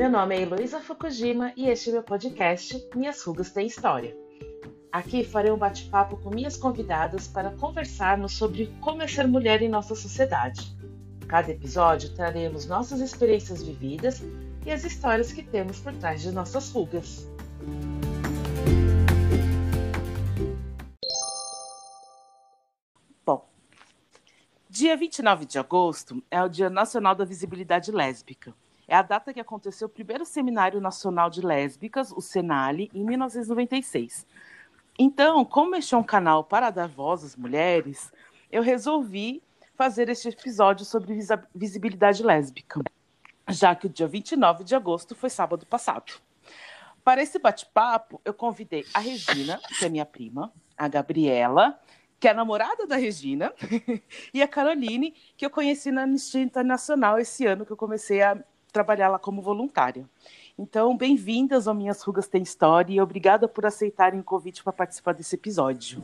Meu 0.00 0.08
nome 0.08 0.34
é 0.34 0.40
Heloísa 0.40 0.80
Fukujima 0.80 1.52
e 1.54 1.68
este 1.68 1.90
é 1.90 1.92
meu 1.92 2.02
podcast 2.02 2.88
Minhas 2.96 3.22
Rugas 3.22 3.50
Têm 3.50 3.66
História. 3.66 4.16
Aqui 4.90 5.22
farei 5.22 5.52
um 5.52 5.58
bate-papo 5.58 6.16
com 6.16 6.30
minhas 6.30 6.56
convidadas 6.56 7.28
para 7.28 7.50
conversarmos 7.50 8.32
sobre 8.32 8.74
como 8.80 9.02
é 9.02 9.06
ser 9.06 9.28
mulher 9.28 9.60
em 9.60 9.68
nossa 9.68 9.94
sociedade. 9.94 10.74
Cada 11.28 11.50
episódio 11.50 12.14
traremos 12.14 12.64
nossas 12.64 13.00
experiências 13.00 13.62
vividas 13.62 14.22
e 14.64 14.70
as 14.70 14.84
histórias 14.84 15.34
que 15.34 15.42
temos 15.42 15.80
por 15.80 15.92
trás 15.92 16.22
de 16.22 16.32
nossas 16.32 16.70
rugas. 16.70 17.28
Bom, 23.26 23.46
dia 24.66 24.96
29 24.96 25.44
de 25.44 25.58
agosto 25.58 26.22
é 26.30 26.42
o 26.42 26.48
Dia 26.48 26.70
Nacional 26.70 27.14
da 27.14 27.26
Visibilidade 27.26 27.92
Lésbica. 27.92 28.54
É 28.90 28.96
a 28.96 29.02
data 29.02 29.32
que 29.32 29.38
aconteceu 29.38 29.86
o 29.86 29.88
primeiro 29.88 30.26
Seminário 30.26 30.80
Nacional 30.80 31.30
de 31.30 31.40
Lésbicas, 31.40 32.10
o 32.10 32.20
Senale, 32.20 32.90
em 32.92 33.04
1996. 33.04 34.26
Então, 34.98 35.44
como 35.44 35.76
este 35.76 35.94
é 35.94 35.96
um 35.96 36.02
canal 36.02 36.42
para 36.42 36.70
dar 36.70 36.88
voz 36.88 37.22
às 37.22 37.36
mulheres, 37.36 38.12
eu 38.50 38.64
resolvi 38.64 39.40
fazer 39.76 40.08
este 40.08 40.30
episódio 40.30 40.84
sobre 40.84 41.16
visibilidade 41.54 42.24
lésbica, 42.24 42.80
já 43.48 43.76
que 43.76 43.86
o 43.86 43.88
dia 43.88 44.08
29 44.08 44.64
de 44.64 44.74
agosto 44.74 45.14
foi 45.14 45.30
sábado 45.30 45.64
passado. 45.66 46.14
Para 47.04 47.22
esse 47.22 47.38
bate-papo, 47.38 48.20
eu 48.24 48.34
convidei 48.34 48.84
a 48.92 48.98
Regina, 48.98 49.60
que 49.78 49.84
é 49.84 49.88
minha 49.88 50.04
prima, 50.04 50.52
a 50.76 50.88
Gabriela, 50.88 51.78
que 52.18 52.26
é 52.26 52.32
a 52.32 52.34
namorada 52.34 52.88
da 52.88 52.96
Regina, 52.96 53.54
e 54.34 54.42
a 54.42 54.48
Caroline, 54.48 55.14
que 55.36 55.46
eu 55.46 55.50
conheci 55.50 55.92
na 55.92 56.02
Anistia 56.02 56.42
Internacional 56.42 57.20
esse 57.20 57.46
ano 57.46 57.64
que 57.64 57.70
eu 57.70 57.76
comecei 57.76 58.20
a 58.20 58.36
trabalhar 58.72 59.08
lá 59.08 59.18
como 59.18 59.42
voluntária. 59.42 60.08
Então, 60.58 60.96
bem-vindas 60.96 61.66
ao 61.66 61.74
Minhas 61.74 62.02
Rugas 62.02 62.28
Tem 62.28 62.42
História 62.42 62.92
e 62.92 63.00
obrigada 63.00 63.48
por 63.48 63.64
aceitarem 63.64 64.20
o 64.20 64.24
convite 64.24 64.62
para 64.62 64.72
participar 64.72 65.12
desse 65.12 65.34
episódio. 65.34 66.02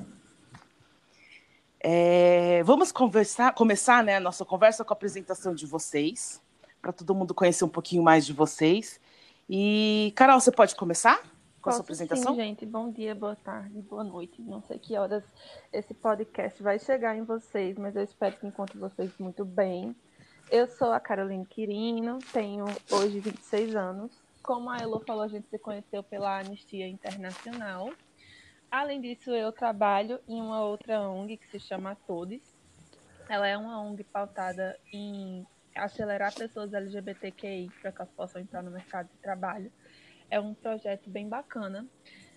É, 1.80 2.62
vamos 2.64 2.90
conversar, 2.90 3.54
começar 3.54 4.02
né, 4.02 4.16
a 4.16 4.20
nossa 4.20 4.44
conversa 4.44 4.84
com 4.84 4.92
a 4.92 4.96
apresentação 4.96 5.54
de 5.54 5.66
vocês, 5.66 6.42
para 6.80 6.92
todo 6.92 7.14
mundo 7.14 7.34
conhecer 7.34 7.64
um 7.64 7.68
pouquinho 7.68 8.02
mais 8.02 8.26
de 8.26 8.32
vocês. 8.32 9.00
E, 9.48 10.12
Carol, 10.16 10.40
você 10.40 10.50
pode 10.50 10.74
começar 10.74 11.18
com 11.60 11.64
Posso, 11.64 11.68
a 11.68 11.72
sua 11.72 11.82
apresentação? 11.82 12.34
Sim, 12.34 12.40
gente. 12.40 12.66
Bom 12.66 12.90
dia, 12.90 13.14
boa 13.14 13.36
tarde, 13.36 13.80
boa 13.82 14.02
noite. 14.02 14.42
Não 14.42 14.62
sei 14.62 14.78
que 14.78 14.96
horas 14.96 15.22
esse 15.72 15.94
podcast 15.94 16.62
vai 16.62 16.78
chegar 16.78 17.16
em 17.16 17.22
vocês, 17.22 17.76
mas 17.78 17.94
eu 17.94 18.02
espero 18.02 18.36
que 18.36 18.46
encontre 18.46 18.78
vocês 18.78 19.12
muito 19.18 19.44
bem. 19.44 19.94
Eu 20.48 20.68
sou 20.68 20.92
a 20.92 21.00
Caroline 21.00 21.44
Quirino, 21.44 22.20
tenho 22.32 22.66
hoje 22.90 23.18
26 23.18 23.74
anos. 23.74 24.12
Como 24.44 24.70
a 24.70 24.78
Elo 24.78 25.00
falou, 25.00 25.24
a 25.24 25.28
gente 25.28 25.48
se 25.48 25.58
conheceu 25.58 26.04
pela 26.04 26.38
Anistia 26.38 26.86
Internacional. 26.86 27.92
Além 28.70 29.00
disso, 29.00 29.30
eu 29.32 29.50
trabalho 29.50 30.20
em 30.28 30.40
uma 30.40 30.62
outra 30.62 31.00
ONG 31.00 31.36
que 31.36 31.48
se 31.48 31.58
chama 31.58 31.96
Todes. 32.06 32.54
Ela 33.28 33.48
é 33.48 33.58
uma 33.58 33.80
ONG 33.82 34.04
pautada 34.04 34.78
em 34.92 35.44
acelerar 35.74 36.32
pessoas 36.32 36.72
LGBTQI 36.72 37.68
para 37.82 37.90
que 37.90 38.00
elas 38.00 38.12
possam 38.12 38.40
entrar 38.40 38.62
no 38.62 38.70
mercado 38.70 39.08
de 39.08 39.18
trabalho. 39.18 39.72
É 40.30 40.38
um 40.38 40.54
projeto 40.54 41.10
bem 41.10 41.28
bacana. 41.28 41.84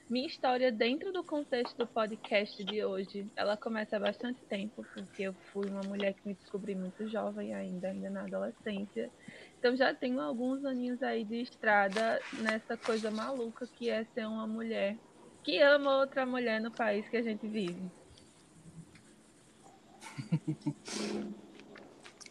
Minha 0.09 0.25
história 0.25 0.71
dentro 0.71 1.13
do 1.13 1.23
contexto 1.23 1.77
do 1.77 1.85
podcast 1.85 2.63
de 2.63 2.83
hoje, 2.83 3.27
ela 3.35 3.55
começa 3.55 3.95
há 3.95 3.99
bastante 3.99 4.41
tempo, 4.49 4.83
porque 4.95 5.21
eu 5.21 5.35
fui 5.53 5.69
uma 5.69 5.83
mulher 5.83 6.15
que 6.15 6.27
me 6.27 6.33
descobri 6.33 6.73
muito 6.73 7.07
jovem 7.07 7.53
ainda, 7.53 7.89
ainda 7.89 8.09
na 8.09 8.21
adolescência. 8.21 9.11
Então 9.59 9.75
já 9.75 9.93
tenho 9.93 10.19
alguns 10.19 10.65
aninhos 10.65 11.03
aí 11.03 11.23
de 11.23 11.43
estrada 11.43 12.19
nessa 12.39 12.75
coisa 12.75 13.11
maluca 13.11 13.67
que 13.67 13.87
é 13.87 14.03
ser 14.15 14.25
uma 14.25 14.47
mulher 14.47 14.97
que 15.43 15.61
ama 15.61 15.97
outra 15.97 16.25
mulher 16.25 16.59
no 16.59 16.71
país 16.71 17.07
que 17.07 17.17
a 17.17 17.21
gente 17.21 17.47
vive. 17.47 17.79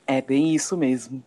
É 0.05 0.21
bem 0.21 0.55
isso 0.55 0.77
mesmo. 0.77 1.23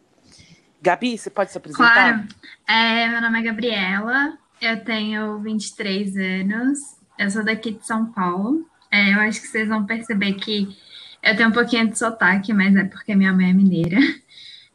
Gabi, 0.82 1.18
você 1.18 1.30
pode 1.30 1.52
se 1.52 1.58
apresentar? 1.58 1.94
Claro. 1.94 2.28
É, 2.68 3.08
meu 3.08 3.22
nome 3.22 3.40
é 3.40 3.44
Gabriela, 3.44 4.41
eu 4.62 4.84
tenho 4.84 5.40
23 5.40 6.16
anos, 6.18 6.80
eu 7.18 7.30
sou 7.30 7.44
daqui 7.44 7.72
de 7.72 7.86
São 7.86 8.12
Paulo. 8.12 8.66
É, 8.92 9.14
eu 9.14 9.20
acho 9.22 9.42
que 9.42 9.48
vocês 9.48 9.68
vão 9.68 9.86
perceber 9.86 10.34
que 10.34 10.78
eu 11.24 11.36
tenho 11.36 11.50
um 11.50 11.54
pouquinho 11.54 11.90
de 11.90 11.98
sotaque, 11.98 12.54
mas 12.54 12.76
é 12.76 12.84
porque 12.84 13.16
minha 13.16 13.34
mãe 13.34 13.50
é 13.50 13.54
mineira. 13.54 13.98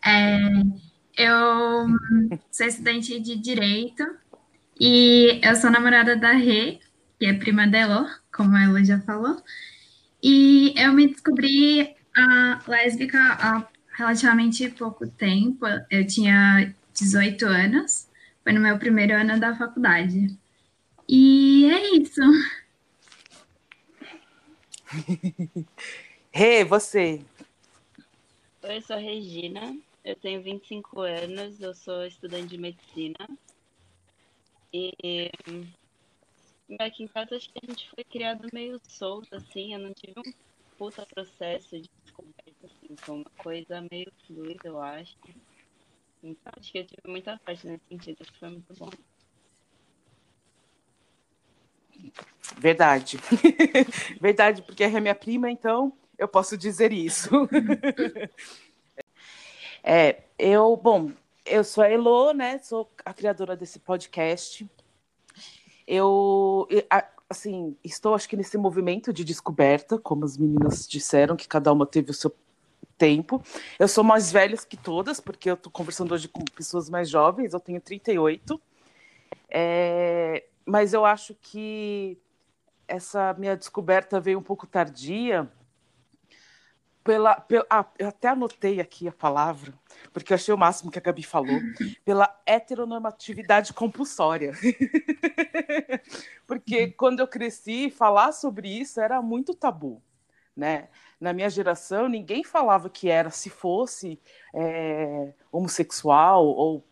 É, 0.08 0.38
eu 1.16 1.88
sou 2.52 2.64
estudante 2.64 3.18
de 3.18 3.34
Direito 3.34 4.04
e 4.78 5.40
eu 5.42 5.56
sou 5.56 5.68
namorada 5.68 6.14
da 6.14 6.30
Rê, 6.30 6.78
que 7.18 7.26
é 7.26 7.32
prima 7.32 7.66
dela, 7.66 8.08
como 8.32 8.56
ela 8.56 8.84
já 8.84 9.00
falou. 9.00 9.42
E 10.22 10.72
eu 10.76 10.92
me 10.92 11.08
descobri 11.08 11.94
a 12.16 12.60
lésbica 12.68 13.18
há 13.18 13.66
relativamente 13.96 14.68
pouco 14.70 15.08
tempo. 15.08 15.66
Eu 15.90 16.06
tinha 16.06 16.72
18 16.94 17.46
anos, 17.46 18.05
foi 18.46 18.52
no 18.52 18.60
meu 18.60 18.78
primeiro 18.78 19.12
ano 19.12 19.40
da 19.40 19.56
faculdade. 19.56 20.38
E 21.08 21.64
é 21.64 21.96
isso. 21.96 22.20
Rê, 26.30 26.58
hey, 26.58 26.64
você. 26.64 27.24
Oi, 28.62 28.76
eu 28.76 28.82
sou 28.82 28.94
a 28.94 29.00
Regina, 29.00 29.76
eu 30.04 30.14
tenho 30.14 30.40
25 30.44 31.00
anos, 31.00 31.60
eu 31.60 31.74
sou 31.74 32.06
estudante 32.06 32.46
de 32.46 32.58
medicina. 32.58 33.28
E 34.72 35.28
aqui 36.78 37.02
em 37.02 37.08
casa 37.08 37.34
acho 37.34 37.50
que 37.50 37.58
a 37.60 37.66
gente 37.68 37.90
foi 37.90 38.04
criado 38.04 38.46
meio 38.52 38.80
solto, 38.86 39.34
assim, 39.34 39.74
eu 39.74 39.80
não 39.80 39.92
tive 39.92 40.20
um 40.20 40.32
puta 40.78 41.04
processo 41.04 41.80
de 41.80 41.90
descoberta, 42.04 42.64
assim, 42.64 42.94
foi 42.96 43.16
uma 43.16 43.30
coisa 43.38 43.84
meio 43.90 44.12
fluida, 44.24 44.68
eu 44.68 44.80
acho. 44.80 45.16
Então 46.22 46.52
acho 46.58 46.72
que 46.72 46.78
eu 46.78 46.86
tive 46.86 47.02
muita 47.06 47.38
sorte 47.44 47.66
nesse 47.66 47.84
sentido, 47.88 48.18
acho 48.20 48.32
que 48.32 48.38
foi 48.38 48.50
muito 48.50 48.74
bom. 48.74 48.90
Verdade. 52.58 53.18
Verdade, 54.20 54.62
porque 54.62 54.84
é 54.84 55.00
minha 55.00 55.14
prima, 55.14 55.50
então 55.50 55.92
eu 56.18 56.28
posso 56.28 56.56
dizer 56.56 56.92
isso. 56.92 57.30
é, 59.82 60.24
eu, 60.38 60.76
bom, 60.76 61.12
eu 61.44 61.62
sou 61.62 61.84
a 61.84 61.88
Elo, 61.88 62.32
né? 62.32 62.58
Sou 62.58 62.90
a 63.04 63.12
criadora 63.12 63.56
desse 63.56 63.78
podcast. 63.78 64.68
Eu, 65.86 66.66
assim, 67.28 67.76
estou 67.84 68.14
acho 68.14 68.28
que 68.28 68.36
nesse 68.36 68.58
movimento 68.58 69.12
de 69.12 69.24
descoberta, 69.24 69.98
como 69.98 70.24
as 70.24 70.36
meninas 70.36 70.86
disseram, 70.86 71.36
que 71.36 71.46
cada 71.46 71.72
uma 71.72 71.86
teve 71.86 72.10
o 72.10 72.14
seu 72.14 72.34
tempo. 72.96 73.42
Eu 73.78 73.88
sou 73.88 74.02
mais 74.02 74.30
velha 74.30 74.56
que 74.56 74.76
todas, 74.76 75.20
porque 75.20 75.50
eu 75.50 75.54
estou 75.54 75.70
conversando 75.70 76.12
hoje 76.12 76.28
com 76.28 76.44
pessoas 76.44 76.88
mais 76.88 77.08
jovens, 77.08 77.52
eu 77.52 77.60
tenho 77.60 77.80
38. 77.80 78.60
É, 79.48 80.44
mas 80.64 80.92
eu 80.92 81.04
acho 81.04 81.34
que 81.34 82.18
essa 82.88 83.34
minha 83.34 83.56
descoberta 83.56 84.20
veio 84.20 84.38
um 84.38 84.42
pouco 84.42 84.66
tardia. 84.66 85.50
Pela, 87.02 87.36
pela 87.36 87.64
ah, 87.70 87.86
eu 88.00 88.08
até 88.08 88.28
anotei 88.28 88.80
aqui 88.80 89.06
a 89.06 89.12
palavra, 89.12 89.72
porque 90.12 90.32
eu 90.32 90.34
achei 90.34 90.52
o 90.52 90.58
máximo 90.58 90.90
que 90.90 90.98
a 90.98 91.02
Gabi 91.02 91.22
falou, 91.22 91.60
pela 92.04 92.36
heteronormatividade 92.44 93.72
compulsória. 93.72 94.52
porque 96.48 96.88
quando 96.88 97.20
eu 97.20 97.28
cresci, 97.28 97.90
falar 97.90 98.32
sobre 98.32 98.68
isso 98.68 99.00
era 99.00 99.22
muito 99.22 99.54
tabu, 99.54 100.02
né? 100.56 100.88
Na 101.20 101.32
minha 101.32 101.48
geração, 101.48 102.08
ninguém 102.08 102.44
falava 102.44 102.90
que 102.90 103.08
era, 103.08 103.30
se 103.30 103.48
fosse 103.48 104.20
é, 104.54 105.32
homossexual 105.50 106.44
ou 106.46 106.84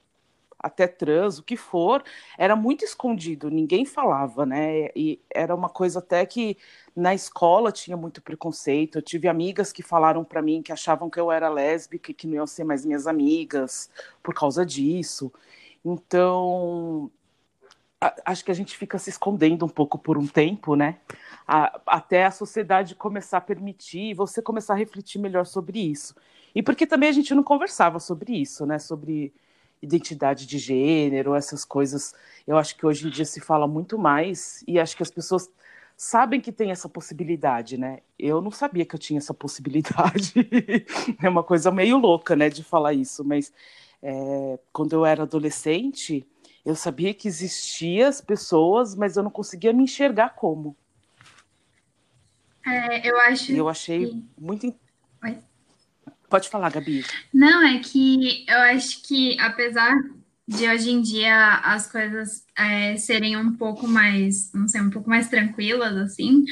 até 0.65 0.87
trans, 0.87 1.39
o 1.39 1.43
que 1.43 1.59
for, 1.59 2.03
era 2.39 2.57
muito 2.57 2.87
escondido, 2.87 3.51
ninguém 3.51 3.85
falava, 3.85 4.47
né? 4.47 4.89
E 4.97 5.21
era 5.29 5.55
uma 5.55 5.69
coisa 5.69 5.99
até 5.99 6.25
que 6.25 6.57
na 6.97 7.15
escola 7.15 7.71
tinha 7.71 7.99
muito 7.99 8.23
preconceito. 8.23 8.97
Eu 8.97 9.03
tive 9.03 9.29
amigas 9.29 9.73
que 9.73 9.83
falaram 9.83 10.25
para 10.25 10.41
mim 10.41 10.63
que 10.63 10.73
achavam 10.73 11.11
que 11.11 11.21
eu 11.21 11.31
era 11.31 11.51
lésbica 11.51 12.11
e 12.11 12.15
que 12.15 12.27
não 12.27 12.37
iam 12.37 12.47
ser 12.47 12.65
mais 12.65 12.83
minhas 12.85 13.07
amigas 13.07 13.91
por 14.23 14.35
causa 14.35 14.65
disso. 14.65 15.31
Então, 15.85 17.11
acho 18.25 18.45
que 18.45 18.51
a 18.51 18.55
gente 18.55 18.77
fica 18.77 18.99
se 18.99 19.11
escondendo 19.11 19.65
um 19.65 19.69
pouco 19.69 19.99
por 19.99 20.19
um 20.19 20.27
tempo, 20.27 20.75
né? 20.77 20.99
A, 21.47 21.81
até 21.87 22.25
a 22.25 22.31
sociedade 22.31 22.95
começar 22.95 23.39
a 23.39 23.41
permitir, 23.41 24.15
você 24.15 24.43
começar 24.43 24.75
a 24.75 24.77
refletir 24.77 25.19
melhor 25.19 25.47
sobre 25.47 25.79
isso. 25.81 26.15
E 26.55 26.63
porque 26.63 26.87
também 26.87 27.09
a 27.09 27.13
gente 27.13 27.35
não 27.35 27.43
conversava 27.43 28.01
sobre 28.01 28.35
isso, 28.41 28.65
né? 28.67 28.79
Sobre 28.79 29.33
identidade 29.83 30.47
de 30.47 30.59
gênero, 30.59 31.35
essas 31.35 31.65
coisas. 31.65 32.15
Eu 32.47 32.57
acho 32.57 32.77
que 32.77 32.87
hoje 32.87 33.07
em 33.07 33.11
dia 33.11 33.25
se 33.25 33.41
fala 33.41 33.67
muito 33.69 33.99
mais 33.99 34.65
e 34.67 34.79
acho 34.79 34.97
que 34.97 35.03
as 35.03 35.11
pessoas 35.11 35.51
sabem 35.97 36.41
que 36.41 36.51
tem 36.53 36.71
essa 36.71 36.89
possibilidade, 36.89 37.77
né? 37.79 38.01
Eu 38.19 38.41
não 38.41 38.51
sabia 38.51 38.85
que 38.87 38.95
eu 38.95 38.99
tinha 38.99 39.19
essa 39.19 39.35
possibilidade. 39.35 40.35
é 41.23 41.29
uma 41.29 41.43
coisa 41.45 41.71
meio 41.71 41.99
louca, 41.99 42.35
né, 42.37 42.49
de 42.51 42.65
falar 42.65 42.93
isso, 42.95 43.25
mas 43.25 43.53
É, 44.03 44.59
quando 44.73 44.93
eu 44.93 45.05
era 45.07 45.23
adolescente, 45.23 46.27
eu 46.65 46.75
sabia 46.75 47.13
que 47.13 47.29
existiam 47.29 48.09
as 48.09 48.21
pessoas, 48.21 48.95
mas 48.95 49.17
eu 49.17 49.23
não 49.23 49.31
conseguia 49.31 49.73
me 49.73 49.83
enxergar 49.83 50.31
como. 50.31 50.77
É, 52.67 53.09
eu 53.09 53.19
acho. 53.21 53.53
Eu 53.53 53.69
achei 53.69 54.07
que... 54.07 54.25
muito. 54.39 54.75
Oi? 55.23 55.39
Pode 56.29 56.49
falar, 56.49 56.71
Gabi. 56.71 57.05
Não, 57.33 57.67
é 57.67 57.79
que 57.79 58.47
eu 58.49 58.59
acho 58.59 59.03
que, 59.03 59.39
apesar 59.39 59.95
de 60.47 60.69
hoje 60.69 60.91
em 60.91 61.01
dia 61.01 61.55
as 61.65 61.91
coisas 61.91 62.45
é, 62.57 62.97
serem 62.97 63.37
um 63.37 63.55
pouco 63.57 63.89
mais, 63.89 64.53
não 64.53 64.69
sei, 64.69 64.81
um 64.81 64.91
pouco 64.91 65.09
mais 65.09 65.29
tranquilas, 65.29 65.97
assim, 65.97 66.45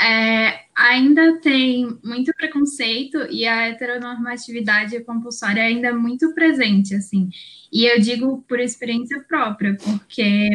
é, 0.00 0.60
ainda 0.74 1.38
tem 1.40 1.98
muito 2.04 2.32
preconceito 2.34 3.18
e 3.30 3.46
a 3.46 3.68
heteronormatividade 3.68 5.00
compulsória 5.04 5.62
ainda 5.62 5.88
é 5.88 5.92
muito 5.92 6.32
presente, 6.34 6.94
assim. 6.94 7.28
E 7.72 7.84
eu 7.84 8.00
digo 8.00 8.44
por 8.48 8.60
experiência 8.60 9.20
própria, 9.20 9.76
porque 9.76 10.48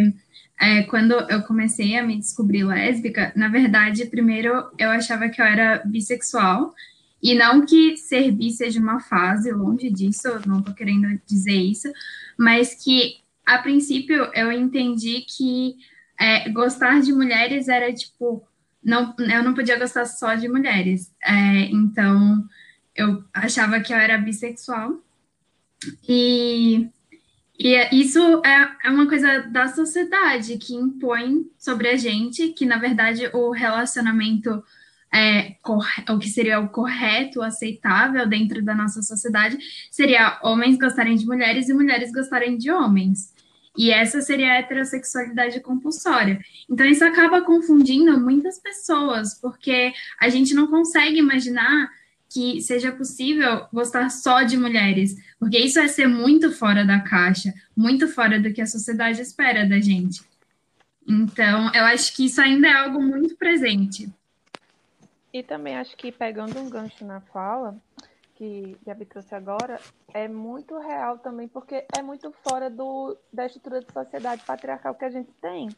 é, 0.59 0.83
quando 0.83 1.13
eu 1.29 1.43
comecei 1.43 1.97
a 1.97 2.03
me 2.03 2.17
descobrir 2.17 2.63
lésbica, 2.63 3.33
na 3.35 3.49
verdade, 3.49 4.05
primeiro 4.05 4.69
eu 4.77 4.89
achava 4.89 5.29
que 5.29 5.41
eu 5.41 5.45
era 5.45 5.81
bissexual, 5.85 6.73
e 7.21 7.33
não 7.33 7.65
que 7.65 7.97
ser 7.97 8.35
seja 8.51 8.79
uma 8.79 8.99
fase, 8.99 9.51
longe 9.51 9.89
disso, 9.89 10.27
não 10.45 10.61
tô 10.61 10.73
querendo 10.73 11.19
dizer 11.25 11.55
isso, 11.55 11.91
mas 12.37 12.75
que 12.75 13.17
a 13.45 13.57
princípio 13.57 14.29
eu 14.33 14.51
entendi 14.51 15.21
que 15.21 15.75
é, 16.19 16.49
gostar 16.49 17.01
de 17.01 17.13
mulheres 17.13 17.67
era 17.67 17.91
tipo, 17.93 18.45
não, 18.83 19.15
eu 19.19 19.43
não 19.43 19.53
podia 19.53 19.77
gostar 19.77 20.05
só 20.05 20.35
de 20.35 20.47
mulheres. 20.47 21.13
É, 21.23 21.61
então 21.71 22.47
eu 22.95 23.23
achava 23.33 23.79
que 23.79 23.93
eu 23.93 23.97
era 23.97 24.17
bissexual. 24.17 25.01
E, 26.07 26.89
e 27.57 27.89
isso 27.91 28.19
é, 28.45 28.69
é 28.85 28.89
uma 28.89 29.07
coisa 29.07 29.41
da 29.41 29.67
sociedade 29.67 30.57
que 30.57 30.73
impõe 30.73 31.49
sobre 31.57 31.89
a 31.89 31.95
gente 31.95 32.49
que, 32.49 32.65
na 32.65 32.77
verdade, 32.77 33.29
o 33.33 33.51
relacionamento 33.51 34.63
é, 35.17 35.55
o 36.11 36.19
que 36.19 36.29
seria 36.29 36.59
o 36.59 36.69
correto, 36.69 37.39
o 37.39 37.43
aceitável 37.43 38.27
dentro 38.27 38.63
da 38.63 38.75
nossa 38.75 39.01
sociedade, 39.01 39.57
seria 39.89 40.39
homens 40.43 40.77
gostarem 40.77 41.15
de 41.15 41.25
mulheres 41.25 41.67
e 41.67 41.73
mulheres 41.73 42.11
gostarem 42.11 42.55
de 42.55 42.69
homens. 42.69 43.33
E 43.75 43.91
essa 43.91 44.21
seria 44.21 44.51
a 44.53 44.55
heterossexualidade 44.57 45.59
compulsória. 45.59 46.39
Então, 46.69 46.85
isso 46.85 47.03
acaba 47.03 47.41
confundindo 47.41 48.19
muitas 48.19 48.59
pessoas, 48.59 49.33
porque 49.39 49.91
a 50.19 50.29
gente 50.29 50.53
não 50.53 50.67
consegue 50.67 51.17
imaginar 51.17 51.89
que 52.29 52.61
seja 52.61 52.91
possível 52.91 53.65
gostar 53.71 54.09
só 54.09 54.43
de 54.43 54.57
mulheres, 54.57 55.15
porque 55.39 55.57
isso 55.57 55.79
é 55.79 55.87
ser 55.87 56.07
muito 56.07 56.51
fora 56.51 56.85
da 56.85 56.99
caixa, 56.99 57.53
muito 57.75 58.07
fora 58.07 58.39
do 58.39 58.51
que 58.51 58.61
a 58.61 58.67
sociedade 58.67 59.21
espera 59.21 59.65
da 59.65 59.79
gente. 59.79 60.21
Então, 61.07 61.71
eu 61.73 61.85
acho 61.85 62.15
que 62.15 62.25
isso 62.25 62.41
ainda 62.41 62.67
é 62.67 62.73
algo 62.73 63.01
muito 63.01 63.35
presente. 63.35 64.11
E 65.37 65.43
também 65.43 65.77
acho 65.77 65.95
que 65.95 66.11
pegando 66.11 66.59
um 66.59 66.67
gancho 66.67 67.05
na 67.05 67.21
fala 67.21 67.79
que 68.33 68.75
Gabi 68.83 69.05
trouxe 69.05 69.35
agora, 69.35 69.79
é 70.11 70.27
muito 70.27 70.79
real 70.79 71.19
também, 71.19 71.47
porque 71.47 71.85
é 71.95 72.01
muito 72.01 72.31
fora 72.43 72.71
do, 72.71 73.15
da 73.31 73.45
estrutura 73.45 73.81
de 73.81 73.93
sociedade 73.93 74.43
patriarcal 74.43 74.95
que 74.95 75.05
a 75.05 75.11
gente 75.11 75.31
tem. 75.33 75.69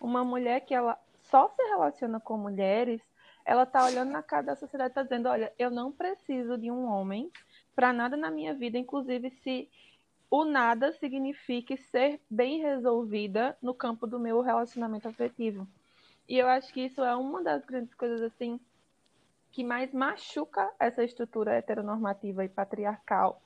Uma 0.00 0.24
mulher 0.24 0.62
que 0.62 0.74
ela 0.74 0.98
só 1.30 1.48
se 1.48 1.62
relaciona 1.62 2.18
com 2.18 2.36
mulheres, 2.36 3.00
ela 3.44 3.64
tá 3.64 3.84
olhando 3.84 4.10
na 4.10 4.24
cara 4.24 4.42
da 4.42 4.56
sociedade 4.56 4.90
e 4.90 4.94
tá 4.94 5.04
dizendo, 5.04 5.28
olha, 5.28 5.52
eu 5.56 5.70
não 5.70 5.92
preciso 5.92 6.58
de 6.58 6.68
um 6.68 6.86
homem 6.86 7.30
para 7.76 7.92
nada 7.92 8.16
na 8.16 8.28
minha 8.28 8.54
vida, 8.54 8.76
inclusive 8.76 9.30
se 9.30 9.70
o 10.28 10.44
nada 10.44 10.92
signifique 10.94 11.76
ser 11.76 12.20
bem 12.28 12.60
resolvida 12.60 13.56
no 13.62 13.72
campo 13.72 14.04
do 14.04 14.18
meu 14.18 14.40
relacionamento 14.40 15.06
afetivo. 15.06 15.64
E 16.28 16.36
eu 16.36 16.48
acho 16.48 16.72
que 16.72 16.80
isso 16.80 17.04
é 17.04 17.14
uma 17.14 17.40
das 17.40 17.64
grandes 17.64 17.94
coisas 17.94 18.20
assim 18.20 18.58
que 19.56 19.64
mais 19.64 19.90
machuca 19.90 20.70
essa 20.78 21.02
estrutura 21.02 21.54
heteronormativa 21.54 22.44
e 22.44 22.48
patriarcal, 22.48 23.40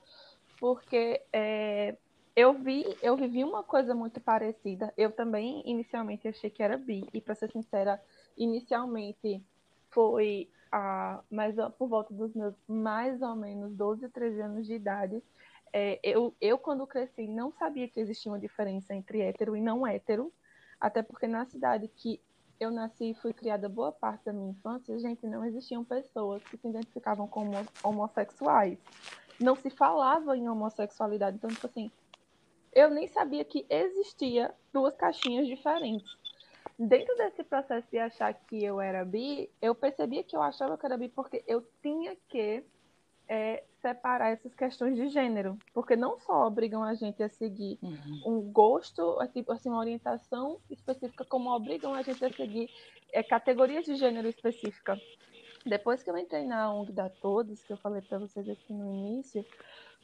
porque 0.59 1.21
é, 1.31 1.95
eu 2.35 2.51
vi, 2.53 2.83
eu 3.01 3.15
vivi 3.15 3.45
uma 3.45 3.63
coisa 3.63 3.95
muito 3.95 4.19
parecida. 4.19 4.93
Eu 4.97 5.13
também 5.13 5.63
inicialmente 5.65 6.27
achei 6.27 6.49
que 6.49 6.61
era 6.61 6.77
bi 6.77 7.07
e 7.13 7.21
para 7.21 7.33
ser 7.33 7.49
sincera, 7.49 7.97
inicialmente 8.37 9.41
foi 9.89 10.49
a, 10.69 11.21
mais 11.31 11.55
por 11.77 11.87
volta 11.87 12.13
dos 12.13 12.33
meus 12.33 12.55
mais 12.67 13.21
ou 13.21 13.33
menos 13.33 13.73
12, 13.73 14.09
13 14.09 14.41
anos 14.41 14.67
de 14.67 14.73
idade. 14.73 15.23
É, 15.71 15.97
eu, 16.03 16.35
eu, 16.41 16.57
quando 16.57 16.85
cresci, 16.85 17.25
não 17.25 17.53
sabia 17.53 17.87
que 17.87 18.01
existia 18.01 18.29
uma 18.29 18.37
diferença 18.37 18.93
entre 18.93 19.21
hétero 19.21 19.55
e 19.55 19.61
não 19.61 19.87
hétero, 19.87 20.29
até 20.77 21.01
porque 21.01 21.25
na 21.25 21.45
cidade 21.45 21.87
que 21.87 22.19
eu 22.61 22.69
nasci 22.69 23.09
e 23.09 23.15
fui 23.15 23.33
criada 23.33 23.67
boa 23.67 23.91
parte 23.91 24.25
da 24.25 24.31
minha 24.31 24.51
infância, 24.51 24.97
gente, 24.99 25.25
não 25.25 25.43
existiam 25.43 25.83
pessoas 25.83 26.43
que 26.43 26.57
se 26.57 26.67
identificavam 26.67 27.27
como 27.27 27.51
homossexuais. 27.83 28.77
Não 29.39 29.55
se 29.55 29.71
falava 29.71 30.37
em 30.37 30.47
homossexualidade. 30.47 31.37
Então, 31.37 31.49
tipo 31.49 31.65
assim, 31.65 31.89
eu 32.71 32.91
nem 32.91 33.07
sabia 33.07 33.43
que 33.43 33.65
existia 33.67 34.53
duas 34.71 34.95
caixinhas 34.95 35.47
diferentes. 35.47 36.15
Dentro 36.77 37.17
desse 37.17 37.43
processo 37.43 37.87
de 37.89 37.97
achar 37.97 38.31
que 38.31 38.63
eu 38.63 38.79
era 38.79 39.03
bi, 39.03 39.49
eu 39.59 39.73
percebia 39.73 40.23
que 40.23 40.35
eu 40.35 40.41
achava 40.43 40.77
que 40.77 40.85
era 40.85 40.97
bi 40.97 41.09
porque 41.09 41.43
eu 41.47 41.65
tinha 41.81 42.15
que 42.29 42.63
é, 43.31 43.63
separar 43.81 44.31
essas 44.31 44.53
questões 44.53 44.97
de 44.97 45.07
gênero, 45.07 45.57
porque 45.73 45.95
não 45.95 46.19
só 46.19 46.45
obrigam 46.45 46.83
a 46.83 46.93
gente 46.93 47.23
a 47.23 47.29
seguir 47.29 47.79
uhum. 47.81 48.23
um 48.25 48.51
gosto, 48.51 49.17
tipo, 49.31 49.53
assim, 49.53 49.69
uma 49.69 49.79
orientação 49.79 50.59
específica, 50.69 51.23
como 51.23 51.49
obrigam 51.49 51.93
a 51.93 52.01
gente 52.01 52.25
a 52.25 52.29
seguir 52.29 52.69
é, 53.13 53.23
categorias 53.23 53.85
de 53.85 53.95
gênero 53.95 54.27
específica. 54.27 54.99
Depois 55.65 56.03
que 56.03 56.09
eu 56.09 56.17
entrei 56.17 56.43
na 56.43 56.73
ONG 56.73 56.91
da 56.91 57.07
Todos, 57.07 57.63
que 57.63 57.71
eu 57.71 57.77
falei 57.77 58.01
para 58.01 58.19
vocês 58.19 58.49
aqui 58.49 58.73
no 58.73 58.91
início, 58.93 59.45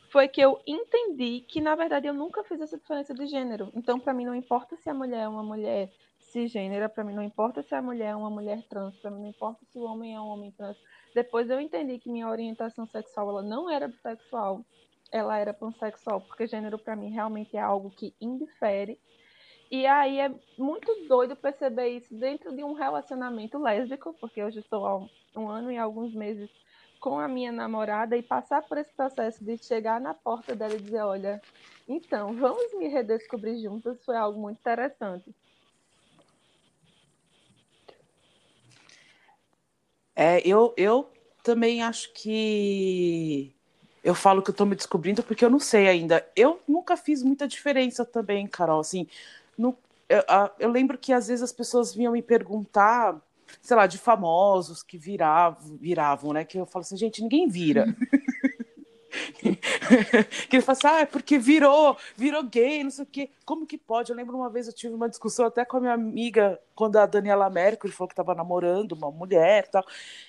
foi 0.10 0.30
que 0.30 0.40
eu 0.40 0.62
entendi 0.66 1.42
que, 1.42 1.60
na 1.60 1.76
verdade, 1.76 2.08
eu 2.08 2.14
nunca 2.14 2.46
fiz 2.46 2.62
essa 2.62 2.78
diferença 2.78 3.14
de 3.14 3.26
gênero. 3.26 3.70
Então, 3.76 4.00
para 4.00 4.14
mim, 4.14 4.24
não 4.24 4.36
importa 4.36 4.78
se 4.78 4.90
a 4.90 4.94
mulher 4.94 5.24
é 5.24 5.28
uma 5.28 5.44
mulher 5.44 5.92
cisgênera, 6.38 6.88
para 6.88 7.04
mim, 7.04 7.14
não 7.14 7.24
importa 7.24 7.62
se 7.64 7.74
a 7.74 7.82
mulher 7.82 8.10
é 8.10 8.16
uma 8.16 8.30
mulher 8.30 8.62
trans, 8.70 8.96
para 8.98 9.12
mim, 9.12 9.22
não 9.22 9.30
importa 9.30 9.66
se 9.66 9.78
o 9.78 9.84
homem 9.84 10.16
é 10.16 10.20
um 10.20 10.28
homem 10.28 10.52
trans 10.52 10.78
depois 11.18 11.50
eu 11.50 11.60
entendi 11.60 11.98
que 11.98 12.12
minha 12.12 12.30
orientação 12.30 12.86
sexual 12.86 13.30
ela 13.30 13.42
não 13.42 13.68
era 13.68 13.88
bissexual, 13.88 14.64
ela 15.12 15.36
era 15.36 15.52
pansexual, 15.52 16.22
porque 16.22 16.46
gênero 16.46 16.78
para 16.78 16.96
mim 16.96 17.10
realmente 17.10 17.58
é 17.58 17.60
algo 17.60 17.90
que 17.90 18.14
indifere. 18.22 19.00
E 19.72 19.88
aí 19.88 20.20
é 20.20 20.32
muito 20.60 21.08
doido 21.08 21.36
perceber 21.36 21.88
isso 21.88 22.14
dentro 22.14 22.56
de 22.56 22.64
um 22.64 22.74
relacionamento 22.74 23.58
lésbico, 23.58 24.14
porque 24.22 24.44
hoje 24.44 24.60
estou 24.60 24.86
há 24.86 25.08
um 25.36 25.50
ano 25.50 25.72
e 25.72 25.78
alguns 25.80 26.14
meses 26.14 26.52
com 27.00 27.20
a 27.20 27.28
minha 27.28 27.52
namorada 27.52 28.16
e 28.16 28.22
passar 28.22 28.62
por 28.62 28.78
esse 28.78 28.94
processo 28.94 29.44
de 29.44 29.58
chegar 29.58 30.00
na 30.00 30.14
porta 30.14 30.54
dela 30.54 30.76
e 30.76 30.80
dizer, 30.80 31.02
olha, 31.02 31.42
então, 31.88 32.32
vamos 32.36 32.78
me 32.78 32.88
redescobrir 32.88 33.60
juntas, 33.60 34.06
foi 34.06 34.16
algo 34.16 34.40
muito 34.40 34.60
interessante. 34.60 35.34
É, 40.20 40.42
eu, 40.44 40.74
eu 40.76 41.08
também 41.44 41.84
acho 41.84 42.12
que 42.12 43.54
eu 44.04 44.16
falo 44.16 44.42
que 44.42 44.50
eu 44.50 44.54
tô 44.54 44.66
me 44.66 44.76
descobrindo 44.76 45.22
porque 45.22 45.46
eu 45.46 45.50
não 45.50 45.60
sei 45.60 45.88
ainda. 45.88 46.28
Eu 46.36 46.60
nunca 46.68 46.98
fiz 46.98 47.22
muita 47.22 47.48
diferença 47.48 48.04
também, 48.04 48.48
Carol. 48.48 48.80
Assim, 48.80 49.06
no, 49.56 49.78
eu, 50.10 50.24
eu, 50.58 50.72
lembro 50.72 50.98
que 50.98 51.14
às 51.14 51.28
vezes 51.28 51.44
as 51.44 51.52
pessoas 51.52 51.94
vinham 51.94 52.14
me 52.14 52.24
perguntar, 52.24 53.16
sei 53.62 53.78
lá, 53.78 53.86
de 53.86 54.00
famosos 54.00 54.82
que 54.82 54.98
viravam, 54.98 55.78
viravam, 55.78 56.34
né? 56.34 56.44
Que 56.44 56.58
eu 56.58 56.66
falo 56.66 56.82
assim, 56.82 56.98
gente, 56.98 57.22
ninguém 57.22 57.48
vira. 57.48 57.86
que 60.50 60.56
ele 60.56 60.64
fala 60.64 60.78
assim, 60.78 60.88
ah, 60.88 61.00
é 61.02 61.06
porque 61.06 61.38
virou, 61.38 61.98
virou 62.16 62.44
gay, 62.44 62.84
não 62.84 62.92
sei 62.92 63.04
o 63.04 63.08
quê. 63.08 63.30
Como 63.46 63.66
que 63.66 63.78
pode? 63.78 64.12
Eu 64.12 64.16
lembro 64.16 64.36
uma 64.36 64.50
vez 64.50 64.68
eu 64.68 64.74
tive 64.74 64.94
uma 64.94 65.08
discussão 65.08 65.46
até 65.46 65.64
com 65.64 65.78
a 65.78 65.80
minha 65.80 65.94
amiga, 65.94 66.60
quando 66.76 66.98
a 66.98 67.06
Daniela 67.06 67.50
Mercury 67.50 67.94
falou 67.94 68.08
que 68.08 68.14
estava 68.14 68.36
namorando 68.36 68.94
uma 68.94 69.12
mulher 69.12 69.66
e 69.68 69.72
tal. 69.72 69.86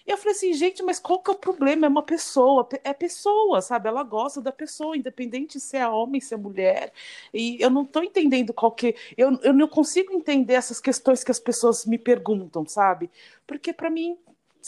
E 0.06 0.10
eu 0.10 0.16
falei 0.16 0.32
assim, 0.32 0.52
gente, 0.52 0.82
mas 0.82 0.98
qual 0.98 1.18
que 1.20 1.30
é 1.30 1.34
o 1.34 1.36
problema? 1.36 1.86
É 1.86 1.88
uma 1.88 2.02
pessoa, 2.02 2.68
é 2.84 2.92
pessoa, 2.92 3.60
sabe? 3.60 3.88
Ela 3.88 4.02
gosta 4.02 4.40
da 4.40 4.52
pessoa, 4.52 4.96
independente 4.96 5.58
se 5.58 5.76
é 5.76 5.88
homem, 5.88 6.20
se 6.20 6.34
é 6.34 6.36
mulher. 6.36 6.92
E 7.32 7.60
eu 7.60 7.70
não 7.70 7.82
estou 7.82 8.02
entendendo 8.02 8.52
qual 8.52 8.72
que. 8.72 8.94
Eu, 9.16 9.38
eu 9.42 9.52
não 9.52 9.68
consigo 9.68 10.12
entender 10.12 10.54
essas 10.54 10.80
questões 10.80 11.24
que 11.24 11.30
as 11.30 11.40
pessoas 11.40 11.84
me 11.86 11.98
perguntam, 11.98 12.66
sabe? 12.66 13.10
Porque 13.46 13.72
para 13.72 13.90
mim, 13.90 14.16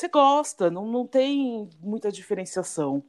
você 0.00 0.09
gosta, 0.09 0.71
não, 0.71 0.87
não 0.87 1.07
tem 1.07 1.69
muita 1.80 2.11
diferenciação. 2.11 3.02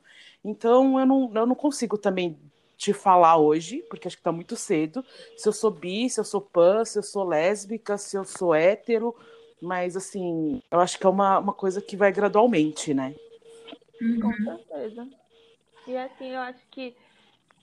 Então, 0.44 1.00
eu 1.00 1.06
não, 1.06 1.32
eu 1.34 1.46
não 1.46 1.56
consigo 1.56 1.98
também 1.98 2.38
te 2.78 2.92
falar 2.94 3.38
hoje, 3.38 3.84
porque 3.90 4.08
acho 4.08 4.18
que 4.18 4.22
está 4.22 4.32
muito 4.32 4.56
cedo, 4.56 5.06
se 5.38 5.48
eu 5.48 5.54
sou 5.54 5.70
bi, 5.72 6.10
se 6.10 6.20
eu 6.20 6.24
sou 6.24 6.42
pan, 6.42 6.84
se 6.84 6.98
eu 6.98 7.04
sou 7.04 7.24
lésbica, 7.24 7.98
se 7.98 8.18
eu 8.18 8.26
sou 8.26 8.56
hétero, 8.56 9.16
mas 9.62 9.96
assim, 9.96 10.62
eu 10.72 10.80
acho 10.80 10.98
que 10.98 11.06
é 11.06 11.10
uma, 11.10 11.38
uma 11.38 11.54
coisa 11.54 11.80
que 11.80 11.96
vai 11.96 12.12
gradualmente, 12.12 12.94
né? 12.94 13.16
Com 14.00 14.34
certeza. 14.34 15.08
E 15.88 15.96
assim, 15.96 16.30
eu 16.32 16.40
acho 16.40 16.66
que 16.72 16.96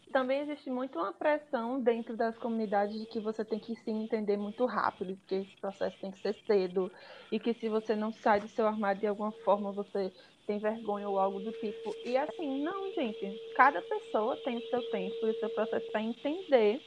também 0.08 0.40
existe 0.40 0.70
muito 0.70 0.98
uma 0.98 1.12
pressão 1.12 1.80
dentro 1.80 2.16
das 2.16 2.36
comunidades 2.38 2.98
de 2.98 3.06
que 3.06 3.20
você 3.20 3.44
tem 3.44 3.58
que 3.58 3.74
se 3.76 3.90
entender 3.90 4.36
muito 4.36 4.64
rápido, 4.66 5.18
que 5.26 5.36
esse 5.36 5.56
processo 5.60 5.96
tem 6.00 6.10
que 6.10 6.20
ser 6.20 6.34
cedo, 6.46 6.90
e 7.30 7.38
que 7.38 7.54
se 7.54 7.68
você 7.68 7.94
não 7.94 8.12
sai 8.12 8.40
do 8.40 8.48
seu 8.48 8.66
armário 8.66 9.00
de 9.00 9.06
alguma 9.06 9.32
forma, 9.32 9.72
você 9.72 10.12
tem 10.46 10.58
vergonha 10.58 11.08
ou 11.08 11.18
algo 11.18 11.40
do 11.40 11.52
tipo. 11.52 11.94
E 12.04 12.16
assim, 12.16 12.62
não, 12.62 12.92
gente, 12.92 13.38
cada 13.54 13.82
pessoa 13.82 14.36
tem 14.44 14.56
o 14.56 14.68
seu 14.68 14.82
tempo 14.90 15.14
e 15.26 15.30
o 15.30 15.38
seu 15.38 15.50
processo 15.50 15.90
para 15.92 16.02
entender 16.02 16.80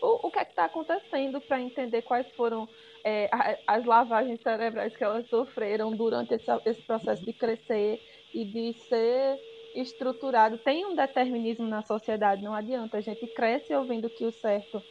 o, 0.00 0.28
o 0.28 0.30
que 0.30 0.38
é 0.38 0.42
está 0.42 0.66
acontecendo, 0.66 1.40
para 1.40 1.60
entender 1.60 2.02
quais 2.02 2.26
foram 2.32 2.68
é, 3.04 3.28
as 3.66 3.84
lavagens 3.84 4.40
cerebrais 4.40 4.96
que 4.96 5.04
elas 5.04 5.28
sofreram 5.28 5.92
durante 5.92 6.34
esse, 6.34 6.50
esse 6.64 6.82
processo 6.82 7.24
de 7.24 7.32
crescer 7.32 8.00
e 8.32 8.44
de 8.44 8.78
ser 8.88 9.38
estruturado. 9.74 10.58
Tem 10.58 10.84
um 10.84 10.94
determinismo 10.94 11.66
na 11.66 11.82
sociedade, 11.82 12.42
não 12.42 12.54
adianta. 12.54 12.98
A 12.98 13.00
gente 13.00 13.26
cresce 13.28 13.74
ouvindo 13.74 14.10
que 14.10 14.24
o 14.24 14.32
certo 14.32 14.82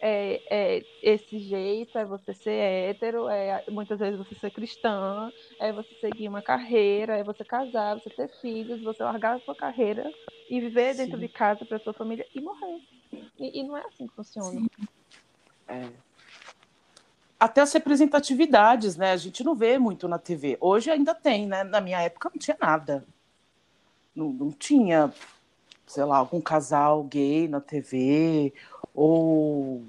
é, 0.00 0.40
é, 0.48 0.84
esse 1.02 1.38
jeito, 1.38 1.98
é 1.98 2.04
você 2.04 2.32
ser 2.32 2.50
hétero, 2.50 3.28
é 3.28 3.64
muitas 3.68 3.98
vezes 3.98 4.18
você 4.18 4.34
ser 4.34 4.50
cristã, 4.50 5.32
é 5.58 5.72
você 5.72 5.92
seguir 6.00 6.28
uma 6.28 6.42
carreira, 6.42 7.16
é 7.16 7.24
você 7.24 7.44
casar, 7.44 7.94
você 7.94 8.10
ter 8.10 8.28
filhos, 8.40 8.80
você 8.82 9.02
largar 9.02 9.36
a 9.36 9.40
sua 9.40 9.54
carreira 9.54 10.10
e 10.48 10.60
viver 10.60 10.94
Sim. 10.94 11.04
dentro 11.04 11.18
de 11.18 11.28
casa 11.28 11.64
para 11.64 11.78
sua 11.78 11.92
família 11.92 12.26
e 12.34 12.40
morrer. 12.40 12.80
E, 13.38 13.60
e, 13.60 13.62
não 13.62 13.76
é 13.76 13.84
assim 13.86 14.06
que 14.06 14.14
funciona. 14.14 14.66
É. 15.66 15.88
Até 17.38 17.60
as 17.60 17.72
representatividades, 17.72 18.96
né? 18.96 19.12
A 19.12 19.16
gente 19.16 19.44
não 19.44 19.54
vê 19.54 19.78
muito 19.78 20.08
na 20.08 20.18
TV. 20.18 20.58
Hoje 20.60 20.90
ainda 20.90 21.14
tem, 21.14 21.46
né? 21.46 21.62
Na 21.62 21.80
minha 21.80 22.00
época 22.00 22.30
não 22.32 22.38
tinha 22.38 22.56
nada. 22.60 23.04
Não, 24.18 24.32
não 24.32 24.50
tinha, 24.50 25.12
sei 25.86 26.04
lá, 26.04 26.16
algum 26.16 26.40
casal 26.40 27.04
gay 27.04 27.46
na 27.46 27.60
TV, 27.60 28.52
ou 28.92 29.84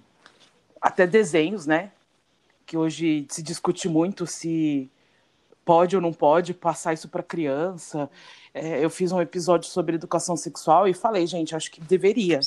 até 0.79 1.07
desenhos, 1.07 1.65
né? 1.65 1.91
Que 2.63 2.77
hoje 2.77 3.25
se 3.27 3.41
discute 3.41 3.89
muito 3.89 4.27
se 4.27 4.87
pode 5.65 5.95
ou 5.95 6.01
não 6.01 6.13
pode 6.13 6.53
passar 6.53 6.93
isso 6.93 7.07
para 7.07 7.23
criança. 7.23 8.09
É, 8.53 8.83
eu 8.83 8.89
fiz 8.89 9.11
um 9.11 9.21
episódio 9.21 9.69
sobre 9.69 9.95
educação 9.95 10.35
sexual 10.35 10.87
e 10.87 10.93
falei, 10.93 11.27
gente, 11.27 11.55
acho 11.55 11.71
que 11.71 11.81
deveria. 11.81 12.39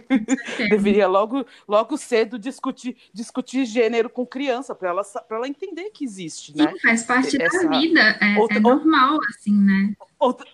deveria 0.70 1.06
logo, 1.06 1.44
logo 1.68 1.96
cedo 1.96 2.38
discutir, 2.38 2.96
discutir 3.12 3.64
gênero 3.66 4.08
com 4.08 4.26
criança, 4.26 4.74
para 4.74 4.90
ela, 4.90 5.02
ela 5.30 5.48
entender 5.48 5.90
que 5.90 6.04
existe, 6.04 6.56
né? 6.56 6.70
Sim, 6.70 6.78
faz 6.80 7.02
parte 7.04 7.42
Essa... 7.42 7.68
da 7.68 7.78
vida, 7.78 8.00
é, 8.00 8.38
outra, 8.38 8.56
é 8.56 8.60
normal, 8.60 9.18
assim, 9.28 9.58
né? 9.58 9.94
Outra, 10.18 10.46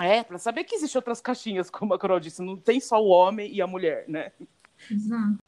é, 0.00 0.22
para 0.22 0.38
saber 0.38 0.64
que 0.64 0.74
existem 0.74 0.98
outras 0.98 1.20
caixinhas, 1.20 1.68
como 1.70 1.94
a 1.94 1.98
Carol 1.98 2.20
disse, 2.20 2.42
não 2.42 2.56
tem 2.56 2.80
só 2.80 3.02
o 3.02 3.08
homem 3.08 3.52
e 3.52 3.60
a 3.60 3.66
mulher, 3.66 4.04
né? 4.08 4.32
Exato. 4.90 5.38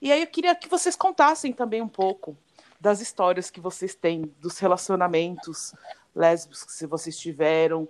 E 0.00 0.10
aí 0.10 0.22
eu 0.22 0.26
queria 0.26 0.54
que 0.54 0.68
vocês 0.68 0.96
contassem 0.96 1.52
também 1.52 1.80
um 1.80 1.88
pouco 1.88 2.36
das 2.80 3.00
histórias 3.00 3.50
que 3.50 3.60
vocês 3.60 3.94
têm, 3.94 4.22
dos 4.40 4.58
relacionamentos 4.58 5.74
lésbicos 6.14 6.64
que 6.64 6.86
vocês 6.86 7.16
tiveram, 7.16 7.88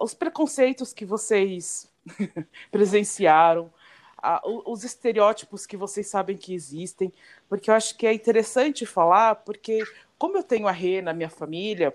os 0.00 0.14
preconceitos 0.14 0.92
que 0.92 1.04
vocês 1.04 1.90
presenciaram, 2.70 3.70
os 4.64 4.84
estereótipos 4.84 5.66
que 5.66 5.76
vocês 5.76 6.06
sabem 6.06 6.36
que 6.36 6.54
existem, 6.54 7.12
porque 7.48 7.70
eu 7.70 7.74
acho 7.74 7.96
que 7.96 8.06
é 8.06 8.14
interessante 8.14 8.86
falar, 8.86 9.36
porque 9.36 9.82
como 10.16 10.38
eu 10.38 10.42
tenho 10.42 10.68
a 10.68 10.72
Rê 10.72 11.02
na 11.02 11.12
minha 11.12 11.28
família, 11.28 11.94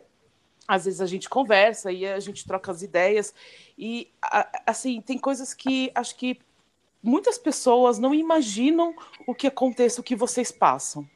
às 0.67 0.85
vezes 0.85 0.99
a 0.99 1.05
gente 1.05 1.29
conversa 1.29 1.91
e 1.91 2.05
a 2.05 2.19
gente 2.19 2.45
troca 2.45 2.71
as 2.71 2.81
ideias 2.81 3.33
e 3.77 4.11
assim 4.65 5.01
tem 5.01 5.17
coisas 5.17 5.53
que 5.53 5.91
acho 5.95 6.15
que 6.17 6.39
muitas 7.01 7.37
pessoas 7.37 7.97
não 7.97 8.13
imaginam 8.13 8.93
o 9.25 9.33
que 9.33 9.47
acontece, 9.47 9.99
o 9.99 10.03
que 10.03 10.15
vocês 10.15 10.51
passam, 10.51 11.07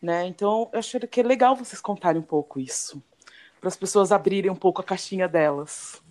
né? 0.00 0.26
Então 0.26 0.70
eu 0.72 0.78
acho 0.78 1.00
que 1.00 1.20
é 1.20 1.24
legal 1.24 1.56
vocês 1.56 1.80
contarem 1.80 2.20
um 2.20 2.24
pouco 2.24 2.60
isso 2.60 3.02
para 3.60 3.68
as 3.68 3.76
pessoas 3.76 4.10
abrirem 4.10 4.50
um 4.50 4.56
pouco 4.56 4.80
a 4.80 4.84
caixinha 4.84 5.28
delas. 5.28 6.02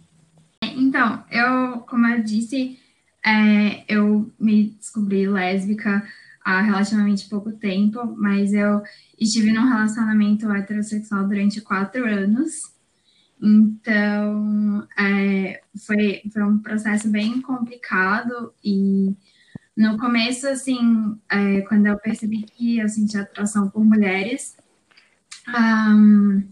Então 0.64 1.24
eu, 1.30 1.82
como 1.82 2.08
eu 2.08 2.24
disse, 2.24 2.80
é, 3.26 3.84
eu 3.88 4.32
me 4.40 4.70
descobri 4.70 5.28
lésbica 5.28 6.04
há 6.44 6.62
relativamente 6.62 7.30
pouco 7.30 7.52
tempo, 7.52 8.06
mas 8.18 8.54
eu 8.54 8.82
estive 9.20 9.52
num 9.52 9.68
relacionamento 9.68 10.52
heterossexual 10.52 11.28
durante 11.28 11.62
quatro 11.62 12.06
anos. 12.06 12.72
Então, 13.42 14.88
é, 14.98 15.62
foi, 15.86 16.22
foi 16.32 16.44
um 16.44 16.60
processo 16.60 17.10
bem 17.10 17.42
complicado 17.42 18.54
e 18.64 19.16
no 19.76 19.98
começo, 19.98 20.48
assim, 20.48 21.18
é, 21.30 21.62
quando 21.62 21.88
eu 21.88 21.98
percebi 21.98 22.44
que 22.44 22.78
eu 22.78 22.88
sentia 22.88 23.22
atração 23.22 23.70
por 23.70 23.84
mulheres, 23.84 24.56
um, 25.48 26.44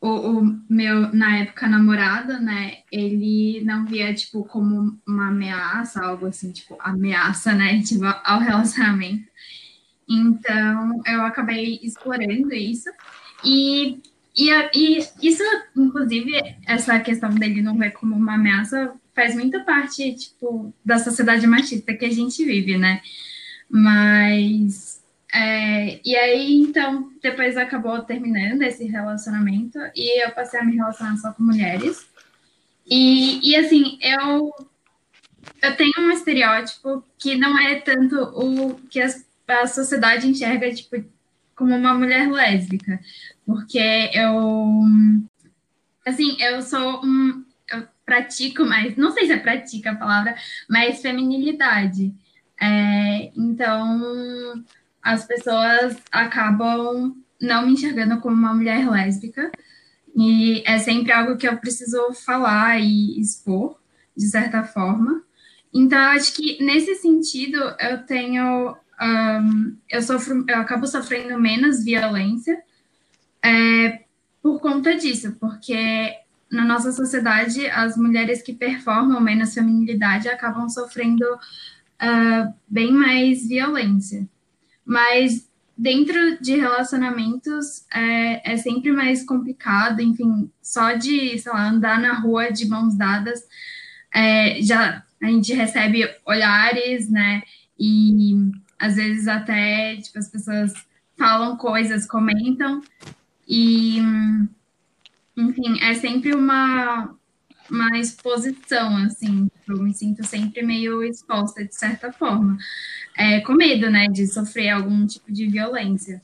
o, 0.00 0.08
o, 0.08 0.60
meu, 0.68 1.12
na 1.12 1.38
época, 1.38 1.68
namorado, 1.68 2.40
né, 2.40 2.78
ele 2.90 3.62
não 3.64 3.84
via, 3.84 4.14
tipo, 4.14 4.44
como 4.44 4.98
uma 5.06 5.28
ameaça, 5.28 6.02
algo 6.02 6.26
assim, 6.26 6.52
tipo, 6.52 6.76
ameaça, 6.80 7.52
né, 7.54 7.80
tipo, 7.84 8.04
ao 8.04 8.40
relacionamento. 8.40 9.28
Então, 10.08 11.02
eu 11.06 11.22
acabei 11.22 11.80
explorando 11.82 12.52
isso 12.54 12.90
e 13.44 14.02
e, 14.36 14.50
e 14.74 14.98
isso, 15.22 15.42
inclusive, 15.76 16.32
essa 16.66 16.98
questão 16.98 17.30
dele 17.30 17.62
não 17.62 17.78
ver 17.78 17.92
como 17.92 18.16
uma 18.16 18.34
ameaça 18.34 18.92
faz 19.14 19.34
muita 19.34 19.60
parte, 19.60 20.12
tipo, 20.14 20.74
da 20.84 20.98
sociedade 20.98 21.46
machista 21.46 21.94
que 21.94 22.04
a 22.04 22.10
gente 22.10 22.44
vive, 22.44 22.76
né? 22.76 23.00
Mas. 23.70 25.02
É, 25.32 26.00
e 26.04 26.16
aí, 26.16 26.60
então, 26.60 27.12
depois 27.22 27.56
acabou 27.56 28.00
terminando 28.02 28.62
esse 28.62 28.84
relacionamento 28.84 29.78
e 29.94 30.24
eu 30.24 30.30
passei 30.30 30.60
a 30.60 30.64
me 30.64 30.76
relacionar 30.76 31.16
só 31.16 31.32
com 31.32 31.42
mulheres. 31.42 32.06
E, 32.86 33.50
e 33.50 33.56
assim, 33.56 33.98
eu, 34.00 34.52
eu 35.62 35.76
tenho 35.76 35.92
um 35.98 36.10
estereótipo 36.10 37.04
que 37.18 37.36
não 37.36 37.58
é 37.58 37.80
tanto 37.80 38.16
o 38.16 38.76
que 38.88 39.00
a 39.00 39.66
sociedade 39.66 40.28
enxerga, 40.28 40.72
tipo, 40.72 41.04
como 41.56 41.74
uma 41.74 41.94
mulher 41.94 42.30
lésbica 42.30 43.00
porque 43.46 44.10
eu, 44.14 44.82
assim, 46.06 46.36
eu 46.40 46.62
sou 46.62 47.04
um, 47.04 47.44
eu 47.70 47.86
pratico 48.04 48.64
mais, 48.64 48.96
não 48.96 49.10
sei 49.12 49.26
se 49.26 49.32
é 49.32 49.38
pratica 49.38 49.92
a 49.92 49.96
palavra, 49.96 50.34
mas 50.68 51.00
feminilidade. 51.00 52.14
É, 52.60 53.32
então, 53.36 54.64
as 55.02 55.26
pessoas 55.26 55.96
acabam 56.10 57.14
não 57.40 57.66
me 57.66 57.72
enxergando 57.72 58.20
como 58.20 58.36
uma 58.36 58.54
mulher 58.54 58.88
lésbica, 58.88 59.50
e 60.16 60.62
é 60.64 60.78
sempre 60.78 61.12
algo 61.12 61.36
que 61.36 61.46
eu 61.46 61.56
preciso 61.58 62.12
falar 62.12 62.78
e 62.80 63.20
expor, 63.20 63.78
de 64.16 64.26
certa 64.26 64.62
forma. 64.62 65.22
Então, 65.72 65.98
acho 65.98 66.32
que 66.34 66.62
nesse 66.64 66.94
sentido 66.94 67.58
eu 67.80 68.06
tenho, 68.06 68.76
um, 69.02 69.76
eu 69.90 70.00
sofro, 70.00 70.44
eu 70.48 70.56
acabo 70.58 70.86
sofrendo 70.86 71.38
menos 71.38 71.84
violência, 71.84 72.62
é, 73.44 74.04
por 74.42 74.60
conta 74.60 74.96
disso, 74.96 75.36
porque 75.38 76.16
na 76.50 76.64
nossa 76.64 76.92
sociedade 76.92 77.66
as 77.68 77.96
mulheres 77.96 78.42
que 78.42 78.54
performam 78.54 79.20
menos 79.20 79.52
feminilidade 79.52 80.28
acabam 80.28 80.68
sofrendo 80.68 81.24
uh, 81.24 82.54
bem 82.66 82.92
mais 82.92 83.46
violência. 83.46 84.26
Mas 84.84 85.48
dentro 85.76 86.40
de 86.40 86.56
relacionamentos 86.56 87.84
é, 87.92 88.52
é, 88.52 88.56
sempre 88.56 88.92
mais 88.92 89.24
complicado, 89.24 90.00
enfim, 90.00 90.50
só 90.62 90.92
de, 90.92 91.38
sei 91.38 91.52
lá, 91.52 91.68
andar 91.68 92.00
na 92.00 92.14
rua 92.14 92.50
de 92.50 92.66
mãos 92.66 92.94
dadas, 92.94 93.40
é, 94.14 94.62
já 94.62 95.02
a 95.20 95.26
gente 95.26 95.52
recebe 95.52 96.08
olhares, 96.24 97.10
né, 97.10 97.42
e 97.78 98.52
às 98.78 98.96
vezes 98.96 99.26
até, 99.26 99.96
tipo, 99.96 100.18
as 100.18 100.28
pessoas 100.28 100.72
falam 101.16 101.56
coisas, 101.56 102.06
comentam, 102.06 102.82
e, 103.48 103.98
enfim, 105.36 105.80
é 105.80 105.94
sempre 105.94 106.34
uma, 106.34 107.14
uma 107.70 107.98
exposição, 107.98 108.96
assim, 108.98 109.48
eu 109.68 109.82
me 109.82 109.92
sinto 109.92 110.24
sempre 110.26 110.62
meio 110.62 111.02
exposta, 111.02 111.64
de 111.64 111.74
certa 111.74 112.12
forma, 112.12 112.56
é, 113.16 113.40
com 113.40 113.54
medo, 113.54 113.90
né, 113.90 114.06
de 114.08 114.26
sofrer 114.26 114.70
algum 114.70 115.06
tipo 115.06 115.32
de 115.32 115.46
violência. 115.46 116.20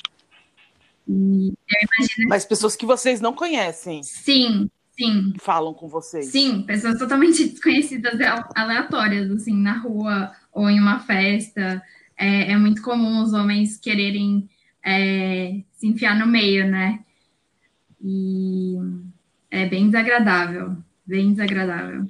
Imagino... 1.08 2.28
Mas 2.28 2.44
pessoas 2.44 2.76
que 2.76 2.86
vocês 2.86 3.20
não 3.20 3.32
conhecem. 3.32 4.02
Sim, 4.02 4.70
sim. 4.92 5.32
Falam 5.40 5.74
com 5.74 5.88
vocês. 5.88 6.26
Sim, 6.26 6.62
pessoas 6.62 6.98
totalmente 6.98 7.48
desconhecidas, 7.48 8.18
aleatórias, 8.54 9.30
assim, 9.30 9.54
na 9.54 9.78
rua 9.78 10.32
ou 10.52 10.70
em 10.70 10.78
uma 10.78 11.00
festa. 11.00 11.82
É, 12.16 12.52
é 12.52 12.56
muito 12.56 12.82
comum 12.82 13.22
os 13.22 13.32
homens 13.32 13.76
quererem 13.76 14.48
é, 14.84 15.60
se 15.72 15.86
enfiar 15.86 16.16
no 16.18 16.26
meio, 16.26 16.70
né? 16.70 17.00
E 18.00 18.76
é 19.50 19.66
bem 19.66 19.86
desagradável, 19.86 20.76
bem 21.04 21.32
desagradável. 21.32 22.06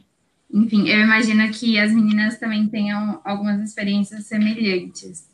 Enfim, 0.53 0.89
eu 0.89 1.01
imagino 1.01 1.51
que 1.53 1.79
as 1.79 1.93
meninas 1.93 2.39
também 2.39 2.69
tenham 2.69 3.21
algumas 3.25 3.61
experiências 3.61 4.27
semelhantes. 4.27 5.29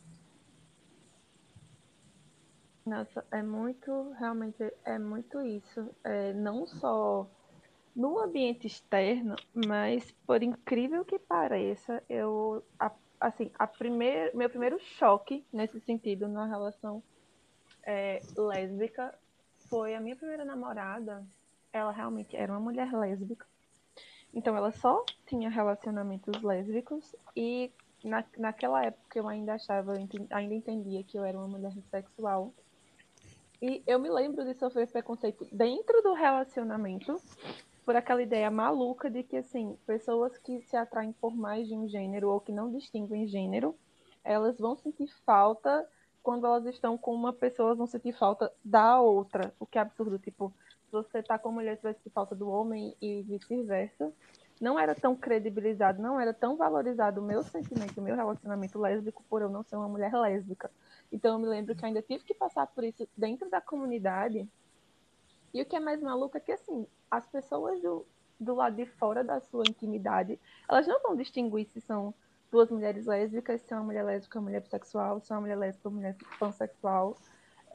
Nossa, 2.85 3.25
é 3.33 3.43
muito, 3.43 4.13
realmente 4.19 4.63
é 4.85 4.99
muito 4.99 5.41
isso. 5.41 5.91
É, 6.05 6.33
não 6.35 6.67
só 6.67 7.29
no 7.95 8.21
ambiente 8.21 8.67
externo, 8.67 9.35
mas 9.53 10.15
por 10.27 10.43
incrível 10.43 11.05
que 11.05 11.19
pareça, 11.19 12.03
eu 12.09 12.63
a, 12.79 12.93
assim, 13.21 13.51
a 13.59 13.67
primeir, 13.67 14.35
meu 14.37 14.49
primeiro 14.49 14.79
choque 14.79 15.45
nesse 15.53 15.81
sentido 15.81 16.29
na 16.29 16.47
relação 16.47 17.03
é, 17.83 18.21
lésbica 18.37 19.13
foi 19.69 19.95
a 19.95 20.01
minha 20.01 20.17
primeira 20.17 20.45
namorada. 20.45 21.25
Ela 21.73 21.93
realmente 21.93 22.37
era 22.37 22.53
uma 22.53 22.61
mulher 22.61 22.93
lésbica. 22.93 23.47
Então 24.33 24.57
ela 24.57 24.73
só 24.73 25.05
tinha 25.27 25.49
relacionamentos 25.49 26.43
lésbicos 26.43 27.15
e 27.35 27.73
na, 28.05 28.25
naquela 28.37 28.85
época 28.85 29.19
eu 29.19 29.27
ainda 29.29 29.55
achava, 29.55 29.95
ainda 30.31 30.55
entendia 30.55 31.03
que 31.03 31.19
eu 31.19 31.25
era 31.25 31.39
uma 31.39 31.49
mulher 31.49 31.73
sexual. 31.91 32.53
E 33.61 33.83
eu 33.87 33.99
me 33.99 34.11
lembro 34.11 34.45
de 34.45 34.55
sofrer 34.55 34.87
preconceito 34.87 35.47
dentro 35.51 36.03
do 36.03 36.13
relacionamento 36.13 37.21
por 37.85 37.97
aquela 37.97 38.21
ideia 38.21 38.51
maluca 38.51 39.09
de 39.09 39.23
que, 39.23 39.37
assim, 39.37 39.79
pessoas 39.87 40.37
que 40.39 40.61
se 40.63 40.77
atraem 40.77 41.13
por 41.13 41.35
mais 41.35 41.67
de 41.67 41.75
um 41.75 41.89
gênero 41.89 42.31
ou 42.31 42.41
que 42.41 42.53
não 42.53 42.71
distinguem 42.71 43.29
gênero, 43.29 43.75
elas 44.23 44.59
vão 44.59 44.77
sentir 44.77 45.09
falta 45.25 45.89
quando 46.27 46.45
elas 46.45 46.67
estão 46.67 46.99
com 46.99 47.15
uma 47.15 47.33
pessoa, 47.33 47.69
elas 47.69 47.79
vão 47.79 47.87
sentir 47.87 48.13
falta 48.13 48.53
da 48.65 49.01
outra, 49.01 49.55
o 49.61 49.65
que 49.65 49.79
é 49.79 49.81
absurdo. 49.81 50.19
Tipo, 50.19 50.53
se 50.87 50.91
você 50.91 51.23
tá 51.23 51.39
com 51.39 51.51
uma 51.51 51.61
mulher, 51.61 51.77
você 51.77 51.83
vai 51.83 51.95
sentir 51.95 52.11
falta 52.11 52.35
do 52.35 52.49
homem 52.49 52.97
e 53.01 53.23
vice-versa. 53.23 54.13
Não 54.61 54.77
era 54.77 54.93
tão 54.93 55.15
credibilizado, 55.15 56.03
não 56.03 56.19
era 56.21 56.35
tão 56.35 56.57
valorizado 56.57 57.21
o 57.21 57.25
meu 57.25 57.45
sentimento, 57.45 58.01
o 58.01 58.03
meu 58.03 58.17
relacionamento 58.17 58.77
lésbico 58.77 59.23
por 59.31 59.41
eu 59.41 59.49
não 59.49 59.63
ser 59.63 59.77
uma 59.77 59.87
mulher 59.87 60.13
lésbica. 60.15 60.69
Então 61.13 61.35
eu 61.35 61.39
me 61.39 61.47
lembro 61.47 61.77
que 61.77 61.87
ainda 61.87 62.03
tive 62.03 62.25
que 62.25 62.35
passar 62.35 62.67
por 62.67 62.83
isso 62.83 63.09
dentro 63.17 63.49
da 63.49 63.61
comunidade. 63.61 64.49
E 65.55 65.63
o 65.63 65.65
que 65.65 65.77
é 65.77 65.81
mais 65.81 66.03
maluco 66.03 66.37
é 66.37 66.41
que, 66.41 66.51
assim, 66.51 66.89
as 67.09 67.25
pessoas 67.29 67.81
do, 67.81 68.05
do 68.41 68.53
lado 68.53 68.75
de 68.75 68.85
fora 68.85 69.23
da 69.23 69.39
sua 69.39 69.63
intimidade, 69.69 70.41
elas 70.69 70.89
não 70.89 71.01
vão 71.01 71.15
distinguir 71.15 71.69
se 71.69 71.81
são 71.81 72.13
duas 72.57 72.71
mulheres 72.71 73.05
lésbicas, 73.05 73.61
se 73.61 73.75
é 73.75 73.77
uma 73.77 73.85
mulher 73.85 74.03
lésbica, 74.03 74.39
uma 74.39 74.47
mulher 74.47 74.63
bissexual, 74.63 75.21
se 75.21 75.31
é 75.31 75.35
uma 75.35 75.43
mulher 75.43 75.59
lésbica, 75.59 75.89
uma 75.91 75.97
mulher 75.97 76.17
pansexual. 76.41 77.15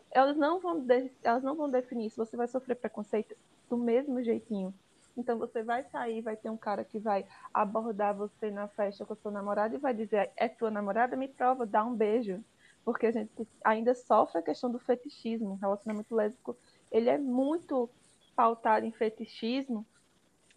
Elas 0.09 0.35
não 0.35 0.59
vão 0.59 0.83
elas 1.23 1.43
não 1.43 1.55
vão 1.55 1.69
definir 1.69 2.09
se 2.09 2.17
você 2.17 2.35
vai 2.35 2.47
sofrer 2.47 2.73
preconceito 2.73 3.35
do 3.69 3.77
mesmo 3.77 4.23
jeitinho. 4.23 4.73
Então 5.15 5.37
você 5.37 5.61
vai 5.61 5.83
sair, 5.83 6.21
vai 6.21 6.35
ter 6.35 6.49
um 6.49 6.57
cara 6.57 6.83
que 6.83 6.97
vai 6.97 7.27
abordar 7.53 8.15
você 8.15 8.49
na 8.49 8.67
festa 8.69 9.05
com 9.05 9.13
a 9.13 9.15
sua 9.15 9.31
namorada 9.31 9.75
e 9.75 9.77
vai 9.77 9.93
dizer: 9.93 10.31
"É 10.35 10.47
tua 10.49 10.71
namorada? 10.71 11.15
Me 11.15 11.27
prova, 11.27 11.63
dá 11.63 11.85
um 11.85 11.95
beijo". 11.95 12.43
Porque 12.83 13.05
a 13.05 13.11
gente 13.11 13.47
ainda 13.63 13.93
sofre 13.93 14.39
a 14.39 14.41
questão 14.41 14.71
do 14.71 14.79
fetichismo. 14.79 15.51
O 15.51 15.57
relacionamento 15.57 16.15
lésbico, 16.15 16.57
ele 16.91 17.07
é 17.07 17.19
muito 17.19 17.87
pautado 18.35 18.83
em 18.83 18.91
fetichismo, 18.91 19.85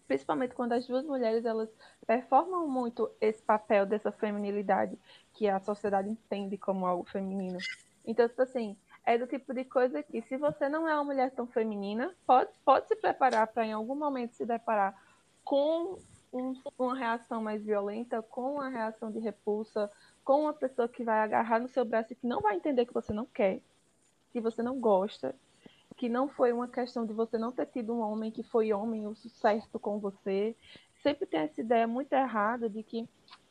principalmente 0.07 0.55
quando 0.55 0.73
as 0.73 0.87
duas 0.87 1.05
mulheres 1.05 1.45
elas 1.45 1.69
performam 2.07 2.69
muito 2.69 3.11
esse 3.21 3.43
papel 3.43 3.87
dessa 3.87 4.13
feminilidade 4.13 4.99
que 5.33 5.49
a 5.49 5.61
sociedade 5.61 6.09
entende 6.09 6.57
como 6.57 6.87
algo 6.87 7.05
feminino. 7.05 7.59
Então, 8.05 8.29
tipo 8.29 8.43
assim, 8.43 8.77
é 9.05 9.19
do 9.19 9.27
tipo 9.27 9.53
de 9.53 9.65
coisa 9.65 10.03
que, 10.03 10.23
se 10.23 10.37
você 10.37 10.69
não 10.69 10.89
é 10.89 10.95
uma 10.95 11.05
mulher 11.05 11.31
tão 11.31 11.47
feminina, 11.47 12.15
pode, 12.27 12.51
pode 12.65 12.89
se 12.89 12.97
preparar 12.97 13.47
para 13.47 13.67
em 13.67 13.73
algum 13.73 13.95
momento 13.95 14.33
se 14.33 14.47
deparar 14.47 14.95
com 15.45 15.99
um, 16.33 16.55
uma 16.79 16.97
reação 16.97 17.43
mais 17.43 17.63
violenta, 17.63 18.23
com 18.23 18.55
uma 18.55 18.69
reação 18.69 19.11
de 19.11 19.19
repulsa, 19.19 19.91
com 20.25 20.43
uma 20.43 20.53
pessoa 20.53 20.89
que 20.89 21.05
vai 21.05 21.19
agarrar 21.19 21.61
no 21.61 21.69
seu 21.69 21.85
braço 21.85 22.13
e 22.13 22.17
que 22.17 22.27
não 22.27 22.41
vai 22.41 22.57
entender 22.57 22.87
que 22.87 22.95
você 22.95 23.13
não 23.13 23.27
quer, 23.27 23.61
que 24.33 24.41
você 24.41 24.63
não 24.63 24.81
gosta, 24.81 25.35
que 26.05 26.09
não 26.11 26.29
foi 26.29 26.53
uma 26.53 26.69
questão 26.69 27.07
de 27.07 27.15
você 27.15 27.39
não 27.39 27.51
ter 27.51 27.65
tido 27.65 27.95
um 27.95 28.01
homem 28.01 28.31
que 28.31 28.43
foi 28.43 28.75
homem 28.75 29.07
o 29.07 29.15
certo 29.17 29.79
com 29.79 29.99
você. 29.99 30.55
Sempre 31.03 31.25
tem 31.25 31.41
essa 31.41 31.63
ideia 31.63 31.87
muito 31.87 32.13
errada 32.13 32.69
de 32.69 32.83
que 32.83 33.09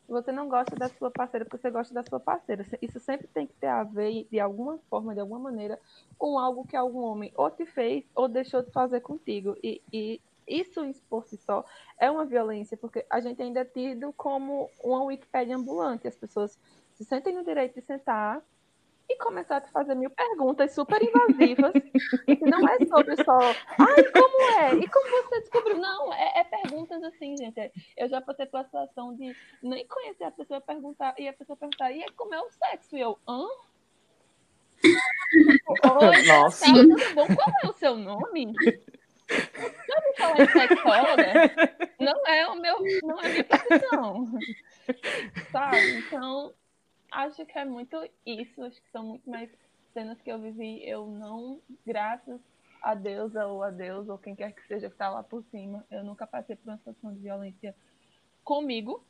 você 0.08 0.30
não 0.30 0.48
gosta 0.48 0.76
da 0.76 0.88
sua 0.88 1.10
parceira 1.10 1.44
porque 1.44 1.58
você 1.58 1.68
gosta 1.68 1.92
da 1.92 2.04
sua 2.04 2.20
parceira. 2.20 2.64
Isso 2.80 3.00
sempre 3.00 3.26
tem 3.26 3.48
que 3.48 3.54
ter 3.54 3.66
a 3.66 3.82
ver, 3.82 4.28
de 4.30 4.38
alguma 4.38 4.78
forma, 4.88 5.14
de 5.14 5.20
alguma 5.20 5.40
maneira, 5.40 5.80
com 6.16 6.38
algo 6.38 6.64
que 6.64 6.76
algum 6.76 7.00
homem 7.00 7.32
ou 7.34 7.50
te 7.50 7.66
fez 7.66 8.04
ou 8.14 8.28
deixou 8.28 8.62
de 8.62 8.70
fazer 8.70 9.00
contigo. 9.00 9.56
E, 9.60 9.82
e 9.92 10.20
isso, 10.46 10.80
por 11.10 11.24
si 11.24 11.36
só, 11.36 11.64
é 11.98 12.08
uma 12.08 12.24
violência, 12.24 12.76
porque 12.76 13.04
a 13.10 13.18
gente 13.18 13.42
ainda 13.42 13.62
é 13.62 13.64
tido 13.64 14.12
como 14.12 14.70
uma 14.80 15.02
Wikipédia 15.02 15.56
ambulante. 15.56 16.06
As 16.06 16.14
pessoas 16.14 16.56
se 16.92 17.04
sentem 17.04 17.34
no 17.34 17.42
direito 17.42 17.74
de 17.74 17.80
sentar 17.80 18.40
e 19.08 19.16
começar 19.16 19.58
a 19.58 19.60
te 19.60 19.70
fazer 19.70 19.94
mil 19.94 20.10
perguntas 20.10 20.72
super 20.72 21.00
invasivas, 21.02 21.72
que 22.24 22.44
não 22.44 22.66
é 22.68 22.78
sobre 22.86 23.16
só, 23.22 23.38
ai, 23.38 24.04
como 24.12 24.42
é? 24.58 24.74
E 24.76 24.88
como 24.88 25.10
você 25.10 25.40
descobriu? 25.40 25.78
Não, 25.78 26.12
é, 26.12 26.40
é 26.40 26.44
perguntas 26.44 27.02
assim, 27.02 27.36
gente. 27.36 27.72
Eu 27.96 28.08
já 28.08 28.20
passei 28.20 28.46
pela 28.46 28.64
situação 28.64 29.14
de 29.14 29.34
nem 29.62 29.86
conhecer 29.86 30.24
a 30.24 30.30
pessoa 30.30 30.60
perguntar, 30.60 31.14
e 31.18 31.28
a 31.28 31.32
pessoa 31.32 31.56
perguntar, 31.56 31.92
e 31.92 32.04
como 32.12 32.34
é 32.34 32.40
o 32.40 32.50
sexo? 32.50 32.96
E 32.96 33.00
eu, 33.00 33.18
hã? 33.28 33.46
Oi, 36.02 36.26
Nossa. 36.26 36.66
Tá, 36.66 36.72
tudo 36.72 37.14
bom? 37.14 37.26
Qual 37.34 37.56
é 37.62 37.66
o 37.66 37.72
seu 37.72 37.96
nome? 37.96 38.52
Já 39.28 39.96
ouviu 39.96 40.14
falar 40.18 40.40
em 40.40 40.48
sexóloga? 40.48 41.32
Não 41.98 42.26
é 42.26 42.46
o 42.48 42.56
meu, 42.56 42.78
não 43.02 43.20
é 43.20 43.26
a 43.26 43.28
minha 43.30 43.44
profissão. 43.44 44.28
Sabe? 45.50 45.98
Então, 45.98 46.54
acho 47.14 47.46
que 47.46 47.58
é 47.58 47.64
muito 47.64 47.96
isso, 48.26 48.62
acho 48.62 48.80
que 48.82 48.90
são 48.90 49.04
muito 49.04 49.28
mais 49.28 49.50
cenas 49.92 50.20
que 50.20 50.30
eu 50.30 50.38
vivi, 50.40 50.86
eu 50.86 51.06
não, 51.06 51.60
graças 51.86 52.40
a 52.82 52.94
Deus 52.94 53.34
ou 53.34 53.62
a 53.62 53.70
Deus, 53.70 54.08
ou 54.08 54.18
quem 54.18 54.34
quer 54.34 54.52
que 54.52 54.66
seja 54.66 54.88
que 54.88 54.94
está 54.94 55.08
lá 55.08 55.22
por 55.22 55.42
cima, 55.44 55.86
eu 55.90 56.04
nunca 56.04 56.26
passei 56.26 56.56
por 56.56 56.68
uma 56.68 56.76
situação 56.76 57.14
de 57.14 57.20
violência 57.20 57.74
comigo 58.42 59.04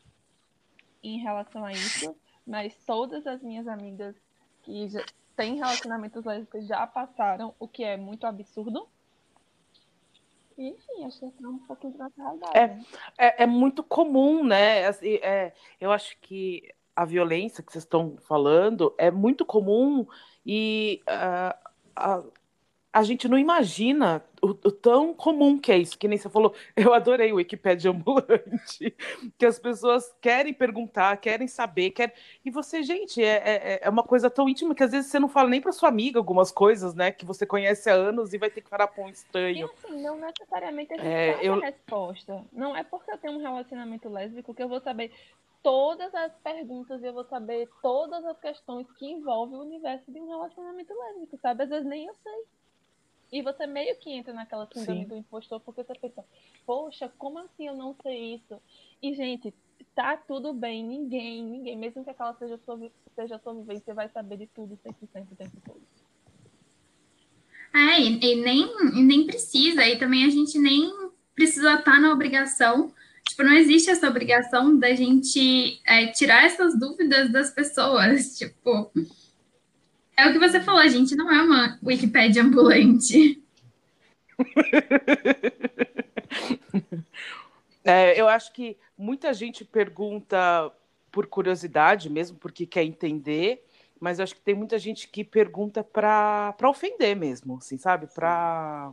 em 1.02 1.18
relação 1.18 1.64
a 1.64 1.72
isso, 1.72 2.16
mas 2.46 2.76
todas 2.84 3.26
as 3.26 3.42
minhas 3.42 3.66
amigas 3.66 4.14
que 4.62 4.88
já 4.88 5.04
têm 5.34 5.56
relacionamentos 5.56 6.24
lésbicos 6.24 6.66
já 6.66 6.86
passaram, 6.86 7.54
o 7.58 7.66
que 7.66 7.82
é 7.82 7.96
muito 7.96 8.26
absurdo. 8.26 8.86
E, 10.56 10.68
enfim, 10.68 11.04
acho 11.04 11.18
que 11.18 11.44
é 11.44 11.48
um 11.48 11.58
pouquinho 11.58 11.96
realidade. 12.16 12.56
É, 12.56 13.26
é, 13.26 13.42
é 13.42 13.46
muito 13.46 13.82
comum, 13.82 14.44
né? 14.44 14.86
Assim, 14.86 15.14
é, 15.16 15.52
eu 15.80 15.90
acho 15.90 16.16
que 16.20 16.72
a 16.96 17.04
violência 17.04 17.62
que 17.62 17.72
vocês 17.72 17.84
estão 17.84 18.16
falando 18.28 18.94
é 18.98 19.10
muito 19.10 19.44
comum 19.44 20.06
e 20.46 21.02
uh, 21.08 21.56
a, 21.96 22.22
a 22.94 23.02
gente 23.02 23.26
não 23.26 23.36
imagina 23.36 24.24
o, 24.40 24.50
o, 24.50 24.70
tão 24.70 25.12
comum 25.12 25.58
que 25.58 25.72
é 25.72 25.76
isso, 25.76 25.98
que 25.98 26.06
nem 26.06 26.16
você 26.16 26.30
falou. 26.30 26.54
Eu 26.76 26.94
adorei 26.94 27.32
o 27.32 27.36
Wikipedia 27.36 27.90
ambulante, 27.90 28.94
que 29.36 29.44
as 29.44 29.58
pessoas 29.58 30.14
querem 30.20 30.54
perguntar, 30.54 31.16
querem 31.16 31.48
saber, 31.48 31.90
querem... 31.90 32.14
e 32.44 32.52
você, 32.52 32.84
gente, 32.84 33.20
é, 33.20 33.42
é, 33.44 33.80
é 33.82 33.90
uma 33.90 34.04
coisa 34.04 34.30
tão 34.30 34.48
íntima 34.48 34.76
que 34.76 34.84
às 34.84 34.92
vezes 34.92 35.10
você 35.10 35.18
não 35.18 35.28
fala 35.28 35.48
nem 35.48 35.60
para 35.60 35.72
sua 35.72 35.88
amiga 35.88 36.20
algumas 36.20 36.52
coisas, 36.52 36.94
né, 36.94 37.10
que 37.10 37.24
você 37.24 37.44
conhece 37.44 37.90
há 37.90 37.94
anos 37.94 38.32
e 38.32 38.38
vai 38.38 38.48
ter 38.48 38.60
que 38.60 38.70
falar 38.70 38.86
para 38.86 39.02
um 39.02 39.08
estranho. 39.08 39.68
E 39.84 39.88
assim, 39.88 40.00
não 40.00 40.16
necessariamente 40.16 40.92
a 40.92 40.96
gente 40.96 41.06
é, 41.06 41.38
eu... 41.42 41.54
a 41.54 41.66
resposta. 41.66 42.44
Não 42.52 42.76
é 42.76 42.84
porque 42.84 43.10
eu 43.10 43.18
tenho 43.18 43.34
um 43.34 43.40
relacionamento 43.40 44.08
lésbico 44.08 44.54
que 44.54 44.62
eu 44.62 44.68
vou 44.68 44.80
saber 44.80 45.10
todas 45.64 46.14
as 46.14 46.30
perguntas 46.40 47.02
e 47.02 47.06
eu 47.06 47.14
vou 47.14 47.24
saber 47.24 47.70
todas 47.80 48.22
as 48.26 48.38
questões 48.38 48.86
que 48.98 49.06
envolvem 49.06 49.56
o 49.56 49.62
universo 49.62 50.12
de 50.12 50.20
um 50.20 50.28
relacionamento 50.28 50.92
lésbico, 50.92 51.38
sabe? 51.40 51.62
Às 51.64 51.70
vezes 51.70 51.86
nem 51.86 52.06
eu 52.06 52.14
sei. 52.22 52.44
E 53.32 53.42
você 53.42 53.66
meio 53.66 53.96
que 53.96 54.10
entra 54.10 54.34
naquela 54.34 54.68
síndrome 54.72 55.00
Sim. 55.00 55.08
do 55.08 55.16
impostor, 55.16 55.58
porque 55.60 55.82
você 55.82 55.94
pensa, 55.94 56.22
poxa, 56.66 57.10
como 57.16 57.38
assim 57.38 57.66
eu 57.66 57.74
não 57.74 57.96
sei 58.02 58.34
isso? 58.34 58.60
E, 59.02 59.14
gente, 59.14 59.54
tá 59.94 60.18
tudo 60.18 60.52
bem, 60.52 60.84
ninguém, 60.84 61.42
ninguém, 61.42 61.76
mesmo 61.78 62.04
que 62.04 62.10
aquela 62.10 62.34
seja 62.34 62.56
a 62.56 62.58
sua, 62.58 62.90
seja 63.14 63.36
a 63.36 63.38
sua 63.38 63.54
vivência, 63.54 63.94
vai 63.94 64.08
saber 64.10 64.36
de 64.36 64.46
tudo 64.48 64.78
100% 64.84 65.32
o 65.32 65.34
tempo 65.34 65.56
todo. 65.64 65.80
É, 67.74 68.00
e, 68.00 68.20
e, 68.20 68.36
nem, 68.36 68.98
e 68.98 69.02
nem 69.02 69.26
precisa, 69.26 69.84
e 69.86 69.98
também 69.98 70.26
a 70.26 70.30
gente 70.30 70.58
nem 70.58 70.92
precisa 71.34 71.70
estar 71.70 71.94
tá 71.94 72.00
na 72.00 72.12
obrigação 72.12 72.92
Tipo, 73.28 73.42
não 73.42 73.54
existe 73.54 73.90
essa 73.90 74.08
obrigação 74.08 74.78
da 74.78 74.94
gente 74.94 75.80
é, 75.86 76.06
tirar 76.08 76.44
essas 76.44 76.78
dúvidas 76.78 77.32
das 77.32 77.50
pessoas. 77.50 78.36
Tipo, 78.38 78.92
é 80.16 80.28
o 80.28 80.32
que 80.32 80.38
você 80.38 80.60
falou, 80.60 80.80
a 80.80 80.88
gente 80.88 81.16
não 81.16 81.32
é 81.32 81.42
uma 81.42 81.78
Wikipédia 81.82 82.42
ambulante. 82.42 83.42
É, 87.84 88.18
eu 88.18 88.26
acho 88.26 88.50
que 88.54 88.78
muita 88.96 89.34
gente 89.34 89.62
pergunta 89.62 90.72
por 91.12 91.26
curiosidade, 91.26 92.08
mesmo 92.08 92.38
porque 92.38 92.64
quer 92.64 92.82
entender, 92.82 93.62
mas 94.00 94.18
eu 94.18 94.24
acho 94.24 94.34
que 94.34 94.40
tem 94.40 94.54
muita 94.54 94.78
gente 94.78 95.06
que 95.06 95.22
pergunta 95.22 95.84
para 95.84 96.56
ofender 96.64 97.14
mesmo, 97.14 97.58
assim, 97.58 97.76
sabe? 97.76 98.06
Para 98.06 98.90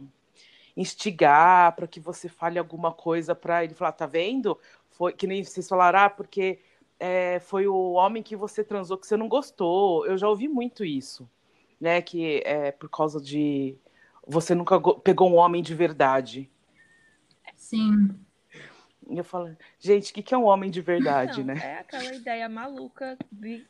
instigar, 0.75 1.75
para 1.75 1.87
que 1.87 1.99
você 1.99 2.29
fale 2.29 2.57
alguma 2.57 2.91
coisa 2.91 3.35
para 3.35 3.63
ele 3.63 3.73
falar, 3.73 3.91
tá 3.91 4.05
vendo? 4.05 4.57
foi, 5.01 5.13
que 5.13 5.25
nem 5.25 5.43
vocês 5.43 5.67
falaram, 5.67 5.99
ah, 5.99 6.09
porque 6.11 6.59
é, 6.99 7.39
foi 7.39 7.65
o 7.65 7.93
homem 7.93 8.21
que 8.21 8.35
você 8.35 8.63
transou 8.63 8.97
que 8.97 9.07
você 9.07 9.17
não 9.17 9.27
gostou. 9.27 10.05
Eu 10.05 10.15
já 10.15 10.27
ouvi 10.29 10.47
muito 10.47 10.85
isso, 10.85 11.27
né? 11.79 12.03
Que 12.03 12.43
é 12.45 12.71
por 12.71 12.87
causa 12.87 13.19
de 13.19 13.75
você 14.27 14.53
nunca 14.53 14.79
pegou 14.99 15.31
um 15.31 15.35
homem 15.35 15.63
de 15.63 15.73
verdade. 15.73 16.51
Sim. 17.55 18.15
E 19.09 19.17
eu 19.17 19.23
falo, 19.23 19.57
gente, 19.79 20.11
o 20.11 20.13
que, 20.13 20.21
que 20.21 20.35
é 20.35 20.37
um 20.37 20.45
homem 20.45 20.69
de 20.69 20.81
verdade, 20.81 21.39
Não, 21.39 21.55
né? 21.55 21.61
É 21.63 21.79
aquela 21.79 22.13
ideia 22.13 22.47
maluca 22.47 23.17
de 23.31 23.65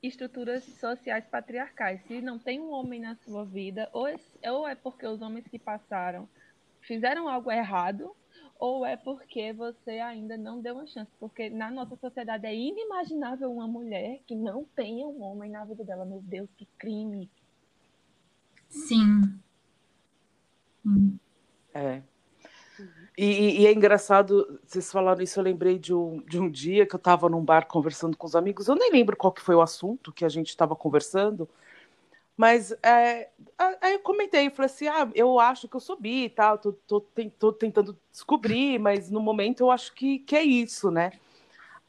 estruturas 0.00 0.62
sociais 0.78 1.24
patriarcais. 1.26 2.00
Se 2.06 2.20
não 2.20 2.38
tem 2.38 2.60
um 2.60 2.70
homem 2.70 3.00
na 3.00 3.16
sua 3.16 3.44
vida, 3.44 3.90
ou 3.92 4.06
é, 4.06 4.16
ou 4.52 4.68
é 4.68 4.76
porque 4.76 5.04
os 5.04 5.20
homens 5.20 5.48
que 5.48 5.58
passaram 5.58 6.28
fizeram 6.86 7.28
algo 7.28 7.50
errado, 7.50 8.14
ou 8.58 8.86
é 8.86 8.96
porque 8.96 9.52
você 9.52 9.98
ainda 9.98 10.36
não 10.36 10.60
deu 10.60 10.74
uma 10.74 10.86
chance. 10.86 11.10
Porque 11.20 11.50
na 11.50 11.70
nossa 11.70 11.96
sociedade 11.96 12.46
é 12.46 12.54
inimaginável 12.54 13.52
uma 13.52 13.66
mulher 13.66 14.20
que 14.26 14.34
não 14.34 14.64
tenha 14.74 15.06
um 15.06 15.22
homem 15.22 15.50
na 15.50 15.64
vida 15.64 15.84
dela. 15.84 16.04
Meu 16.04 16.20
Deus, 16.22 16.48
que 16.56 16.66
crime. 16.78 17.30
Sim. 18.68 19.38
É. 21.74 22.02
E, 23.16 23.62
e, 23.62 23.66
é 23.66 23.72
engraçado, 23.72 24.60
vocês 24.66 24.92
falaram 24.92 25.22
isso, 25.22 25.40
eu 25.40 25.44
lembrei 25.44 25.78
de 25.78 25.94
um, 25.94 26.22
de 26.26 26.38
um 26.38 26.50
dia 26.50 26.86
que 26.86 26.94
eu 26.94 26.98
estava 26.98 27.30
num 27.30 27.42
bar 27.42 27.66
conversando 27.66 28.14
com 28.16 28.26
os 28.26 28.36
amigos, 28.36 28.68
eu 28.68 28.74
nem 28.74 28.92
lembro 28.92 29.16
qual 29.16 29.32
que 29.32 29.40
foi 29.40 29.54
o 29.54 29.62
assunto 29.62 30.12
que 30.12 30.22
a 30.22 30.28
gente 30.28 30.50
estava 30.50 30.76
conversando, 30.76 31.48
mas 32.36 32.72
é, 32.82 33.30
aí 33.80 33.94
eu 33.94 34.00
comentei, 34.00 34.50
falei 34.50 34.66
assim, 34.66 34.88
ah, 34.88 35.08
eu 35.14 35.40
acho 35.40 35.68
que 35.68 35.76
eu 35.76 35.80
sou 35.80 35.98
bi 35.98 36.24
e 36.24 36.28
tal, 36.28 36.58
tô, 36.58 36.72
tô, 36.86 37.00
tô, 37.38 37.52
tentando 37.52 37.98
descobrir, 38.12 38.78
mas 38.78 39.10
no 39.10 39.20
momento 39.20 39.60
eu 39.60 39.70
acho 39.70 39.94
que, 39.94 40.18
que 40.20 40.36
é 40.36 40.42
isso, 40.42 40.90
né? 40.90 41.12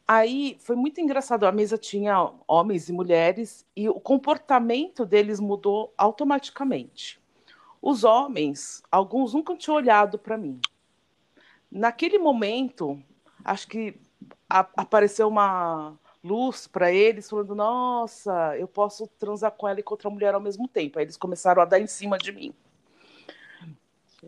Aí 0.07 0.57
foi 0.61 0.75
muito 0.75 1.01
engraçado, 1.01 1.45
a 1.45 1.51
mesa 1.51 1.77
tinha 1.77 2.31
homens 2.47 2.87
e 2.87 2.93
mulheres 2.93 3.65
e 3.75 3.89
o 3.89 3.99
comportamento 3.99 5.05
deles 5.05 5.39
mudou 5.39 5.93
automaticamente. 5.97 7.19
Os 7.81 8.05
homens, 8.05 8.81
alguns 8.89 9.33
nunca 9.33 9.55
tinham 9.55 9.75
olhado 9.75 10.17
para 10.17 10.37
mim 10.37 10.59
naquele 11.71 12.17
momento, 12.17 13.01
acho 13.43 13.67
que 13.67 13.95
a, 14.49 14.59
apareceu 14.59 15.27
uma 15.27 15.97
luz 16.27 16.67
para 16.67 16.91
eles, 16.91 17.29
falando: 17.29 17.55
Nossa, 17.55 18.57
eu 18.57 18.67
posso 18.67 19.07
transar 19.19 19.51
com 19.51 19.67
ela 19.67 19.79
e 19.79 19.83
com 19.83 19.93
outra 19.93 20.09
mulher 20.09 20.33
ao 20.33 20.41
mesmo 20.41 20.67
tempo. 20.67 20.99
Aí 20.99 21.05
eles 21.05 21.17
começaram 21.17 21.61
a 21.61 21.65
dar 21.65 21.79
em 21.79 21.87
cima 21.87 22.17
de 22.17 22.31
mim. 22.31 22.53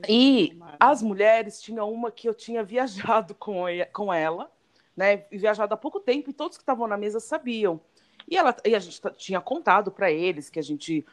E 0.08 0.58
as 0.80 1.02
mulheres 1.02 1.62
tinham 1.62 1.92
uma 1.92 2.12
que 2.12 2.30
eu 2.30 2.34
tinha 2.34 2.64
viajado 2.64 3.34
com, 3.40 3.64
com 3.92 4.14
ela, 4.14 4.52
né? 4.96 5.26
Viajado 5.32 5.74
há 5.74 5.78
pouco 5.78 6.00
tempo 6.00 6.30
e 6.30 6.34
todos 6.34 6.58
que 6.58 6.64
estavam 6.64 6.88
na 6.88 6.98
mesa 6.98 7.20
sabiam. 7.20 7.82
E, 8.30 8.38
ela, 8.38 8.56
e 8.64 8.76
a 8.76 8.80
gente 8.80 9.02
tinha 9.18 9.42
contado 9.42 9.92
para 9.92 10.12
eles 10.12 10.50
que 10.50 10.60
a 10.60 10.64
gente 10.64 11.06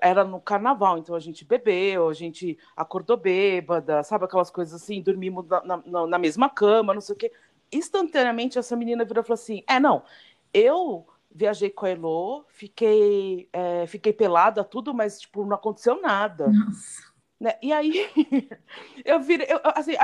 era 0.00 0.24
no 0.24 0.40
carnaval, 0.40 0.96
então 0.96 1.14
a 1.14 1.20
gente 1.20 1.44
bebeu, 1.44 2.08
a 2.08 2.14
gente 2.14 2.56
acordou 2.76 3.16
bêbada, 3.16 4.02
sabe 4.04 4.24
aquelas 4.24 4.50
coisas 4.50 4.80
assim, 4.80 5.02
dormimos 5.02 5.44
na, 5.48 5.82
na, 5.84 6.06
na 6.06 6.18
mesma 6.18 6.48
cama, 6.48 6.94
não 6.94 7.00
sei 7.00 7.14
o 7.14 7.18
quê. 7.18 7.32
Instantaneamente 7.70 8.58
essa 8.58 8.76
menina 8.76 9.04
virou 9.04 9.22
e 9.22 9.26
falou 9.26 9.34
assim: 9.34 9.64
É, 9.66 9.80
não, 9.80 10.02
eu 10.52 11.06
viajei 11.34 11.70
com 11.70 11.86
a 11.86 11.90
Elo, 11.90 12.44
fiquei, 12.48 13.48
é, 13.52 13.86
fiquei 13.86 14.12
pelada, 14.12 14.62
tudo, 14.62 14.92
mas 14.92 15.20
tipo, 15.20 15.44
não 15.44 15.56
aconteceu 15.56 16.00
nada. 16.00 16.52
Né? 17.40 17.54
E 17.62 17.72
aí 17.72 18.08
eu 19.04 19.20
virei, 19.20 19.46
eu, 19.50 19.60
assim, 19.74 19.94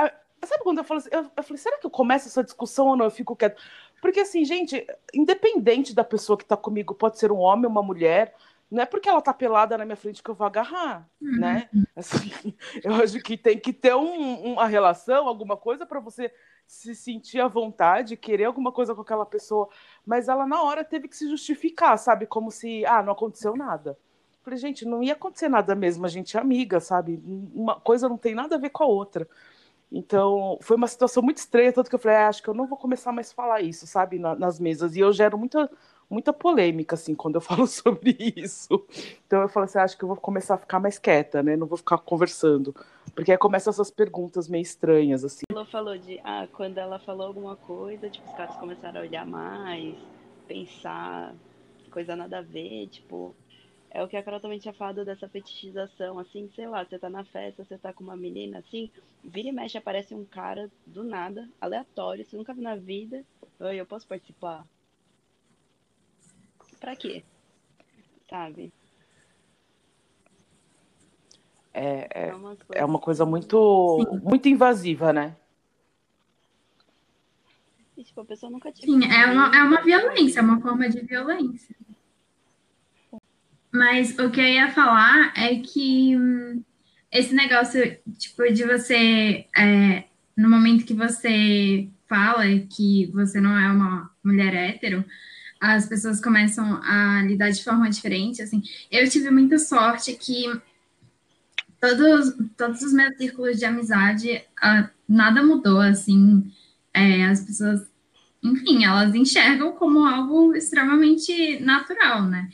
sabe 0.45 0.63
quando 0.63 0.79
eu 0.79 0.83
falo 0.83 0.99
assim, 0.99 1.09
eu, 1.11 1.29
eu 1.35 1.43
falei, 1.43 1.57
será 1.57 1.77
que 1.77 1.85
eu 1.85 1.91
começo 1.91 2.27
essa 2.27 2.43
discussão 2.43 2.87
ou 2.87 2.97
não? 2.97 3.05
Eu 3.05 3.11
fico 3.11 3.35
quieto. 3.35 3.61
Porque 4.01 4.19
assim, 4.21 4.43
gente, 4.43 4.85
independente 5.13 5.93
da 5.93 6.03
pessoa 6.03 6.37
que 6.37 6.43
está 6.43 6.57
comigo, 6.57 6.95
pode 6.95 7.19
ser 7.19 7.31
um 7.31 7.39
homem 7.39 7.65
ou 7.65 7.71
uma 7.71 7.83
mulher, 7.83 8.33
não 8.71 8.83
é 8.83 8.85
porque 8.85 9.09
ela 9.09 9.21
tá 9.21 9.33
pelada 9.33 9.77
na 9.77 9.85
minha 9.85 9.95
frente 9.95 10.21
que 10.21 10.29
eu 10.29 10.35
vou 10.35 10.45
agarrar, 10.45 11.09
uhum. 11.19 11.39
né? 11.39 11.69
Assim, 11.95 12.31
eu 12.83 12.93
acho 12.95 13.19
que 13.19 13.35
tem 13.35 13.57
que 13.57 13.73
ter 13.73 13.95
um, 13.95 14.53
uma 14.53 14.67
relação, 14.67 15.27
alguma 15.27 15.57
coisa 15.57 15.85
para 15.85 15.99
você 15.99 16.31
se 16.67 16.93
sentir 16.93 17.39
à 17.39 17.47
vontade, 17.47 18.15
querer 18.15 18.45
alguma 18.45 18.71
coisa 18.71 18.93
com 18.93 19.01
aquela 19.01 19.25
pessoa. 19.25 19.67
Mas 20.05 20.27
ela 20.27 20.45
na 20.45 20.61
hora 20.61 20.83
teve 20.83 21.07
que 21.07 21.17
se 21.17 21.27
justificar, 21.27 21.97
sabe? 21.97 22.27
Como 22.27 22.51
se, 22.51 22.85
ah, 22.85 23.01
não 23.01 23.13
aconteceu 23.13 23.55
nada. 23.55 23.97
Falei, 24.43 24.59
gente, 24.59 24.85
não 24.85 25.01
ia 25.01 25.13
acontecer 25.13 25.49
nada 25.49 25.73
mesmo, 25.73 26.05
a 26.05 26.09
gente 26.09 26.37
é 26.37 26.39
amiga, 26.39 26.79
sabe? 26.79 27.21
Uma 27.25 27.79
coisa 27.79 28.07
não 28.07 28.17
tem 28.17 28.35
nada 28.35 28.55
a 28.55 28.59
ver 28.59 28.69
com 28.69 28.83
a 28.83 28.87
outra. 28.87 29.27
Então, 29.91 30.59
foi 30.61 30.77
uma 30.77 30.87
situação 30.87 31.23
muito 31.23 31.37
estranha, 31.37 31.73
tanto 31.73 31.89
que 31.89 31.95
eu 31.95 31.99
falei, 31.99 32.17
ah, 32.17 32.27
acho 32.27 32.43
que 32.43 32.49
eu 32.49 32.53
não 32.53 32.67
vou 32.67 32.77
começar 32.77 33.11
mais 33.11 33.31
a 33.31 33.33
falar 33.33 33.61
isso, 33.61 33.87
sabe, 33.87 34.19
na, 34.19 34.35
nas 34.35 34.59
mesas. 34.59 34.95
E 34.95 34.99
eu 34.99 35.11
gero 35.11 35.37
muita 35.37 35.69
muita 36.09 36.33
polêmica, 36.33 36.95
assim, 36.95 37.13
quando 37.13 37.35
eu 37.35 37.41
falo 37.41 37.67
sobre 37.67 38.17
isso. 38.35 38.85
Então 39.25 39.41
eu 39.41 39.49
falo 39.49 39.65
assim, 39.65 39.77
ah, 39.77 39.83
acho 39.83 39.97
que 39.97 40.03
eu 40.03 40.07
vou 40.07 40.17
começar 40.17 40.55
a 40.55 40.57
ficar 40.57 40.79
mais 40.79 40.97
quieta, 40.97 41.43
né? 41.43 41.55
Não 41.55 41.67
vou 41.67 41.77
ficar 41.77 41.97
conversando. 41.99 42.73
Porque 43.13 43.31
aí 43.31 43.37
começam 43.37 43.71
essas 43.71 43.91
perguntas 43.91 44.47
meio 44.47 44.61
estranhas, 44.61 45.23
assim. 45.23 45.43
Ela 45.51 45.65
falou 45.65 45.97
de, 45.97 46.19
ah, 46.23 46.47
quando 46.53 46.77
ela 46.77 46.99
falou 46.99 47.27
alguma 47.27 47.55
coisa, 47.55 48.09
tipo, 48.09 48.27
os 48.27 48.35
caras 48.35 48.55
começaram 48.55 48.99
a 48.99 49.03
olhar 49.03 49.25
mais, 49.25 49.95
pensar, 50.47 51.35
coisa 51.91 52.15
nada 52.15 52.39
a 52.39 52.41
ver, 52.41 52.87
tipo... 52.87 53.35
É 53.91 54.03
o 54.03 54.07
que 54.07 54.15
a 54.15 54.21
Carol 54.21 54.39
também 54.39 54.59
tinha 54.59 54.73
falado 54.73 55.03
dessa 55.03 55.27
fetichização, 55.27 56.19
assim, 56.19 56.47
sei 56.55 56.67
lá, 56.67 56.85
você 56.85 56.99
tá 56.99 57.09
na 57.09 57.23
festa, 57.23 57.65
você 57.65 57.75
tá 57.75 57.91
com 57.91 58.03
uma 58.03 58.15
menina, 58.15 58.59
assim, 58.59 58.91
vira 59.23 59.49
e 59.49 59.51
mexe, 59.51 59.79
aparece 59.79 60.13
um 60.13 60.23
cara 60.23 60.69
do 60.85 61.03
nada, 61.03 61.49
aleatório, 61.59 62.23
você 62.23 62.37
nunca 62.37 62.53
viu 62.53 62.61
na 62.61 62.75
vida. 62.75 63.25
Oi, 63.59 63.77
eu 63.77 63.87
posso 63.87 64.07
participar? 64.07 64.63
Pra 66.79 66.95
quê? 66.95 67.23
Sabe? 68.29 68.71
É, 71.73 72.07
é, 72.13 72.33
é 72.71 72.85
uma 72.85 72.99
coisa 72.99 73.25
muito, 73.25 74.19
muito 74.23 74.49
invasiva, 74.49 75.13
né? 75.13 75.35
E, 77.95 78.03
tipo, 78.03 78.21
a 78.21 78.25
pessoa 78.25 78.51
nunca 78.51 78.71
tinha. 78.71 78.87
Sim, 78.87 79.11
é 79.11 79.25
uma, 79.25 79.55
é 79.55 79.61
uma 79.61 79.81
violência, 79.81 80.39
é 80.39 80.43
uma 80.43 80.61
forma 80.61 80.89
de 80.89 81.01
violência. 81.01 81.75
Mas 83.71 84.17
o 84.17 84.31
que 84.31 84.39
eu 84.39 84.45
ia 84.45 84.71
falar 84.71 85.33
é 85.37 85.55
que 85.59 86.17
hum, 86.17 86.63
esse 87.11 87.35
negócio, 87.35 87.99
tipo, 88.17 88.51
de 88.51 88.63
você, 88.63 89.45
é, 89.57 90.05
no 90.35 90.49
momento 90.49 90.85
que 90.85 90.93
você 90.93 91.89
fala 92.07 92.45
que 92.73 93.07
você 93.13 93.39
não 93.41 93.57
é 93.57 93.71
uma 93.71 94.09
mulher 94.23 94.53
hétero, 94.53 95.03
as 95.59 95.87
pessoas 95.87 96.21
começam 96.21 96.81
a 96.83 97.21
lidar 97.23 97.49
de 97.49 97.63
forma 97.63 97.89
diferente, 97.89 98.41
assim. 98.41 98.63
Eu 98.89 99.09
tive 99.09 99.29
muita 99.29 99.59
sorte 99.59 100.13
que 100.13 100.45
todos, 101.79 102.33
todos 102.57 102.81
os 102.81 102.93
meus 102.93 103.15
círculos 103.17 103.57
de 103.57 103.65
amizade, 103.65 104.43
uh, 104.63 104.89
nada 105.07 105.43
mudou, 105.43 105.81
assim. 105.81 106.49
É, 106.93 107.25
as 107.25 107.43
pessoas, 107.43 107.81
enfim, 108.41 108.85
elas 108.85 109.13
enxergam 109.13 109.73
como 109.73 110.05
algo 110.05 110.55
extremamente 110.55 111.59
natural, 111.59 112.23
né? 112.23 112.49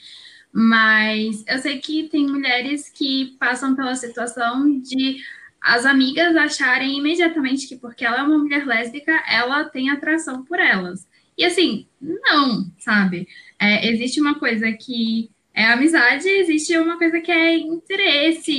Mas 0.52 1.44
eu 1.48 1.60
sei 1.60 1.80
que 1.80 2.10
tem 2.10 2.28
mulheres 2.28 2.90
que 2.90 3.36
passam 3.40 3.76
pela 3.76 3.96
situação 3.96 4.80
de 4.80 5.18
as 5.62 5.86
amigas 5.86 6.36
acharem 6.36 6.98
imediatamente 6.98 7.68
que 7.68 7.76
porque 7.76 8.06
ela 8.06 8.20
é 8.20 8.24
uma 8.24 8.38
mulher 8.38 8.66
lésbica, 8.66 9.12
ela 9.28 9.66
tem 9.66 9.90
atração 9.90 10.46
por 10.46 10.60
elas. 10.60 11.08
E 11.38 11.44
assim, 11.44 11.88
não, 12.00 12.72
sabe? 12.78 13.28
É, 13.60 13.88
existe 13.90 14.22
uma 14.22 14.40
coisa 14.40 14.72
que 14.74 15.30
é 15.54 15.66
amizade, 15.66 16.28
existe 16.28 16.78
uma 16.78 16.98
coisa 16.98 17.20
que 17.22 17.32
é 17.32 17.58
interesse, 17.58 18.52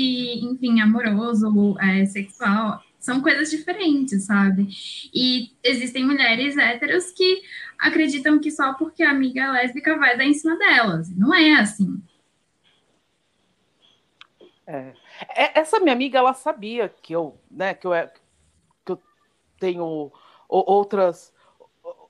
enfim, 0.42 0.80
amoroso, 0.80 1.76
é, 1.78 2.06
sexual. 2.06 2.82
São 2.98 3.20
coisas 3.20 3.50
diferentes, 3.50 4.24
sabe? 4.24 4.68
E 5.14 5.52
existem 5.62 6.04
mulheres 6.04 6.56
héteros 6.56 7.12
que 7.12 7.42
acreditam 7.78 8.40
que 8.40 8.50
só 8.50 8.74
porque 8.74 9.02
a 9.02 9.10
amiga 9.10 9.52
lésbica 9.52 9.96
vai 9.96 10.16
dar 10.16 10.24
em 10.24 10.34
cima 10.34 10.56
delas. 10.58 11.08
Não 11.16 11.34
é 11.34 11.54
assim. 11.54 12.02
É. 14.66 14.92
é 15.36 15.60
essa 15.60 15.78
minha 15.78 15.92
amiga, 15.92 16.18
ela 16.18 16.34
sabia 16.34 16.88
que 16.88 17.12
eu, 17.12 17.38
né, 17.50 17.74
que 17.74 17.86
eu, 17.86 17.94
é, 17.94 18.12
que 18.84 18.92
eu 18.92 19.00
tenho 19.60 20.10
outras 20.48 21.32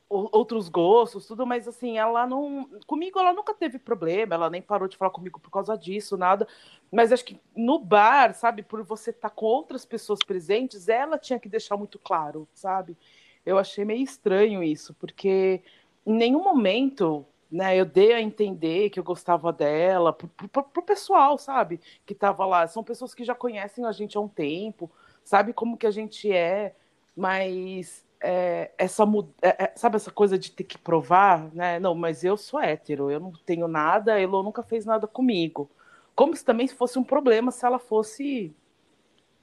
outros 0.09 0.69
gostos, 0.69 1.27
tudo, 1.27 1.47
mas 1.47 1.67
assim, 1.67 1.99
ela 1.99 2.27
não. 2.27 2.69
Comigo 2.87 3.19
ela 3.19 3.33
nunca 3.33 3.53
teve 3.53 3.79
problema, 3.79 4.35
ela 4.35 4.51
nem 4.51 4.63
parou 4.63 4.89
de 4.89 4.97
falar 4.97 5.11
comigo 5.11 5.41
por 5.41 5.51
causa 5.51 5.77
disso, 5.77 6.17
nada. 6.17 6.47
Mas 6.93 7.13
acho 7.13 7.25
que 7.25 7.41
no 7.55 7.79
bar, 7.79 8.33
sabe, 8.35 8.63
por 8.63 8.83
você 8.83 9.11
estar 9.11 9.31
tá 9.31 9.35
com 9.35 9.47
outras 9.47 9.85
pessoas 9.85 10.21
presentes, 10.25 10.89
ela 10.89 11.19
tinha 11.19 11.39
que 11.41 11.49
deixar 11.49 11.77
muito 11.77 11.99
claro, 11.99 12.49
sabe? 12.55 12.97
Eu 13.45 13.59
achei 13.59 13.85
meio 13.85 14.03
estranho 14.03 14.63
isso, 14.63 14.95
porque 14.95 15.63
em 16.07 16.15
nenhum 16.15 16.43
momento. 16.43 17.27
Né, 17.49 17.77
eu 17.77 17.85
dei 17.87 18.13
a 18.13 18.21
entender 18.21 18.91
que 18.91 18.99
eu 18.99 19.05
gostava 19.05 19.53
dela, 19.53 20.13
pro, 20.13 20.27
pro, 20.27 20.65
pro 20.65 20.83
pessoal, 20.83 21.39
sabe, 21.39 21.81
que 22.05 22.13
tava 22.13 22.45
lá. 22.45 22.67
São 22.67 22.83
pessoas 22.83 23.15
que 23.15 23.23
já 23.23 23.37
conhecem 23.37 23.85
a 23.85 23.93
gente 23.93 24.19
há 24.19 24.21
um 24.21 24.27
tempo, 24.27 24.91
sabe 25.23 25.53
como 25.53 25.77
que 25.77 25.87
a 25.87 25.91
gente 25.93 26.31
é, 26.31 26.75
mas 27.17 28.05
é, 28.29 28.73
essa 28.77 29.05
é, 29.41 29.65
é, 29.65 29.73
sabe 29.77 29.95
essa 29.95 30.11
coisa 30.11 30.37
de 30.37 30.51
ter 30.51 30.65
que 30.65 30.77
provar, 30.77 31.49
né? 31.55 31.79
Não, 31.79 31.95
mas 31.95 32.25
eu 32.25 32.37
sou 32.37 32.61
hétero, 32.61 33.09
eu 33.09 33.21
não 33.21 33.31
tenho 33.31 33.69
nada, 33.69 34.15
a 34.15 34.21
Elo 34.21 34.43
nunca 34.43 34.65
fez 34.65 34.85
nada 34.85 35.07
comigo. 35.07 35.71
Como 36.13 36.35
se 36.35 36.45
também 36.45 36.67
fosse 36.67 36.99
um 36.99 37.05
problema 37.05 37.53
se 37.53 37.65
ela 37.65 37.79
fosse 37.79 38.53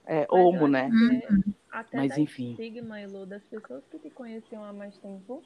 é, 0.06 0.28
homo, 0.30 0.68
né? 0.68 0.90
Até 1.72 1.96
mas 1.96 2.18
enfim. 2.18 2.52
estigma, 2.52 3.00
Elo, 3.00 3.26
das 3.26 3.42
pessoas 3.44 3.86
que 3.90 3.98
te 4.00 4.10
conheciam 4.10 4.62
há 4.66 4.74
mais 4.74 4.98
tempo, 4.98 5.42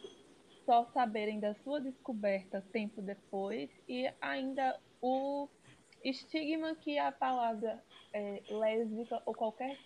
só 0.66 0.86
saberem 0.92 1.40
da 1.40 1.54
sua 1.64 1.80
descoberta 1.80 2.66
tempo 2.72 3.04
depois 3.04 3.70
e 3.88 4.12
ainda 4.20 4.80
o 5.00 5.48
estigma 6.04 6.74
que 6.74 6.98
a 6.98 7.12
palavra 7.12 7.84
é, 8.12 8.42
lésbica 8.50 9.22
ou 9.28 9.36
qualquer 9.36 9.78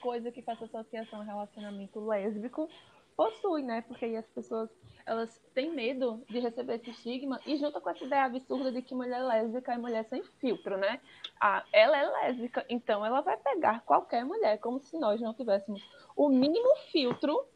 coisa 0.00 0.32
que 0.32 0.42
faça 0.42 0.64
associação 0.64 1.20
a 1.20 1.24
relacionamento 1.24 2.00
lésbico 2.00 2.68
possui, 3.16 3.62
né? 3.62 3.82
Porque 3.82 4.04
aí 4.04 4.16
as 4.16 4.26
pessoas 4.28 4.70
elas 5.06 5.40
têm 5.54 5.72
medo 5.72 6.20
de 6.28 6.40
receber 6.40 6.74
esse 6.74 6.90
estigma 6.90 7.40
e 7.46 7.56
junto 7.56 7.80
com 7.80 7.88
essa 7.88 8.04
ideia 8.04 8.24
absurda 8.24 8.72
de 8.72 8.82
que 8.82 8.92
mulher 8.92 9.22
lésbica 9.22 9.72
é 9.72 9.78
mulher 9.78 10.04
sem 10.10 10.22
filtro, 10.40 10.76
né? 10.76 11.00
Ah, 11.40 11.64
ela 11.72 11.96
é 11.96 12.06
lésbica, 12.08 12.66
então 12.68 13.06
ela 13.06 13.20
vai 13.20 13.36
pegar 13.36 13.82
qualquer 13.82 14.24
mulher, 14.24 14.58
como 14.58 14.80
se 14.80 14.98
nós 14.98 15.20
não 15.20 15.32
tivéssemos 15.32 15.80
o 16.16 16.28
mínimo 16.28 16.74
filtro, 16.90 17.46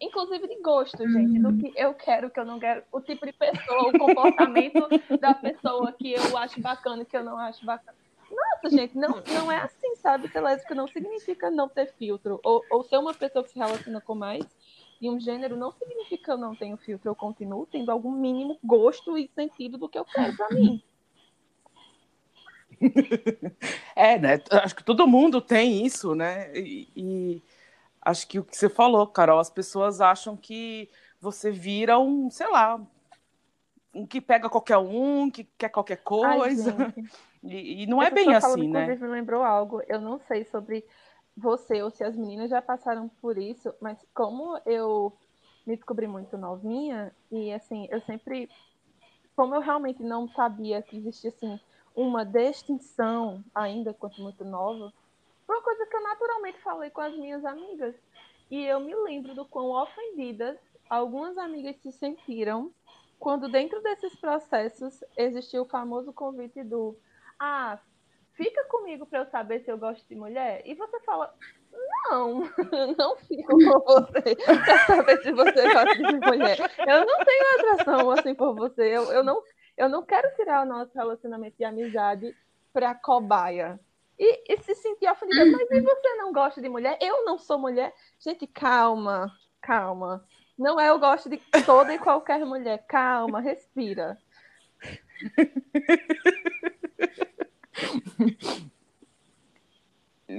inclusive 0.00 0.46
de 0.46 0.62
gosto, 0.62 1.08
gente, 1.10 1.40
do 1.40 1.56
que 1.58 1.72
eu 1.74 1.94
quero, 1.94 2.30
que 2.30 2.38
eu 2.38 2.44
não 2.44 2.60
quero, 2.60 2.84
o 2.92 3.00
tipo 3.00 3.26
de 3.26 3.32
pessoa, 3.32 3.88
o 3.88 3.98
comportamento 3.98 4.88
da 5.20 5.34
pessoa 5.34 5.90
que 5.92 6.12
eu 6.12 6.38
acho 6.38 6.60
bacana 6.60 7.02
e 7.02 7.06
que 7.06 7.16
eu 7.16 7.24
não 7.24 7.36
acho 7.38 7.66
bacana. 7.66 7.98
Nossa, 8.30 8.76
gente, 8.76 8.96
não, 8.96 9.22
não 9.32 9.50
é 9.50 9.58
assim, 9.58 9.94
sabe? 9.96 10.28
Ser 10.28 10.40
lésbica 10.40 10.74
não 10.74 10.88
significa 10.88 11.50
não 11.50 11.68
ter 11.68 11.86
filtro. 11.94 12.40
Ou, 12.42 12.64
ou 12.70 12.82
ser 12.82 12.96
uma 12.96 13.14
pessoa 13.14 13.44
que 13.44 13.50
se 13.50 13.58
relaciona 13.58 14.00
com 14.00 14.14
mais 14.14 14.44
e 15.04 15.10
um 15.10 15.20
gênero 15.20 15.54
não 15.54 15.70
significa 15.72 16.24
que 16.24 16.30
eu 16.30 16.38
não 16.38 16.54
tenho 16.54 16.78
filtro. 16.78 17.10
Eu 17.10 17.14
continuo 17.14 17.66
tendo 17.66 17.90
algum 17.90 18.10
mínimo 18.10 18.58
gosto 18.64 19.18
e 19.18 19.30
sentido 19.34 19.76
do 19.76 19.88
que 19.88 19.98
eu 19.98 20.04
quero 20.04 20.34
para 20.36 20.48
mim. 20.50 20.82
É, 23.94 24.18
né? 24.18 24.42
Acho 24.50 24.74
que 24.74 24.84
todo 24.84 25.06
mundo 25.06 25.40
tem 25.40 25.86
isso, 25.86 26.14
né? 26.14 26.52
E, 26.54 26.88
e, 26.94 27.42
acho 28.02 28.26
que 28.26 28.38
o 28.38 28.44
que 28.44 28.54
você 28.54 28.68
falou, 28.68 29.06
Carol, 29.06 29.38
as 29.38 29.48
pessoas 29.48 30.00
acham 30.00 30.36
que 30.36 30.90
você 31.20 31.50
vira 31.50 31.98
um, 31.98 32.28
sei 32.28 32.50
lá, 32.50 32.78
um 33.94 34.04
que 34.04 34.20
pega 34.20 34.50
qualquer 34.50 34.76
um, 34.76 35.30
que 35.30 35.44
quer 35.56 35.68
qualquer 35.68 35.98
coisa. 35.98 36.76
Ai, 36.78 37.04
e, 37.44 37.84
e, 37.84 37.86
não 37.86 38.02
é 38.02 38.10
bem 38.10 38.34
assim, 38.34 38.68
né? 38.68 38.82
Inclusive, 38.82 39.06
me 39.06 39.12
lembrou 39.12 39.42
algo. 39.42 39.80
Eu 39.86 40.00
não 40.00 40.18
sei 40.18 40.44
sobre 40.44 40.84
você 41.36 41.82
ou 41.82 41.90
se 41.90 42.04
as 42.04 42.16
meninas 42.16 42.50
já 42.50 42.62
passaram 42.62 43.08
por 43.20 43.38
isso, 43.38 43.74
mas 43.80 43.98
como 44.14 44.58
eu 44.64 45.12
me 45.66 45.74
descobri 45.74 46.06
muito 46.06 46.36
novinha 46.36 47.14
e 47.30 47.52
assim, 47.52 47.88
eu 47.90 48.00
sempre 48.02 48.48
como 49.34 49.54
eu 49.54 49.60
realmente 49.60 50.02
não 50.02 50.28
sabia 50.28 50.80
que 50.80 50.96
existia 50.96 51.30
assim 51.30 51.58
uma 51.94 52.24
distinção 52.24 53.42
ainda 53.54 53.92
quanto 53.92 54.20
muito 54.20 54.44
nova, 54.44 54.92
foi 55.46 55.56
uma 55.56 55.62
coisa 55.62 55.86
que 55.86 55.96
eu 55.96 56.02
naturalmente 56.02 56.60
falei 56.60 56.90
com 56.90 57.00
as 57.00 57.14
minhas 57.14 57.44
amigas. 57.44 57.94
E 58.50 58.64
eu 58.64 58.80
me 58.80 58.94
lembro 58.94 59.34
do 59.34 59.44
quão 59.44 59.70
ofendidas 59.70 60.58
algumas 60.88 61.36
amigas 61.38 61.76
se 61.76 61.92
sentiram 61.92 62.72
quando 63.18 63.48
dentro 63.48 63.80
desses 63.82 64.14
processos 64.16 65.02
existiu 65.16 65.62
o 65.62 65.68
famoso 65.68 66.12
convite 66.12 66.62
do 66.62 66.96
ah, 67.38 67.78
fica 68.34 68.64
comigo 68.64 69.06
para 69.06 69.20
eu 69.20 69.26
saber 69.26 69.60
se 69.60 69.70
eu 69.70 69.78
gosto 69.78 70.06
de 70.06 70.14
mulher. 70.14 70.60
E 70.64 70.74
você 70.74 71.00
fala, 71.00 71.34
não, 72.10 72.40
não 72.98 73.16
fico 73.16 73.48
com 73.58 73.80
você 73.80 74.36
para 74.36 74.86
saber 74.86 75.22
se 75.22 75.32
você 75.32 75.72
gosta 75.72 75.96
de 75.96 76.20
mulher. 76.20 76.58
Eu 76.86 77.06
não 77.06 77.24
tenho 77.24 77.54
atração 77.54 78.10
assim 78.10 78.34
por 78.34 78.54
você. 78.54 78.82
Eu, 78.82 79.10
eu, 79.12 79.24
não, 79.24 79.42
eu 79.76 79.88
não 79.88 80.04
quero 80.04 80.32
tirar 80.36 80.62
o 80.62 80.68
nosso 80.68 80.92
relacionamento 80.94 81.56
de 81.56 81.64
amizade 81.64 82.36
para 82.72 82.94
cobaia. 82.94 83.80
E, 84.18 84.52
e 84.52 84.56
se 84.62 84.74
sentir 84.76 85.10
ofendida, 85.10 85.44
mas 85.46 85.68
e 85.70 85.80
você 85.80 86.14
não 86.14 86.32
gosta 86.32 86.60
de 86.60 86.68
mulher? 86.68 86.96
Eu 87.00 87.24
não 87.24 87.36
sou 87.36 87.58
mulher. 87.58 87.92
Gente, 88.20 88.46
calma, 88.46 89.32
calma. 89.60 90.24
Não 90.56 90.78
é 90.78 90.88
eu 90.88 91.00
gosto 91.00 91.28
de 91.28 91.36
toda 91.66 91.92
e 91.92 91.98
qualquer 91.98 92.38
mulher. 92.44 92.84
Calma, 92.86 93.40
respira. 93.40 94.16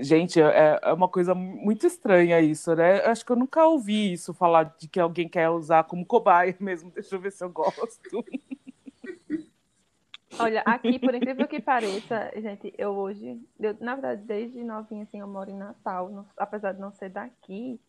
Gente, 0.02 0.41
é, 0.41 0.80
é 0.82 0.93
uma 0.93 1.08
coisa 1.08 1.36
muito 1.36 1.86
estranha 1.86 2.41
isso, 2.41 2.76
né? 2.76 3.06
Acho 3.06 3.24
que 3.24 3.32
eu 3.32 3.36
nunca 3.36 3.65
ouvi 3.65 4.13
isso 4.13 4.34
falar 4.34 4.76
de 4.80 4.88
que 4.88 5.00
alguém 5.00 5.30
quer 5.30 5.50
usar 5.50 5.84
como 5.84 6.06
cobaia 6.06 6.56
mesmo. 6.60 6.89
Deixa 6.91 7.15
eu 7.15 7.19
ver 7.19 7.32
se 7.32 7.43
eu 7.43 7.50
gosto. 7.50 8.26
Olha, 10.39 10.62
aqui, 10.65 11.00
por 11.00 11.13
incrível 11.13 11.48
que 11.48 11.62
pareça, 11.62 12.32
gente, 12.36 12.74
eu 12.78 12.91
hoje, 12.91 13.39
eu, 13.60 13.78
na 13.80 13.93
verdade, 13.93 14.24
desde 14.24 14.63
novinha, 14.63 15.04
assim, 15.04 15.19
eu 15.19 15.28
moro 15.28 15.50
em 15.50 15.56
Natal, 15.58 16.10
não, 16.10 16.26
apesar 16.36 16.74
de 16.74 16.82
não 16.82 16.91
ser 16.91 17.10
daqui. 17.10 17.80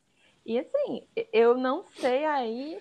E 0.45 0.59
assim, 0.59 1.09
eu 1.33 1.57
não 1.57 1.85
sei 1.97 2.25
aí 2.25 2.79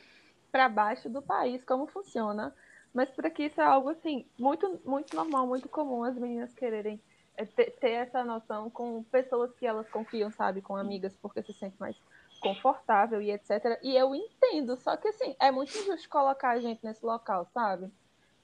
para 0.52 0.70
baixo 0.70 1.10
do 1.10 1.22
país 1.22 1.64
como 1.64 1.88
funciona, 1.88 2.54
mas 2.96 3.10
por 3.10 3.26
aqui 3.26 3.44
isso 3.44 3.60
é 3.60 3.66
algo 3.66 3.90
assim, 3.90 4.26
muito, 4.40 4.80
muito 4.86 5.14
normal, 5.14 5.46
muito 5.46 5.68
comum 5.68 6.06
as 6.06 6.16
meninas 6.18 6.54
quererem 6.54 6.98
é, 7.36 7.44
ter, 7.44 7.92
essa 7.92 8.24
noção 8.24 8.70
com 8.70 9.04
pessoas 9.04 9.54
que 9.56 9.68
elas 9.68 9.90
confiam, 9.90 10.32
sabe, 10.32 10.62
com 10.62 10.78
amigas, 10.78 11.14
porque 11.22 11.44
se 11.44 11.52
sente 11.52 11.76
mais 11.78 11.98
confortável 12.40 13.22
e 13.22 13.32
etc. 13.32 13.78
E 13.84 13.98
eu 13.98 14.16
entendo, 14.16 14.78
só 14.78 14.96
que 14.96 15.10
assim, 15.10 15.36
é 15.42 15.52
muito 15.52 15.78
injusto 15.78 16.08
colocar 16.08 16.52
a 16.52 16.60
gente 16.62 16.86
nesse 16.86 17.06
local, 17.06 17.46
sabe? 17.54 17.92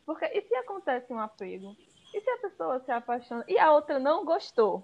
Porque 0.05 0.25
e 0.25 0.41
se 0.41 0.53
acontece 0.55 1.13
um 1.13 1.19
apego? 1.19 1.73
E 2.13 2.19
se 2.19 2.29
a 2.29 2.37
pessoa 2.39 2.81
se 2.81 2.91
apaixona 2.91 3.45
e 3.47 3.57
a 3.57 3.71
outra 3.71 3.99
não 3.99 4.25
gostou? 4.25 4.83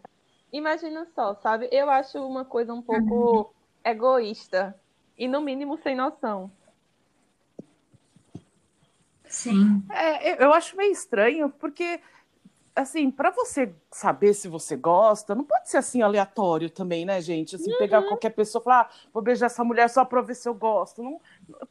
Imagina 0.50 1.06
só, 1.14 1.36
sabe? 1.36 1.68
Eu 1.74 1.90
acho 1.90 2.26
uma 2.26 2.46
coisa 2.46 2.74
um 2.74 2.82
pouco 2.82 3.14
uhum. 3.14 3.46
egoísta 3.84 4.80
e 5.18 5.28
no 5.28 5.42
mínimo 5.42 5.78
sem 5.80 5.94
noção. 5.94 6.50
Sim. 9.30 9.84
É, 9.92 10.44
eu 10.44 10.54
acho 10.54 10.76
meio 10.76 10.92
estranho, 10.92 11.50
porque 11.50 12.00
assim, 12.78 13.10
para 13.10 13.32
você 13.32 13.74
saber 13.92 14.34
se 14.36 14.48
você 14.48 14.76
gosta, 14.76 15.34
não 15.34 15.44
pode 15.44 15.68
ser 15.70 15.78
assim 15.78 16.04
aleatório 16.04 16.70
também, 16.70 17.06
né, 17.06 17.20
gente? 17.20 17.56
Assim, 17.56 17.72
uhum. 17.72 17.78
pegar 17.80 18.04
qualquer 18.04 18.30
pessoa 18.30 18.62
e 18.62 18.64
falar, 18.64 18.82
ah, 18.82 18.90
vou 19.12 19.24
beijar 19.24 19.48
essa 19.48 19.64
mulher 19.64 19.90
só 19.90 20.06
para 20.06 20.22
ver 20.22 20.36
se 20.36 20.48
eu 20.48 20.54
gosto. 20.54 21.02
Não, 21.02 21.20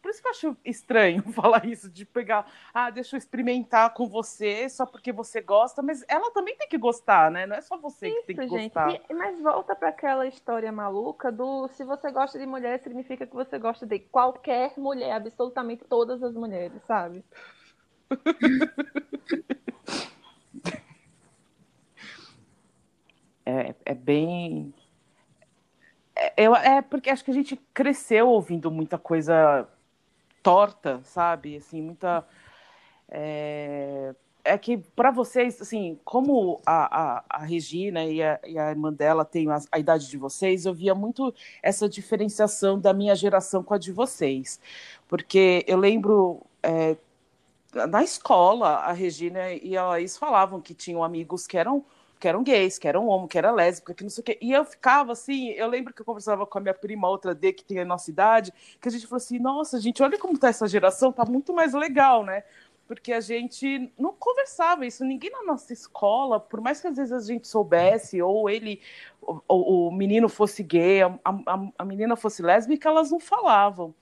por 0.01 0.11
isso 0.11 0.23
que 0.23 0.29
eu 0.29 0.31
acho 0.31 0.57
estranho 0.65 1.23
falar 1.33 1.67
isso, 1.67 1.91
de 1.91 2.05
pegar, 2.05 2.47
ah, 2.73 2.91
deixa 2.91 3.17
eu 3.17 3.19
experimentar 3.19 3.93
com 3.95 4.09
você 4.09 4.69
só 4.69 4.87
porque 4.87 5.13
você 5.13 5.41
gosta, 5.41 5.83
mas 5.83 6.05
ela 6.09 6.31
também 6.31 6.57
tem 6.57 6.69
que 6.69 6.79
gostar, 6.79 7.31
né? 7.31 7.47
Não 7.47 7.57
é 7.57 7.61
só 7.61 7.77
você 7.77 8.09
isso, 8.09 8.21
que 8.21 8.35
tem 8.35 8.37
que 8.37 8.49
gente. 8.49 8.75
gostar. 8.75 8.93
E, 8.93 9.15
mas 9.15 9.41
volta 9.41 9.75
para 9.75 9.91
aquela 9.91 10.27
história 10.27 10.71
maluca 10.73 11.31
do 11.31 11.69
se 11.69 11.85
você 11.85 12.11
gosta 12.11 12.39
de 12.39 12.47
mulher, 12.47 12.81
significa 12.81 13.27
que 13.27 13.35
você 13.35 13.59
gosta 13.59 13.87
de 13.87 13.99
qualquer 13.99 14.73
mulher, 14.77 15.13
absolutamente 15.13 15.85
todas 15.85 16.23
as 16.23 16.35
mulheres, 16.35 16.81
sabe? 16.87 17.25
é, 23.45 23.75
é 23.85 23.95
bem. 23.95 24.73
É, 26.37 26.45
é 26.45 26.83
porque 26.83 27.11
acho 27.11 27.25
que 27.25 27.31
a 27.31 27.35
gente 27.35 27.57
cresceu 27.73 28.29
ouvindo 28.29 28.71
muita 28.71 28.99
coisa 28.99 29.67
torta, 30.43 31.01
sabe? 31.05 31.57
Assim, 31.57 31.83
muita. 31.83 32.25
É, 33.09 34.15
é 34.45 34.59
que 34.59 34.79
para 34.79 35.11
vocês, 35.11 35.61
assim, 35.61 35.99
como 36.05 36.61
a, 36.65 37.17
a, 37.17 37.25
a 37.29 37.39
Regina 37.45 38.05
e 38.05 38.23
a, 38.23 38.39
e 38.47 38.59
a, 38.59 38.71
irmã 38.71 38.93
dela 38.93 39.25
têm 39.25 39.51
a, 39.51 39.59
a, 39.73 39.79
idade 39.79 40.09
de 40.09 40.17
vocês, 40.17 40.67
eu 40.67 40.75
via 40.75 40.95
muito 40.95 41.35
essa 41.63 41.89
diferenciação 41.89 42.79
da 42.79 42.93
minha 42.93 43.15
geração 43.17 43.63
com 43.63 43.75
a 43.75 43.79
de 43.79 43.91
vocês. 43.93 44.61
Porque 45.09 45.65
eu 45.67 45.79
lembro 45.79 46.43
é, 46.63 46.97
na 47.89 48.03
escola, 48.05 48.69
a 48.77 48.93
Regina 48.93 49.53
e 49.53 49.77
a 49.77 49.85
Laís 49.87 50.17
falavam 50.17 50.61
que 50.61 50.75
tinham 50.75 51.03
amigos 51.03 51.47
que 51.47 51.59
eram 51.59 51.85
que 52.19 52.27
eram 52.27 52.43
gays, 52.43 52.79
que 52.79 52.89
eram 52.89 53.09
homo, 53.09 53.29
que 53.29 53.37
era 53.37 53.51
lésbica, 53.51 53.95
que 53.95 54.03
não 54.03 54.11
sei 54.11 54.23
o 54.23 54.25
quê. 54.25 54.39
E 54.41 54.53
eu 54.53 54.65
ficava 54.65 55.13
assim, 55.13 55.51
eu 55.51 55.69
lembro 55.69 55.93
que 55.93 56.01
eu 56.01 56.07
conversava 56.07 56.47
com 56.47 56.59
a 56.59 56.61
minha 56.61 56.75
prima, 56.75 57.09
outra 57.09 57.35
D, 57.35 57.53
que 57.53 57.65
tem 57.65 57.79
a 57.79 57.85
nossa 57.85 58.11
idade, 58.11 58.53
que 58.81 58.89
a 58.89 58.91
gente 58.91 59.07
falou 59.07 59.19
assim, 59.19 59.39
nossa, 59.39 59.81
gente, 59.81 60.03
olha 60.03 60.19
como 60.19 60.39
tá 60.39 60.49
essa 60.49 60.67
geração, 60.67 61.13
tá 61.13 61.25
muito 61.25 61.53
mais 61.53 61.75
legal, 61.75 62.25
né? 62.25 62.43
Porque 62.87 63.13
a 63.13 63.21
gente 63.21 63.93
não 63.99 64.13
conversava 64.13 64.87
isso, 64.87 65.05
ninguém 65.05 65.31
na 65.31 65.43
nossa 65.43 65.73
escola, 65.73 66.39
por 66.39 66.61
mais 66.61 66.81
que 66.81 66.87
às 66.87 66.97
vezes 66.97 67.13
a 67.13 67.21
gente 67.21 67.49
soubesse, 67.49 68.23
ou 68.23 68.49
ele, 68.49 68.81
o, 69.21 69.89
o 69.89 69.91
menino 69.91 70.29
fosse 70.29 70.63
gay, 70.63 71.03
a, 71.03 71.19
a, 71.25 71.69
a 71.79 71.85
menina 71.85 72.17
fosse 72.17 72.43
lésbica, 72.43 72.89
elas 72.89 73.11
não 73.11 73.19
falavam. 73.19 73.95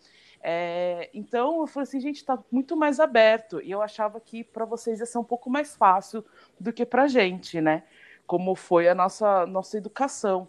É, 0.46 1.09
então 1.14 1.61
eu 1.61 1.66
falei 1.66 1.85
assim, 1.85 1.98
gente, 1.98 2.16
está 2.16 2.38
muito 2.53 2.77
mais 2.77 3.00
aberto. 3.00 3.62
E 3.62 3.70
eu 3.70 3.81
achava 3.81 4.20
que 4.20 4.44
para 4.44 4.66
vocês 4.66 5.00
ia 5.00 5.07
ser 5.07 5.16
um 5.16 5.24
pouco 5.24 5.48
mais 5.48 5.74
fácil 5.74 6.22
do 6.61 6.70
que 6.70 6.85
para 6.85 7.09
gente, 7.09 7.62
né? 7.62 7.83
Como 8.26 8.54
foi 8.54 8.88
a 8.88 8.94
nossa, 8.94 9.46
nossa 9.46 9.76
educação. 9.76 10.48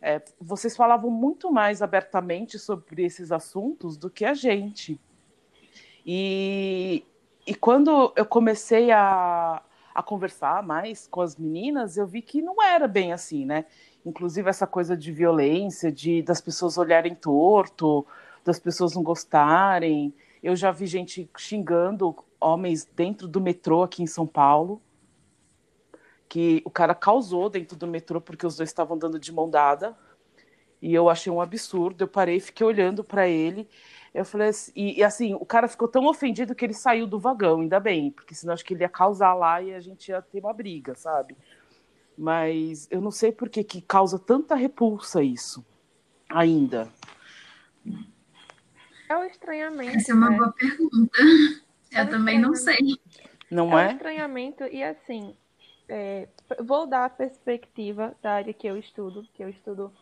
é, 0.00 0.22
vocês 0.40 0.76
falavam 0.76 1.10
muito 1.10 1.50
mais 1.50 1.82
abertamente 1.82 2.58
sobre 2.58 3.04
esses 3.04 3.32
assuntos 3.32 3.96
do 3.96 4.10
que 4.10 4.24
a 4.24 4.34
gente. 4.34 5.00
E, 6.04 7.04
e 7.46 7.54
quando 7.54 8.12
eu 8.14 8.24
comecei 8.24 8.92
a, 8.92 9.60
a 9.94 10.02
conversar 10.02 10.62
mais 10.62 11.06
com 11.08 11.20
as 11.20 11.36
meninas, 11.36 11.96
eu 11.96 12.06
vi 12.06 12.22
que 12.22 12.40
não 12.40 12.62
era 12.62 12.86
bem 12.86 13.12
assim, 13.12 13.44
né? 13.44 13.64
Inclusive 14.04 14.48
essa 14.48 14.66
coisa 14.66 14.96
de 14.96 15.10
violência, 15.10 15.90
de 15.90 16.22
das 16.22 16.40
pessoas 16.40 16.78
olharem 16.78 17.14
torto, 17.14 18.06
das 18.44 18.60
pessoas 18.60 18.94
não 18.94 19.02
gostarem. 19.02 20.14
Eu 20.40 20.54
já 20.54 20.70
vi 20.70 20.86
gente 20.86 21.28
xingando 21.36 22.14
homens 22.40 22.84
dentro 22.84 23.26
do 23.26 23.40
metrô 23.40 23.82
aqui 23.82 24.02
em 24.02 24.06
São 24.06 24.26
Paulo, 24.26 24.80
que 26.28 26.62
o 26.64 26.70
cara 26.70 26.94
causou 26.94 27.48
dentro 27.48 27.76
do 27.76 27.86
metrô 27.86 28.20
porque 28.20 28.46
os 28.46 28.56
dois 28.56 28.68
estavam 28.68 28.98
dando 28.98 29.18
de 29.18 29.32
mão 29.32 29.48
dada. 29.48 29.96
E 30.80 30.94
eu 30.94 31.08
achei 31.08 31.32
um 31.32 31.40
absurdo. 31.40 32.04
Eu 32.04 32.08
parei, 32.08 32.40
fiquei 32.40 32.66
olhando 32.66 33.02
para 33.02 33.26
ele. 33.28 33.68
Eu 34.12 34.24
falei 34.24 34.48
assim, 34.48 34.72
e, 34.74 34.98
e, 34.98 35.04
assim, 35.04 35.34
o 35.34 35.44
cara 35.44 35.68
ficou 35.68 35.86
tão 35.86 36.06
ofendido 36.06 36.54
que 36.54 36.64
ele 36.64 36.72
saiu 36.72 37.06
do 37.06 37.18
vagão, 37.18 37.60
ainda 37.60 37.78
bem, 37.78 38.10
porque 38.10 38.34
senão 38.34 38.54
acho 38.54 38.64
que 38.64 38.72
ele 38.72 38.82
ia 38.82 38.88
causar 38.88 39.34
lá 39.34 39.60
e 39.60 39.74
a 39.74 39.80
gente 39.80 40.08
ia 40.08 40.22
ter 40.22 40.40
uma 40.40 40.54
briga, 40.54 40.94
sabe? 40.94 41.36
Mas 42.16 42.88
eu 42.90 43.00
não 43.00 43.10
sei 43.10 43.30
por 43.30 43.50
que, 43.50 43.62
que 43.62 43.82
causa 43.82 44.18
tanta 44.18 44.54
repulsa 44.54 45.22
isso 45.22 45.62
ainda. 46.30 46.88
É 49.08 49.16
o 49.16 49.24
estranhamento. 49.24 49.96
Essa 49.96 50.12
é 50.12 50.14
uma 50.14 50.30
né? 50.30 50.36
boa 50.38 50.52
pergunta. 50.52 51.18
Eu 51.92 52.00
É 52.00 52.04
também 52.06 52.40
não 52.40 52.54
sei. 52.54 52.98
Não 53.50 53.70
é 53.72 53.74
um 53.74 53.78
é? 53.78 53.92
estranhamento 53.92 54.64
e 54.64 54.82
assim, 54.82 55.36
é, 55.88 56.28
vou 56.60 56.86
dar 56.86 57.04
a 57.04 57.10
perspectiva 57.10 58.14
da 58.22 58.32
área 58.32 58.52
que 58.52 58.66
eu 58.66 58.76
estudo, 58.76 59.26
que 59.34 59.42
eu 59.42 59.48
estudo 59.48 59.92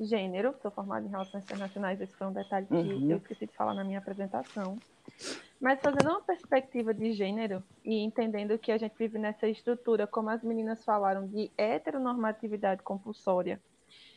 gênero, 0.00 0.54
sou 0.60 0.70
formada 0.70 1.06
em 1.06 1.10
relações 1.10 1.44
internacionais, 1.44 2.00
esse 2.00 2.14
foi 2.16 2.26
um 2.26 2.32
detalhe 2.32 2.66
que 2.66 2.74
Uhum. 2.74 3.10
eu 3.10 3.16
esqueci 3.18 3.46
de 3.46 3.54
falar 3.54 3.74
na 3.74 3.84
minha 3.84 3.98
apresentação. 3.98 4.78
Mas 5.60 5.80
fazendo 5.80 6.08
uma 6.10 6.20
perspectiva 6.20 6.92
de 6.92 7.12
gênero 7.12 7.62
e 7.84 8.02
entendendo 8.02 8.58
que 8.58 8.72
a 8.72 8.78
gente 8.78 8.94
vive 8.98 9.18
nessa 9.18 9.46
estrutura, 9.48 10.06
como 10.06 10.30
as 10.30 10.42
meninas 10.42 10.84
falaram, 10.84 11.26
de 11.26 11.50
heteronormatividade 11.56 12.82
compulsória. 12.82 13.60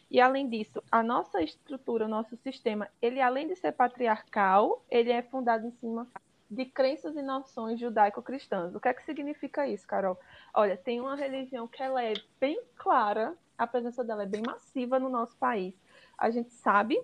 E 0.09 0.19
além 0.21 0.49
disso, 0.49 0.81
a 0.91 1.03
nossa 1.03 1.41
estrutura, 1.41 2.05
o 2.05 2.09
nosso 2.09 2.35
sistema, 2.37 2.87
ele 3.01 3.21
além 3.21 3.47
de 3.47 3.55
ser 3.55 3.73
patriarcal, 3.73 4.83
ele 4.89 5.11
é 5.11 5.21
fundado 5.21 5.67
em 5.67 5.71
cima 5.71 6.07
de 6.49 6.65
crenças 6.65 7.15
e 7.15 7.21
noções 7.21 7.79
judaico-cristãs. 7.79 8.73
O 8.73 8.79
que 8.79 8.87
é 8.87 8.93
que 8.93 9.03
significa 9.03 9.67
isso, 9.67 9.85
Carol? 9.85 10.17
Olha, 10.53 10.77
tem 10.77 10.99
uma 10.99 11.15
religião 11.15 11.67
que 11.67 11.81
ela 11.81 12.03
é 12.03 12.13
bem 12.39 12.61
clara, 12.75 13.35
a 13.57 13.67
presença 13.67 14.03
dela 14.03 14.23
é 14.23 14.27
bem 14.27 14.41
massiva 14.45 14.99
no 14.99 15.09
nosso 15.09 15.35
país. 15.37 15.73
A 16.17 16.29
gente 16.29 16.51
sabe 16.51 16.99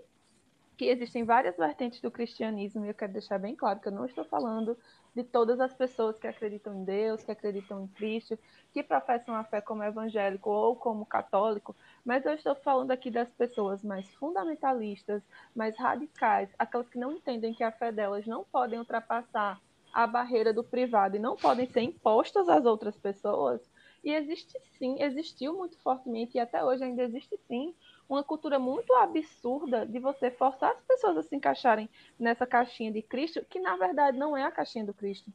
que 0.77 0.85
existem 0.85 1.23
várias 1.23 1.55
vertentes 1.55 2.01
do 2.01 2.09
cristianismo, 2.09 2.85
e 2.85 2.89
eu 2.89 2.93
quero 2.93 3.13
deixar 3.13 3.37
bem 3.37 3.55
claro 3.55 3.79
que 3.79 3.87
eu 3.87 3.91
não 3.91 4.05
estou 4.05 4.25
falando 4.25 4.77
de 5.15 5.23
todas 5.23 5.59
as 5.59 5.73
pessoas 5.73 6.17
que 6.17 6.27
acreditam 6.27 6.73
em 6.75 6.83
Deus, 6.83 7.23
que 7.23 7.31
acreditam 7.31 7.83
em 7.83 7.87
Cristo, 7.87 8.37
que 8.73 8.81
professam 8.81 9.35
a 9.35 9.43
fé 9.43 9.61
como 9.61 9.83
evangélico 9.83 10.49
ou 10.49 10.75
como 10.75 11.05
católico, 11.05 11.75
mas 12.03 12.25
eu 12.25 12.33
estou 12.33 12.55
falando 12.55 12.91
aqui 12.91 13.11
das 13.11 13.29
pessoas 13.29 13.83
mais 13.83 14.07
fundamentalistas, 14.15 15.21
mais 15.55 15.77
radicais, 15.77 16.49
aquelas 16.57 16.89
que 16.89 16.97
não 16.97 17.11
entendem 17.11 17.53
que 17.53 17.63
a 17.63 17.71
fé 17.71 17.91
delas 17.91 18.25
não 18.25 18.43
podem 18.43 18.79
ultrapassar 18.79 19.61
a 19.93 20.07
barreira 20.07 20.51
do 20.51 20.63
privado 20.63 21.15
e 21.15 21.19
não 21.19 21.35
podem 21.35 21.67
ser 21.67 21.81
impostas 21.81 22.49
às 22.49 22.65
outras 22.65 22.97
pessoas. 22.97 23.61
E 24.03 24.11
existe 24.11 24.59
sim, 24.77 25.01
existiu 25.01 25.53
muito 25.53 25.77
fortemente 25.77 26.35
e 26.35 26.39
até 26.39 26.63
hoje 26.63 26.83
ainda 26.83 27.03
existe 27.03 27.37
sim 27.47 27.73
uma 28.07 28.23
cultura 28.23 28.59
muito 28.59 28.93
absurda 28.95 29.85
de 29.85 29.99
você 29.99 30.29
forçar 30.29 30.71
as 30.71 30.81
pessoas 30.81 31.17
a 31.17 31.23
se 31.23 31.35
encaixarem 31.35 31.89
nessa 32.19 32.45
caixinha 32.45 32.91
de 32.91 33.01
Cristo, 33.01 33.45
que 33.49 33.59
na 33.59 33.75
verdade 33.75 34.17
não 34.17 34.35
é 34.35 34.43
a 34.43 34.51
caixinha 34.51 34.85
do 34.85 34.93
Cristo. 34.93 35.31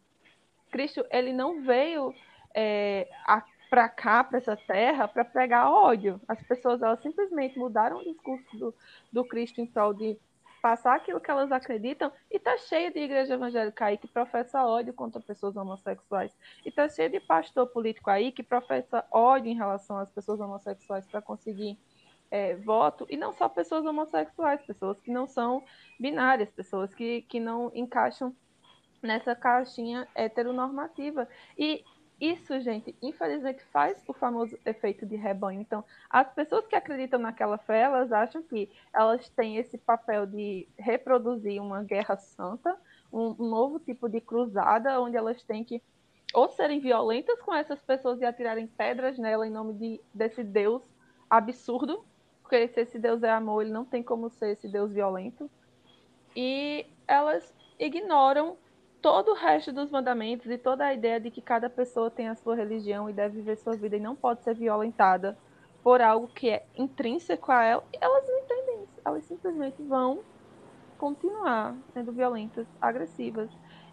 Cristo, 0.70 1.04
ele 1.10 1.32
não 1.32 1.62
veio 1.62 2.14
é, 2.54 3.08
para 3.68 3.88
cá, 3.88 4.22
para 4.22 4.38
essa 4.38 4.56
terra, 4.56 5.08
para 5.08 5.24
pregar 5.24 5.70
ódio. 5.70 6.20
As 6.28 6.42
pessoas, 6.42 6.82
elas 6.82 7.00
simplesmente 7.00 7.58
mudaram 7.58 7.98
o 7.98 8.04
discurso 8.04 8.56
do, 8.56 8.74
do 9.12 9.24
Cristo 9.24 9.60
em 9.60 9.66
prol 9.66 9.94
de 9.94 10.18
passar 10.60 10.96
aquilo 10.96 11.20
que 11.20 11.30
elas 11.30 11.52
acreditam, 11.52 12.12
e 12.30 12.38
tá 12.38 12.56
cheia 12.58 12.90
de 12.90 12.98
igreja 12.98 13.34
evangélica 13.34 13.86
aí 13.86 13.96
que 13.96 14.08
professa 14.08 14.66
ódio 14.66 14.92
contra 14.92 15.20
pessoas 15.20 15.56
homossexuais. 15.56 16.32
E 16.64 16.70
tá 16.70 16.88
cheia 16.88 17.08
de 17.08 17.20
pastor 17.20 17.68
político 17.68 18.10
aí 18.10 18.32
que 18.32 18.42
professa 18.42 19.04
ódio 19.10 19.50
em 19.50 19.56
relação 19.56 19.98
às 19.98 20.10
pessoas 20.10 20.40
homossexuais 20.40 21.06
para 21.06 21.22
conseguir 21.22 21.78
é, 22.30 22.54
voto, 22.56 23.06
e 23.08 23.16
não 23.16 23.32
só 23.32 23.48
pessoas 23.48 23.84
homossexuais, 23.84 24.60
pessoas 24.62 25.00
que 25.00 25.10
não 25.10 25.26
são 25.26 25.62
binárias, 25.98 26.50
pessoas 26.50 26.94
que, 26.94 27.22
que 27.22 27.40
não 27.40 27.70
encaixam 27.74 28.34
nessa 29.02 29.34
caixinha 29.34 30.06
heteronormativa. 30.14 31.28
E 31.56 31.84
isso, 32.20 32.60
gente, 32.60 32.96
infelizmente 33.00 33.62
faz 33.72 34.02
o 34.08 34.12
famoso 34.12 34.58
efeito 34.66 35.06
de 35.06 35.14
rebanho. 35.14 35.60
Então, 35.60 35.84
as 36.10 36.28
pessoas 36.32 36.66
que 36.66 36.74
acreditam 36.74 37.20
naquela 37.20 37.58
fé, 37.58 37.82
elas 37.82 38.10
acham 38.10 38.42
que 38.42 38.68
elas 38.92 39.28
têm 39.30 39.56
esse 39.56 39.78
papel 39.78 40.26
de 40.26 40.66
reproduzir 40.76 41.62
uma 41.62 41.82
guerra 41.82 42.16
santa, 42.16 42.76
um, 43.12 43.36
um 43.38 43.48
novo 43.48 43.78
tipo 43.78 44.08
de 44.08 44.20
cruzada, 44.20 45.00
onde 45.00 45.16
elas 45.16 45.42
têm 45.44 45.64
que 45.64 45.80
ou 46.34 46.48
serem 46.50 46.78
violentas 46.78 47.40
com 47.40 47.54
essas 47.54 47.80
pessoas 47.80 48.20
e 48.20 48.24
atirarem 48.24 48.66
pedras 48.66 49.16
nela 49.16 49.46
em 49.46 49.50
nome 49.50 49.72
de, 49.74 50.00
desse 50.12 50.44
Deus 50.44 50.82
absurdo, 51.30 52.04
porque 52.48 52.66
se 52.68 52.80
esse 52.80 52.98
Deus 52.98 53.22
é 53.22 53.30
amor, 53.30 53.60
ele 53.60 53.70
não 53.70 53.84
tem 53.84 54.02
como 54.02 54.30
ser 54.30 54.52
esse 54.52 54.66
Deus 54.66 54.90
violento. 54.90 55.50
E 56.34 56.86
elas 57.06 57.54
ignoram 57.78 58.56
todo 59.02 59.32
o 59.32 59.34
resto 59.34 59.70
dos 59.70 59.90
mandamentos 59.90 60.50
e 60.50 60.56
toda 60.56 60.86
a 60.86 60.94
ideia 60.94 61.20
de 61.20 61.30
que 61.30 61.42
cada 61.42 61.68
pessoa 61.68 62.10
tem 62.10 62.26
a 62.26 62.34
sua 62.34 62.56
religião 62.56 63.08
e 63.08 63.12
deve 63.12 63.36
viver 63.36 63.56
sua 63.56 63.76
vida 63.76 63.96
e 63.96 64.00
não 64.00 64.16
pode 64.16 64.42
ser 64.42 64.54
violentada 64.54 65.36
por 65.82 66.00
algo 66.00 66.26
que 66.26 66.48
é 66.48 66.64
intrínseco 66.74 67.52
a 67.52 67.62
ela, 67.62 67.84
elas 68.00 68.26
não 68.26 68.38
entendem 68.38 68.82
isso. 68.84 69.00
Elas 69.04 69.24
simplesmente 69.24 69.82
vão 69.82 70.20
continuar 70.96 71.76
sendo 71.92 72.12
violentas, 72.12 72.66
agressivas, 72.80 73.50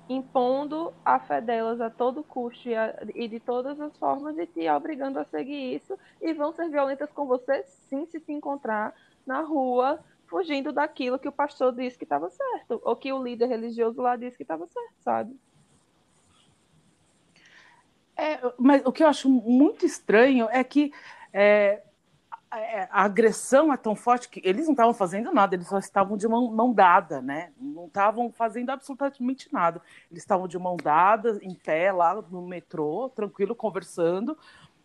impondo 0.07 0.93
a 1.03 1.19
fé 1.19 1.41
delas 1.41 1.81
a 1.81 1.89
todo 1.89 2.23
custo 2.23 2.69
e, 2.69 2.75
a, 2.75 2.95
e 3.15 3.27
de 3.27 3.39
todas 3.39 3.79
as 3.79 3.97
formas 3.97 4.37
e 4.37 4.45
te 4.45 4.69
obrigando 4.69 5.19
a 5.19 5.25
seguir 5.25 5.75
isso 5.75 5.97
e 6.21 6.33
vão 6.33 6.53
ser 6.53 6.69
violentas 6.69 7.11
com 7.11 7.25
você 7.25 7.63
sim 7.63 8.05
se 8.05 8.19
te 8.19 8.31
encontrar 8.31 8.93
na 9.25 9.41
rua 9.41 9.99
fugindo 10.27 10.71
daquilo 10.71 11.19
que 11.19 11.27
o 11.27 11.31
pastor 11.31 11.73
disse 11.73 11.97
que 11.97 12.03
estava 12.03 12.29
certo, 12.29 12.81
ou 12.83 12.95
que 12.95 13.11
o 13.11 13.23
líder 13.23 13.47
religioso 13.47 14.01
lá 14.01 14.15
disse 14.15 14.37
que 14.37 14.43
estava 14.43 14.67
certo, 14.67 14.93
sabe? 14.99 15.39
É, 18.17 18.39
mas 18.57 18.81
o 18.85 18.91
que 18.91 19.03
eu 19.03 19.07
acho 19.07 19.29
muito 19.29 19.85
estranho 19.85 20.47
é 20.49 20.63
que 20.63 20.91
é, 21.33 21.83
a 22.51 23.03
agressão 23.03 23.73
é 23.73 23.77
tão 23.77 23.95
forte 23.95 24.29
que 24.29 24.41
eles 24.43 24.65
não 24.65 24.73
estavam 24.73 24.93
fazendo 24.93 25.33
nada, 25.33 25.55
eles 25.55 25.67
só 25.67 25.77
estavam 25.77 26.15
de 26.15 26.27
mão, 26.27 26.49
mão 26.51 26.73
dada, 26.73 27.21
né? 27.21 27.51
Não 27.59 27.87
estavam 27.87 28.31
fazendo 28.31 28.69
absolutamente 28.69 29.51
nada. 29.51 29.81
Eles 30.09 30.23
estavam 30.23 30.47
de 30.47 30.57
mão 30.57 30.77
dada, 30.77 31.37
em 31.41 31.53
pé, 31.53 31.91
lá 31.91 32.15
no 32.15 32.47
metrô, 32.47 33.09
tranquilo, 33.09 33.55
conversando. 33.55 34.37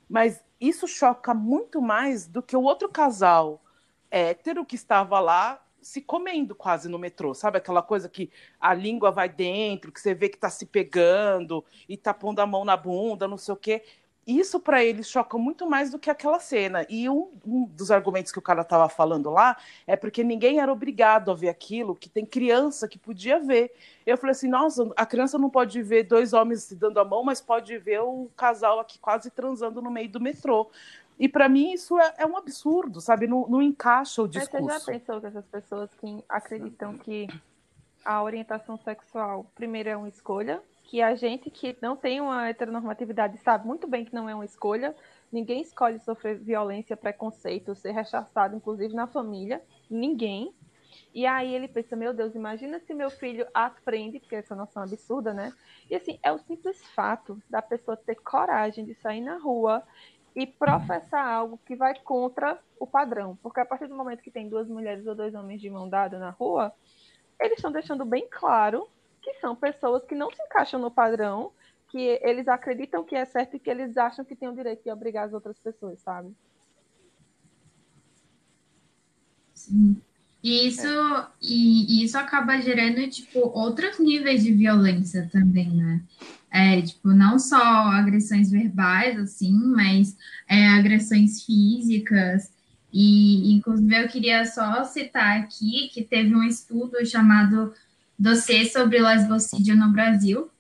Mas 0.09 0.45
isso 0.61 0.89
choca 0.89 1.33
muito 1.33 1.81
mais 1.81 2.27
do 2.27 2.43
que 2.43 2.57
o 2.57 2.63
outro 2.63 2.89
casal 2.89 3.63
hétero 4.11 4.65
que 4.65 4.75
estava 4.75 5.21
lá 5.21 5.63
se 5.81 6.01
comendo 6.01 6.55
quase 6.55 6.89
no 6.89 6.99
metrô, 6.99 7.33
sabe? 7.33 7.59
Aquela 7.59 7.83
coisa 7.83 8.09
que 8.09 8.31
a 8.61 8.75
língua 8.75 9.11
vai 9.11 9.29
dentro, 9.29 9.93
que 9.93 10.01
você 10.01 10.15
vê 10.15 10.29
que 10.29 10.37
está 10.37 10.51
se 10.51 10.67
pegando 10.67 11.65
e 11.89 11.97
tá 11.97 12.13
pondo 12.13 12.41
a 12.41 12.47
mão 12.47 12.65
na 12.65 12.77
bunda, 12.77 13.27
não 13.27 13.39
sei 13.39 13.55
o 13.55 13.57
quê. 13.57 13.83
Isso 14.31 14.61
para 14.61 14.85
eles 14.85 15.09
choca 15.09 15.37
muito 15.37 15.69
mais 15.69 15.91
do 15.91 15.99
que 15.99 16.09
aquela 16.09 16.39
cena. 16.39 16.87
E 16.89 17.09
um, 17.09 17.31
um 17.45 17.65
dos 17.65 17.91
argumentos 17.91 18.31
que 18.31 18.39
o 18.39 18.43
cara 18.43 18.63
estava 18.63 18.89
falando 18.89 19.29
lá 19.29 19.57
é 19.87 19.97
porque 19.97 20.23
ninguém 20.23 20.61
era 20.61 20.73
obrigado 20.73 21.33
a 21.33 21.35
ver 21.35 21.49
aquilo, 21.49 21.97
que 21.97 22.09
tem 22.09 22.25
criança 22.25 22.87
que 22.87 22.97
podia 22.97 23.41
ver. 23.41 23.73
Eu 24.07 24.17
falei 24.17 24.31
assim: 24.31 24.49
nossa, 24.49 24.89
a 24.97 25.05
criança 25.05 25.37
não 25.37 25.51
pode 25.51 25.83
ver 25.83 26.05
dois 26.05 26.33
homens 26.33 26.63
se 26.63 26.77
dando 26.77 27.01
a 27.01 27.05
mão, 27.05 27.25
mas 27.25 27.41
pode 27.41 27.77
ver 27.79 28.01
o 28.03 28.31
casal 28.37 28.79
aqui 28.79 29.01
quase 29.01 29.31
transando 29.31 29.83
no 29.83 29.91
meio 29.91 30.09
do 30.09 30.21
metrô. 30.21 30.71
E 31.19 31.29
para 31.29 31.49
mim 31.49 31.73
isso 31.73 31.99
é, 31.99 32.15
é, 32.19 32.27
um 32.27 32.37
absurdo, 32.37 33.01
sabe? 33.01 33.27
Não, 33.27 33.49
não 33.49 33.61
encaixa 33.61 34.23
o 34.23 34.29
discurso. 34.29 34.65
Mas 34.65 34.83
você 34.85 34.93
já 34.93 34.99
pensou 34.99 35.21
que 35.21 35.27
essas 35.27 35.47
pessoas 35.47 35.91
que 36.01 36.25
acreditam 36.29 36.97
que 36.97 37.27
a 38.05 38.23
orientação 38.23 38.79
sexual, 38.79 39.45
primeiro, 39.55 39.89
é 39.89 39.97
uma 39.97 40.09
escolha, 40.09 40.63
que 40.91 41.01
a 41.01 41.15
gente 41.15 41.49
que 41.51 41.79
não 41.81 41.95
tem 41.95 42.21
uma 42.21 42.49
heteronormatividade 42.49 43.39
sabe 43.39 43.65
muito 43.65 43.87
bem 43.87 44.05
que 44.05 44.13
não 44.13 44.29
é 44.29 44.35
uma 44.35 44.45
escolha. 44.45 44.93
Ninguém 45.31 45.61
escolhe 45.61 46.01
sofrer 46.01 46.37
violência, 46.37 46.97
preconceito, 46.97 47.77
ser 47.77 47.93
rechaçado, 47.93 48.57
inclusive 48.57 48.93
na 48.93 49.07
família. 49.07 49.63
Ninguém. 49.89 50.53
E 51.15 51.25
aí 51.27 51.55
ele 51.55 51.69
pensa, 51.69 51.95
meu 51.95 52.13
Deus, 52.13 52.35
imagina 52.35 52.81
se 52.81 52.93
meu 52.93 53.09
filho 53.09 53.47
aprende, 53.55 54.19
porque 54.19 54.35
essa 54.35 54.57
noção 54.57 54.83
absurda, 54.83 55.33
né? 55.33 55.53
E 55.89 55.95
assim, 55.95 56.19
é 56.25 56.33
o 56.33 56.39
simples 56.39 56.85
fato 56.89 57.41
da 57.49 57.63
pessoa 57.63 57.97
ter 57.97 58.17
coragem 58.17 58.85
de 58.85 58.95
sair 58.97 59.21
na 59.21 59.39
rua 59.39 59.85
e 60.35 60.45
professar 60.45 61.25
algo 61.25 61.57
que 61.65 61.77
vai 61.77 61.95
contra 62.01 62.59
o 62.81 62.87
padrão. 62.87 63.39
Porque 63.41 63.61
a 63.61 63.65
partir 63.65 63.87
do 63.87 63.95
momento 63.95 64.23
que 64.23 64.31
tem 64.31 64.49
duas 64.49 64.67
mulheres 64.67 65.07
ou 65.07 65.15
dois 65.15 65.37
homens 65.37 65.61
de 65.61 65.71
mão 65.71 65.89
dada 65.89 66.19
na 66.19 66.31
rua, 66.31 66.75
eles 67.39 67.59
estão 67.59 67.71
deixando 67.71 68.05
bem 68.05 68.27
claro 68.29 68.89
que 69.23 69.35
são 69.35 69.55
pessoas 69.55 70.05
que 70.05 70.15
não 70.15 70.31
se 70.31 70.43
encaixam 70.43 70.81
no 70.81 70.91
padrão, 70.91 71.53
que 71.89 72.19
eles 72.23 72.49
acreditam 72.49 73.05
que 73.05 73.15
é 73.15 73.25
certo 73.25 73.57
e 73.57 73.59
que 73.59 73.69
eles 73.69 73.97
acham 73.97 74.25
que 74.25 74.37
têm 74.37 74.49
o 74.49 74.55
direito 74.55 74.83
de 74.83 74.91
obrigar 74.91 75.27
as 75.27 75.33
outras 75.33 75.59
pessoas, 75.59 76.01
sabe? 76.01 76.33
Sim. 79.55 80.01
E 80.43 80.67
isso, 80.69 80.87
é. 80.87 81.27
e, 81.43 82.01
e, 82.01 82.05
isso 82.05 82.17
acaba 82.17 82.61
gerando, 82.61 83.07
tipo, 83.11 83.41
outros 83.41 83.99
níveis 83.99 84.43
de 84.43 84.53
violência 84.53 85.29
também, 85.31 85.69
né? 85.69 86.01
É, 86.51 86.81
tipo, 86.81 87.09
não 87.09 87.39
só 87.39 87.59
agressões 87.59 88.51
verbais, 88.51 89.19
assim, 89.19 89.53
mas 89.53 90.17
é, 90.49 90.69
agressões 90.69 91.45
físicas. 91.45 92.51
E, 92.93 93.53
inclusive, 93.53 93.95
eu 93.95 94.09
queria 94.09 94.45
só 94.47 94.83
citar 94.85 95.41
aqui 95.41 95.91
que 95.93 96.03
teve 96.03 96.35
um 96.35 96.43
estudo 96.43 97.05
chamado 97.05 97.73
Dossiê 98.21 98.67
sobre 98.67 99.01
Lesbocídio 99.01 99.75
no 99.75 99.91
Brasil, 99.91 100.51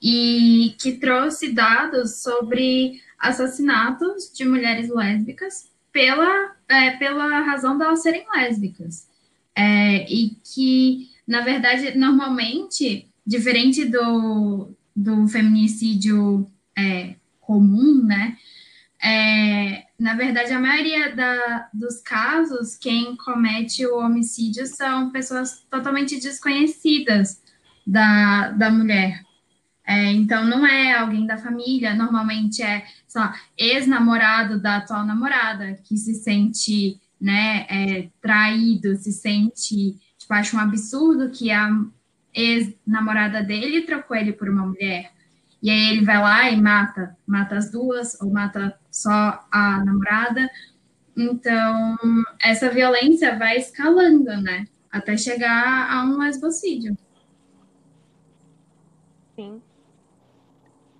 e 0.00 0.76
que 0.78 0.92
trouxe 0.92 1.52
dados 1.52 2.22
sobre 2.22 3.00
assassinatos 3.18 4.32
de 4.32 4.44
mulheres 4.44 4.88
lésbicas 4.88 5.68
pela, 5.92 6.54
é, 6.68 6.92
pela 6.92 7.40
razão 7.40 7.76
de 7.76 7.84
elas 7.84 8.02
serem 8.02 8.24
lésbicas. 8.32 9.08
É, 9.52 10.08
e 10.08 10.36
que, 10.44 11.10
na 11.26 11.40
verdade, 11.40 11.98
normalmente, 11.98 13.08
diferente 13.26 13.84
do, 13.84 14.70
do 14.94 15.26
feminicídio 15.26 16.48
é, 16.78 17.16
comum, 17.40 18.00
né? 18.04 18.38
É, 19.04 19.84
na 19.98 20.14
verdade, 20.14 20.52
a 20.52 20.60
maioria 20.60 21.14
da, 21.14 21.68
dos 21.74 22.00
casos, 22.00 22.76
quem 22.76 23.16
comete 23.16 23.84
o 23.84 23.98
homicídio 23.98 24.64
são 24.66 25.10
pessoas 25.10 25.64
totalmente 25.68 26.20
desconhecidas 26.20 27.42
da, 27.84 28.50
da 28.50 28.70
mulher. 28.70 29.20
É, 29.84 30.12
então, 30.12 30.44
não 30.44 30.64
é 30.64 30.92
alguém 30.94 31.26
da 31.26 31.36
família, 31.36 31.94
normalmente 31.94 32.62
é, 32.62 32.86
ex-namorado 33.58 34.60
da 34.60 34.76
atual 34.76 35.04
namorada, 35.04 35.74
que 35.84 35.96
se 35.96 36.14
sente 36.14 37.00
né, 37.20 37.66
é, 37.68 38.08
traído, 38.20 38.94
se 38.94 39.12
sente, 39.12 39.98
tipo, 40.16 40.32
acha 40.32 40.56
um 40.56 40.60
absurdo 40.60 41.30
que 41.30 41.50
a 41.50 41.68
ex-namorada 42.32 43.42
dele 43.42 43.82
trocou 43.82 44.16
ele 44.16 44.32
por 44.32 44.48
uma 44.48 44.64
mulher. 44.64 45.10
E 45.60 45.70
aí 45.70 45.90
ele 45.90 46.04
vai 46.04 46.20
lá 46.20 46.50
e 46.50 46.60
mata, 46.60 47.16
mata 47.26 47.56
as 47.56 47.70
duas, 47.70 48.20
ou 48.20 48.32
mata 48.32 48.76
só 48.92 49.44
a 49.50 49.82
namorada. 49.82 50.48
Então, 51.16 51.96
essa 52.40 52.68
violência 52.68 53.36
vai 53.38 53.56
escalando, 53.56 54.36
né? 54.40 54.68
Até 54.90 55.16
chegar 55.16 55.90
a 55.90 56.04
um 56.04 56.18
lesbocídio. 56.18 56.96
Sim. 59.34 59.62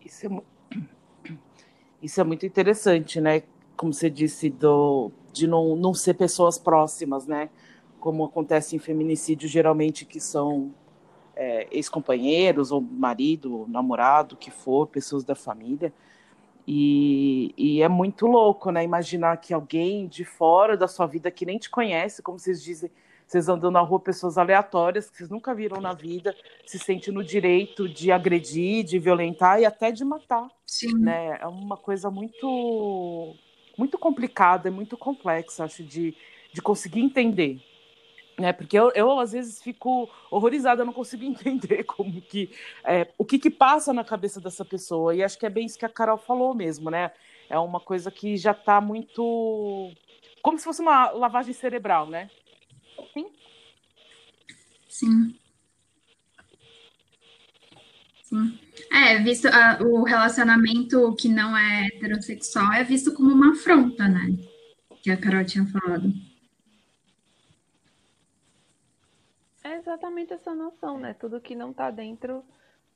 Isso 0.05 0.27
é, 0.27 0.79
isso 2.03 2.21
é 2.21 2.25
muito 2.25 2.47
interessante, 2.47 3.21
né? 3.21 3.43
Como 3.77 3.93
você 3.93 4.09
disse, 4.09 4.49
do, 4.49 5.13
de 5.33 5.47
não, 5.47 5.77
não 5.77 5.93
ser 5.93 6.15
pessoas 6.15 6.59
próximas, 6.59 7.27
né? 7.27 7.51
Como 8.01 8.25
acontece 8.25 8.75
em 8.75 8.79
feminicídio, 8.79 9.49
geralmente 9.49 10.05
que 10.05 10.19
são 10.19 10.75
é, 11.37 11.69
ex-companheiros, 11.71 12.73
ou 12.73 12.81
marido, 12.81 13.67
namorado, 13.69 14.37
que 14.37 14.51
for, 14.51 14.87
pessoas 14.87 15.25
da 15.25 15.35
família. 15.35 15.93
E, 16.67 17.53
e, 17.57 17.83
é 17.83 17.89
muito 17.89 18.27
louco, 18.27 18.71
né? 18.71 18.85
Imaginar 18.85 19.37
que 19.39 19.53
alguém 19.53 20.07
de 20.07 20.25
fora 20.25 20.77
da 20.77 20.87
sua 20.87 21.07
vida 21.07 21.31
que 21.31 21.45
nem 21.45 21.59
te 21.59 21.69
conhece, 21.69 22.23
como 22.23 22.39
vocês 22.39 22.63
dizem, 22.63 22.91
vocês 23.27 23.49
andam 23.49 23.71
na 23.71 23.81
rua, 23.81 23.99
pessoas 23.99 24.39
aleatórias 24.39 25.11
que 25.11 25.17
vocês 25.17 25.31
nunca 25.31 25.55
viram 25.55 25.81
na 25.81 25.93
vida, 25.93 26.37
se 26.67 26.79
sente 26.79 27.11
no 27.11 27.25
direito 27.25 27.89
de 27.89 28.13
agredir, 28.13 28.85
de 28.85 28.99
violentar 28.99 29.59
e 29.61 29.65
até 29.65 29.91
de 29.91 30.05
matar. 30.05 30.49
Sim. 30.67 30.99
Né? 30.99 31.39
É 31.41 31.47
uma 31.47 31.77
coisa 31.77 32.11
muito 32.11 33.35
muito 33.77 33.99
complicada, 33.99 34.71
muito 34.71 34.97
complexa, 34.97 35.65
acho, 35.65 35.83
de, 35.83 36.15
de 36.53 36.61
conseguir 36.61 37.01
entender. 37.01 37.61
Né? 38.39 38.53
Porque 38.53 38.79
eu, 38.79 38.91
eu, 38.95 39.19
às 39.19 39.33
vezes, 39.33 39.63
fico 39.63 40.09
horrorizada, 40.31 40.83
eu 40.83 40.87
não 40.87 40.93
consigo 40.93 41.25
entender 41.25 41.85
como 41.85 42.21
que, 42.21 42.51
é, 42.85 43.09
o 43.19 43.25
que, 43.25 43.39
que 43.39 43.51
passa 43.51 43.93
na 43.93 44.05
cabeça 44.05 44.41
dessa 44.41 44.65
pessoa. 44.65 45.15
E 45.15 45.23
acho 45.23 45.39
que 45.39 45.47
é 45.47 45.51
bem 45.51 45.67
isso 45.67 45.79
que 45.79 45.87
a 45.87 45.89
Carol 45.89 46.19
falou 46.19 46.55
mesmo, 46.55 46.91
né? 46.91 47.11
É 47.49 47.59
uma 47.59 47.81
coisa 47.81 48.11
que 48.11 48.37
já 48.37 48.53
está 48.53 48.81
muito. 48.81 49.93
Como 50.43 50.59
se 50.59 50.65
fosse 50.65 50.81
uma 50.81 51.11
lavagem 51.11 51.53
cerebral, 51.53 52.07
né? 52.07 52.31
Sim. 53.13 53.27
Sim. 54.89 55.35
Sim. 58.23 58.59
É, 58.91 59.19
visto 59.19 59.47
uh, 59.49 59.85
o 59.87 60.03
relacionamento 60.05 61.15
que 61.17 61.29
não 61.29 61.57
é 61.57 61.87
heterossexual 61.89 62.73
é 62.73 62.83
visto 62.83 63.13
como 63.13 63.31
uma 63.31 63.53
afronta, 63.53 64.09
né? 64.09 64.35
Que 65.03 65.11
a 65.11 65.17
Carol 65.17 65.45
tinha 65.45 65.67
falado. 65.67 66.11
Exatamente 69.77 70.33
essa 70.33 70.55
noção, 70.55 70.99
né? 70.99 71.15
Tudo 71.15 71.41
que 71.41 71.55
não 71.55 71.71
está 71.71 71.91
dentro 71.91 72.45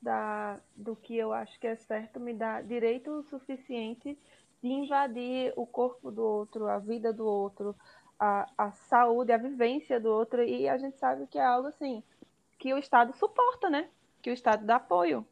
da, 0.01 0.61
do 0.75 0.95
que 0.97 1.17
eu 1.17 1.33
acho 1.33 1.59
que 1.59 1.67
é 1.67 1.77
certo 1.77 2.21
me 2.21 2.35
dá 2.35 2.61
direito 2.61 3.23
suficiente 3.25 4.19
de 4.63 4.69
invadir 4.69 5.53
o 5.57 5.67
corpo 5.67 6.11
do 6.11 6.23
outro, 6.23 6.69
a 6.69 6.79
vida 6.79 7.13
do 7.13 7.27
outro, 7.27 7.75
a, 8.19 8.49
a 8.57 8.73
saúde, 8.73 9.33
a 9.33 9.39
vivência 9.39 10.01
do 10.01 10.11
outro. 10.11 10.43
E 10.43 10.69
a 10.69 10.77
gente 10.79 10.99
sabe 10.99 11.27
que 11.27 11.39
é 11.39 11.45
algo 11.45 11.69
assim 11.69 12.03
que 12.59 12.73
o 12.73 12.79
Estado 12.79 13.13
suporta, 13.15 13.69
né? 13.69 13.89
que 14.27 14.31
o 14.31 14.35
Estado 14.35 14.67
dá 14.67 14.75
apoio, 14.75 15.25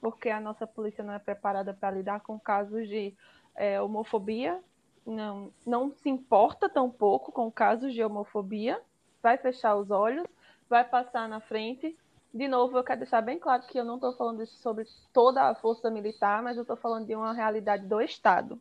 porque 0.00 0.28
a 0.28 0.40
nossa 0.40 0.66
polícia 0.66 1.04
não 1.04 1.14
é 1.14 1.20
preparada 1.20 1.72
para 1.72 1.92
lidar 1.92 2.18
com 2.18 2.36
casos 2.36 2.88
de 2.88 3.14
é, 3.54 3.80
homofobia, 3.80 4.60
não, 5.06 5.52
não 5.64 5.92
se 5.92 6.08
importa 6.08 6.68
tão 6.68 6.90
pouco 6.90 7.30
com 7.30 7.48
casos 7.48 7.94
de 7.94 8.02
homofobia, 8.02 8.82
vai 9.22 9.38
fechar 9.38 9.76
os 9.76 9.88
olhos, 9.88 10.26
vai 10.70 10.84
passar 10.84 11.28
na 11.28 11.40
frente. 11.40 11.98
De 12.32 12.46
novo, 12.46 12.78
eu 12.78 12.84
quero 12.84 13.00
deixar 13.00 13.20
bem 13.20 13.40
claro 13.40 13.64
que 13.66 13.76
eu 13.76 13.84
não 13.84 13.96
estou 13.96 14.12
falando 14.12 14.40
isso 14.40 14.56
sobre 14.58 14.86
toda 15.12 15.42
a 15.42 15.54
força 15.54 15.90
militar, 15.90 16.40
mas 16.42 16.56
eu 16.56 16.62
estou 16.62 16.76
falando 16.76 17.06
de 17.06 17.14
uma 17.16 17.32
realidade 17.32 17.84
do 17.84 18.00
Estado. 18.00 18.58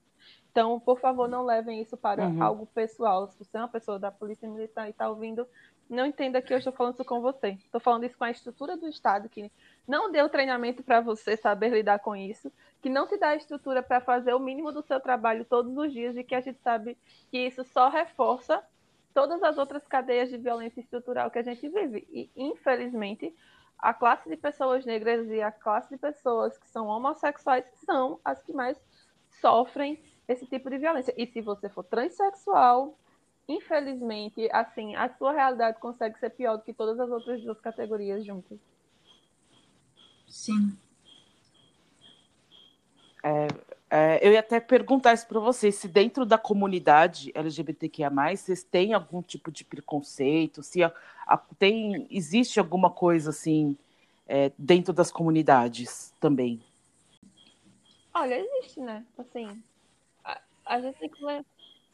Então, 0.51 0.80
por 0.80 0.99
favor, 0.99 1.30
não 1.30 1.45
levem 1.45 1.80
isso 1.80 1.95
para 1.95 2.26
uhum. 2.26 2.41
algo 2.41 2.66
pessoal. 2.66 3.28
Se 3.28 3.38
você 3.38 3.55
é 3.55 3.62
uma 3.62 3.68
pessoa 3.68 3.99
da 3.99 4.12
Polícia 4.12 4.49
Militar 4.49 4.88
e 4.88 4.89
está 4.89 5.07
ouvindo, 5.07 5.47
não 5.88 6.07
entenda 6.07 6.41
que 6.41 6.51
eu 6.51 6.57
estou 6.57 6.74
falando 6.74 6.95
isso 6.95 7.05
com 7.05 7.22
você. 7.22 7.49
Estou 7.64 7.80
falando 7.80 8.03
isso 8.05 8.18
com 8.18 8.24
a 8.24 8.32
estrutura 8.32 8.76
do 8.76 8.88
Estado, 8.88 9.30
que 9.30 9.51
não 9.88 10.12
deu 10.12 10.28
treinamento 10.28 10.82
para 10.82 11.01
você 11.01 11.38
saber 11.38 11.70
lidar 11.70 11.99
com 11.99 12.16
isso, 12.16 12.51
que 12.82 12.89
não 12.89 13.07
te 13.07 13.18
dá 13.18 13.36
estrutura 13.36 13.84
para 13.84 14.01
fazer 14.01 14.34
o 14.34 14.39
mínimo 14.39 14.72
do 14.72 14.82
seu 14.82 14.99
trabalho 14.99 15.45
todos 15.45 15.78
os 15.78 15.93
dias 15.93 16.18
e 16.18 16.24
que 16.24 16.34
a 16.34 16.41
gente 16.41 16.60
sabe 16.62 16.97
que 17.30 17.38
isso 17.38 17.64
só 17.66 17.88
reforça 17.88 18.64
todas 19.14 19.41
as 19.43 19.57
outras 19.57 19.86
cadeias 19.88 20.30
de 20.30 20.38
violência 20.38 20.80
estrutural 20.80 21.32
que 21.32 21.39
a 21.39 21.43
gente 21.43 21.68
vive. 21.68 22.07
E, 22.12 22.30
infelizmente, 22.36 23.36
a 23.78 23.93
classe 23.93 24.30
de 24.30 24.36
pessoas 24.36 24.86
negras 24.86 25.28
e 25.30 25.41
a 25.41 25.51
classe 25.51 25.89
de 25.89 25.97
pessoas 25.97 26.57
que 26.57 26.70
são 26.70 26.88
homossexuais 26.88 27.66
são 27.86 28.20
as 28.24 28.41
que 28.43 28.53
mais 28.53 28.80
sofrem 29.41 30.01
esse 30.28 30.45
tipo 30.45 30.70
de 30.70 30.78
violência. 30.78 31.14
E 31.18 31.26
se 31.28 31.41
você 31.41 31.70
for 31.70 31.84
transexual, 31.84 32.97
infelizmente, 33.47 34.49
assim, 34.51 34.95
a 34.95 35.10
sua 35.18 35.32
realidade 35.32 35.80
consegue 35.80 36.20
ser 36.20 36.30
pior 36.32 36.57
do 36.57 36.64
que 36.64 36.74
todas 36.74 36.99
as 36.99 37.10
outras 37.10 37.41
duas 37.41 37.60
categorias 37.60 38.26
juntas. 38.26 38.60
Sim. 40.28 40.78
É, 43.24 43.47
é, 43.89 44.19
eu 44.25 44.31
ia 44.31 44.39
até 44.39 44.59
perguntar 44.59 45.13
isso 45.13 45.27
para 45.27 45.39
vocês, 45.39 45.75
se 45.75 45.87
dentro 45.87 46.25
da 46.25 46.37
comunidade 46.37 47.31
LGBTQIA+, 47.33 48.11
vocês 48.35 48.63
têm 48.63 48.93
algum 48.93 49.21
tipo 49.21 49.51
de 49.51 49.63
preconceito, 49.63 50.61
se 50.61 50.83
a, 50.83 50.93
a, 51.25 51.37
tem, 51.37 52.07
existe 52.11 52.59
alguma 52.59 52.89
coisa 52.89 53.31
assim 53.31 53.75
é, 54.27 54.51
dentro 54.57 54.93
das 54.93 55.11
comunidades 55.11 56.13
também? 56.19 56.61
Olha, 58.13 58.39
existe, 58.39 58.79
né? 58.79 59.03
Assim, 59.17 59.63
a, 60.23 60.39
a 60.65 60.79
gente 60.81 60.99
tem 60.99 61.09
que 61.09 61.23
ler 61.23 61.43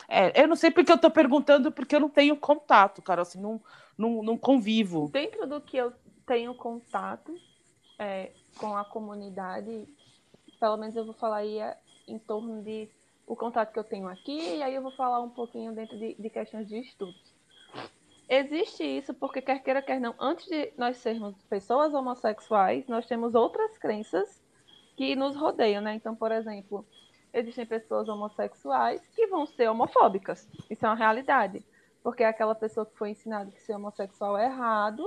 é, 0.07 0.43
eu 0.43 0.47
não 0.47 0.55
sei 0.55 0.71
porque 0.71 0.91
eu 0.91 0.95
estou 0.95 1.09
perguntando, 1.09 1.71
porque 1.71 1.95
eu 1.95 1.99
não 1.99 2.09
tenho 2.09 2.37
contato, 2.37 3.01
cara, 3.01 3.21
assim, 3.21 3.39
não, 3.39 3.59
não, 3.97 4.21
não 4.21 4.37
convivo. 4.37 5.09
Dentro 5.11 5.47
do 5.47 5.59
que 5.61 5.77
eu 5.77 5.91
tenho 6.25 6.53
contato 6.53 7.35
é, 7.97 8.31
com 8.57 8.75
a 8.77 8.85
comunidade, 8.85 9.87
pelo 10.59 10.77
menos 10.77 10.95
eu 10.95 11.05
vou 11.05 11.13
falar 11.13 11.37
aí 11.37 11.57
é, 11.57 11.77
em 12.07 12.19
torno 12.19 12.61
de 12.61 12.89
o 13.27 13.35
contato 13.35 13.71
que 13.73 13.79
eu 13.79 13.83
tenho 13.83 14.07
aqui, 14.07 14.57
e 14.57 14.63
aí 14.63 14.75
eu 14.75 14.81
vou 14.81 14.91
falar 14.91 15.19
um 15.21 15.29
pouquinho 15.29 15.73
dentro 15.73 15.97
de, 15.97 16.13
de 16.13 16.29
questões 16.29 16.67
de 16.67 16.79
estudos. 16.79 17.33
Existe 18.27 18.83
isso 18.83 19.13
porque, 19.13 19.41
quer 19.41 19.61
queira, 19.61 19.81
quer 19.81 19.99
não, 19.99 20.15
antes 20.19 20.45
de 20.47 20.73
nós 20.77 20.97
sermos 20.97 21.35
pessoas 21.43 21.93
homossexuais, 21.93 22.87
nós 22.87 23.05
temos 23.05 23.35
outras 23.35 23.77
crenças 23.77 24.41
que 24.95 25.15
nos 25.15 25.35
rodeiam, 25.35 25.81
né? 25.81 25.93
Então, 25.93 26.15
por 26.15 26.31
exemplo, 26.31 26.85
existem 27.33 27.65
pessoas 27.65 28.07
homossexuais 28.07 29.01
que 29.15 29.27
vão 29.27 29.45
ser 29.45 29.69
homofóbicas. 29.69 30.47
Isso 30.69 30.85
é 30.85 30.89
uma 30.89 30.95
realidade. 30.95 31.63
Porque 32.01 32.23
é 32.23 32.27
aquela 32.27 32.55
pessoa 32.55 32.85
que 32.85 32.97
foi 32.97 33.11
ensinada 33.11 33.51
que 33.51 33.61
ser 33.61 33.75
homossexual 33.75 34.37
é 34.37 34.45
errado, 34.45 35.03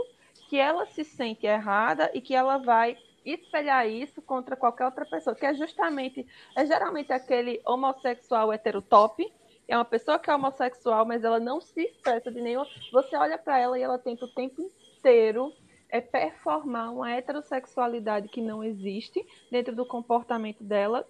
que 0.48 0.58
ela 0.58 0.86
se 0.86 1.04
sente 1.04 1.46
errada 1.46 2.10
e 2.14 2.20
que 2.20 2.34
ela 2.34 2.58
vai 2.58 2.96
espelhar 3.32 3.88
isso 3.88 4.20
contra 4.22 4.56
qualquer 4.56 4.84
outra 4.84 5.04
pessoa, 5.04 5.34
que 5.36 5.46
é 5.46 5.54
justamente, 5.54 6.26
é 6.56 6.66
geralmente 6.66 7.12
aquele 7.12 7.60
homossexual 7.64 8.52
heterotop, 8.52 9.24
é 9.66 9.76
uma 9.76 9.84
pessoa 9.84 10.18
que 10.18 10.30
é 10.30 10.34
homossexual, 10.34 11.04
mas 11.04 11.24
ela 11.24 11.38
não 11.38 11.60
se 11.60 11.82
expressa 11.82 12.30
de 12.30 12.40
nenhum. 12.40 12.64
Você 12.90 13.14
olha 13.16 13.36
para 13.36 13.58
ela 13.58 13.78
e 13.78 13.82
ela 13.82 13.98
tenta 13.98 14.24
o 14.24 14.28
tempo 14.28 14.62
inteiro 14.62 15.52
é 15.90 16.00
performar 16.00 16.92
uma 16.92 17.10
heterossexualidade 17.10 18.28
que 18.28 18.40
não 18.40 18.62
existe 18.62 19.24
dentro 19.50 19.74
do 19.74 19.86
comportamento 19.86 20.62
dela. 20.62 21.06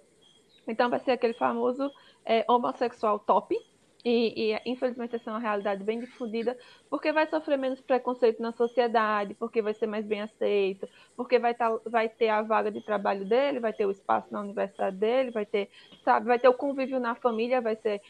Então 0.67 0.91
vai 0.91 1.01
ser 1.01 1.13
aquele 1.13 1.35
famoso 1.35 1.91
é, 2.25 2.45
homossexual 2.49 3.19
top, 3.19 3.57
e, 4.05 4.53
e, 4.53 4.61
infelizmente 4.65 5.17
essa 5.17 5.31
é 5.31 5.33
uma 5.33 5.41
realidade 5.41 5.83
bem 5.83 5.99
difundida, 5.99 6.57
porque 6.89 7.13
vai 7.13 7.27
sofrer 7.27 7.59
menos 7.59 7.81
preconceito 7.81 8.41
na 8.41 8.53
sociedade, 8.53 9.35
porque 9.35 9.61
vai 9.61 9.75
ser 9.75 9.87
mais 9.87 10.07
bem 10.07 10.21
aceito, 10.21 10.89
porque 11.17 11.39
vai, 11.39 11.55
tá, 11.55 11.77
vai 11.85 12.09
ter 12.09 12.29
a 12.29 12.43
vaga 12.43 12.71
de 12.71 12.81
trabalho 12.81 13.25
dele, 13.25 13.59
vai 13.59 13.73
ter 13.73 13.87
o 13.87 13.91
espaço 13.91 14.33
na 14.33 14.41
universidade 14.41 14.97
dele, 14.97 15.31
vai 15.31 15.45
ter, 15.45 15.69
sabe, 16.05 16.27
vai 16.27 16.39
ter 16.39 16.49
o 16.49 16.55
convívio 16.55 17.01
na 17.01 17.15
família, 17.15 17.61
vai 17.61 17.77
ser 17.77 18.01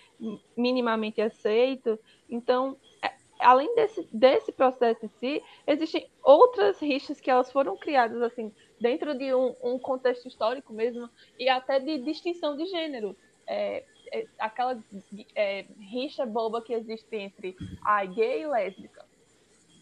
minimamente 0.57 1.21
aceito. 1.23 1.99
Então, 2.29 2.77
é, 3.03 3.11
além 3.41 3.75
desse, 3.75 4.07
desse 4.13 4.53
processo 4.53 5.07
em 5.07 5.11
si, 5.19 5.43
existem 5.67 6.09
outras 6.23 6.79
rixas 6.81 7.21
que 7.21 7.31
elas 7.31 7.51
foram 7.51 7.77
criadas 7.77 8.21
assim 8.21 8.53
dentro 8.81 9.17
de 9.17 9.35
um, 9.35 9.55
um 9.63 9.79
contexto 9.79 10.29
histórico 10.29 10.73
mesmo 10.73 11.09
e 11.39 11.49
até 11.49 11.81
de 11.81 11.99
distinção 11.99 12.57
de 12.57 12.67
gênero. 12.67 13.17
É, 13.47 13.85
aquela 14.39 14.79
é, 15.35 15.65
rixa 15.79 16.25
boba 16.27 16.63
que 16.63 16.73
existe 16.73 17.17
entre 17.17 17.57
a 17.83 18.05
gay 18.05 18.43
e 18.43 18.47
lésbica. 18.47 19.07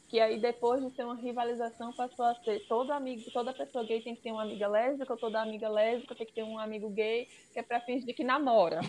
Que 0.09 0.21
aí 0.21 0.39
depois 0.39 0.85
de 0.85 0.91
ter 0.91 1.05
uma 1.05 1.17
rivalização 1.17 1.93
passou 1.93 2.27
a 2.27 2.35
ser 2.37 2.61
todo 2.69 2.93
amigo, 2.93 3.29
toda 3.33 3.53
pessoa 3.53 3.85
gay 3.85 4.01
tem 4.01 4.15
que 4.15 4.23
ter 4.23 4.31
uma 4.31 4.43
amiga 4.43 4.69
lésbica, 4.69 5.17
toda 5.17 5.43
amiga 5.43 5.69
lésbica 5.69 6.15
tem 6.15 6.27
que 6.27 6.33
ter 6.33 6.45
um 6.45 6.59
amigo 6.59 6.89
gay, 6.91 7.29
que 7.53 7.59
é 7.59 7.63
para 7.63 7.81
fingir 7.81 8.15
que 8.15 8.23
namora. 8.23 8.81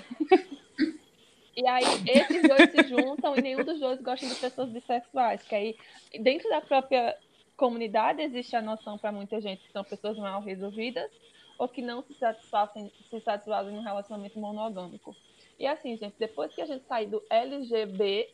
E 1.57 1.65
aí 1.65 1.83
esses 2.07 2.43
dois 2.43 2.69
se 2.69 2.87
juntam 2.87 3.35
e 3.35 3.41
nenhum 3.41 3.63
dos 3.63 3.79
dois 3.79 3.99
gosta 3.99 4.27
de 4.27 4.35
pessoas 4.35 4.69
bissexuais, 4.69 5.41
que 5.41 5.55
aí 5.55 5.75
dentro 6.19 6.47
da 6.49 6.61
própria 6.61 7.17
comunidade 7.55 8.21
existe 8.21 8.55
a 8.55 8.61
noção 8.61 8.95
para 8.95 9.11
muita 9.11 9.41
gente 9.41 9.65
que 9.65 9.71
são 9.71 9.83
pessoas 9.83 10.15
mal 10.19 10.39
resolvidas 10.39 11.09
ou 11.57 11.67
que 11.67 11.81
não 11.81 12.01
se 12.01 12.13
satisfazem, 12.13 12.91
se 13.09 13.19
satisfazem 13.21 13.73
num 13.73 13.81
relacionamento 13.81 14.39
monogâmico. 14.39 15.15
E 15.59 15.65
assim, 15.65 15.97
gente, 15.97 16.15
depois 16.19 16.53
que 16.53 16.61
a 16.61 16.65
gente 16.65 16.85
sair 16.85 17.07
do 17.07 17.21
LGB, 17.29 18.29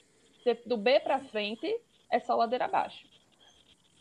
do 0.66 0.78
B 0.78 1.00
para 1.00 1.20
frente, 1.20 1.74
é 2.12 2.20
só 2.20 2.36
ladeira 2.36 2.66
abaixo. 2.66 3.06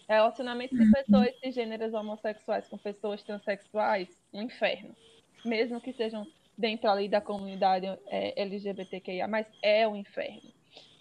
Relacionamento 0.09 0.77
de 0.77 0.83
uhum. 0.83 0.91
pessoas 0.91 1.41
cisgêneras 1.41 1.95
homossexuais 1.95 2.69
com 2.69 2.77
pessoas 2.77 3.23
transexuais, 3.23 4.09
um 4.33 4.43
inferno. 4.43 4.95
Mesmo 5.45 5.81
que 5.81 5.93
sejam 5.93 6.27
dentro 6.59 6.91
ali 6.91 7.09
da 7.09 7.21
comunidade 7.21 7.87
é, 8.07 8.43
LGBTQIA, 8.43 9.27
mas 9.29 9.47
é 9.63 9.87
um 9.87 9.97
inferno. 9.97 10.53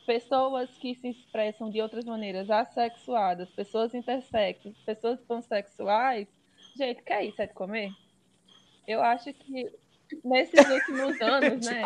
Pessoas 0.06 0.70
que 0.78 0.96
se 0.96 1.10
expressam 1.10 1.70
de 1.70 1.82
outras 1.82 2.06
maneiras, 2.06 2.50
assexuadas, 2.50 3.50
pessoas 3.50 3.94
intersexos, 3.94 4.78
pessoas 4.86 5.20
pansexuais, 5.22 6.28
gente, 6.76 7.04
que 7.04 7.14
é 7.14 7.26
isso? 7.26 7.42
É 7.42 7.48
de 7.48 7.54
comer? 7.54 7.92
Eu 8.88 9.02
acho 9.02 9.34
que 9.34 9.72
nesses 10.24 10.68
últimos 10.70 11.20
anos, 11.22 11.66
né, 11.66 11.84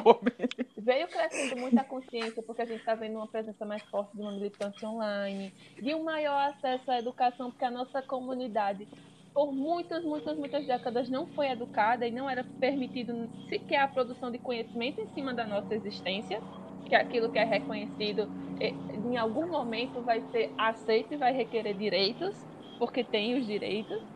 veio 0.78 1.08
crescendo 1.08 1.60
muita 1.60 1.84
consciência, 1.84 2.42
porque 2.44 2.62
a 2.62 2.66
gente 2.66 2.80
está 2.80 2.96
vendo 2.96 3.16
uma 3.16 3.28
presença 3.28 3.66
mais 3.66 3.84
forte 3.84 4.16
de 4.16 4.22
uma 4.22 4.32
militância 4.32 4.88
online, 4.88 5.54
de 5.82 5.94
um 5.94 6.04
maior 6.04 6.50
acesso 6.50 6.90
à 6.92 7.00
educação, 7.00 7.52
porque 7.52 7.66
a 7.66 7.72
nossa 7.72 8.02
comunidade, 8.02 8.88
por 9.34 9.52
muitas, 9.52 10.04
muitas, 10.04 10.38
muitas 10.38 10.66
décadas, 10.66 11.10
não 11.10 11.28
foi 11.28 11.48
educada 11.48 12.08
e 12.08 12.12
não 12.12 12.30
era 12.30 12.44
permitido 12.60 13.30
sequer 13.50 13.80
a 13.80 13.88
produção 13.88 14.32
de 14.32 14.40
conhecimento 14.40 15.02
em 15.02 15.08
cima 15.14 15.34
da 15.34 15.46
nossa 15.46 15.76
existência, 15.76 16.40
que 16.86 16.96
é 16.96 17.00
aquilo 17.00 17.32
que 17.32 17.40
é 17.40 17.44
reconhecido, 17.44 18.30
em 18.60 19.18
algum 19.18 19.48
momento 19.48 20.02
vai 20.02 20.22
ser 20.32 20.54
aceito 20.58 21.14
e 21.14 21.18
vai 21.18 21.34
requerer 21.34 21.76
direitos, 21.76 22.36
porque 22.80 23.04
tem 23.04 23.38
os 23.38 23.46
direitos. 23.46 24.15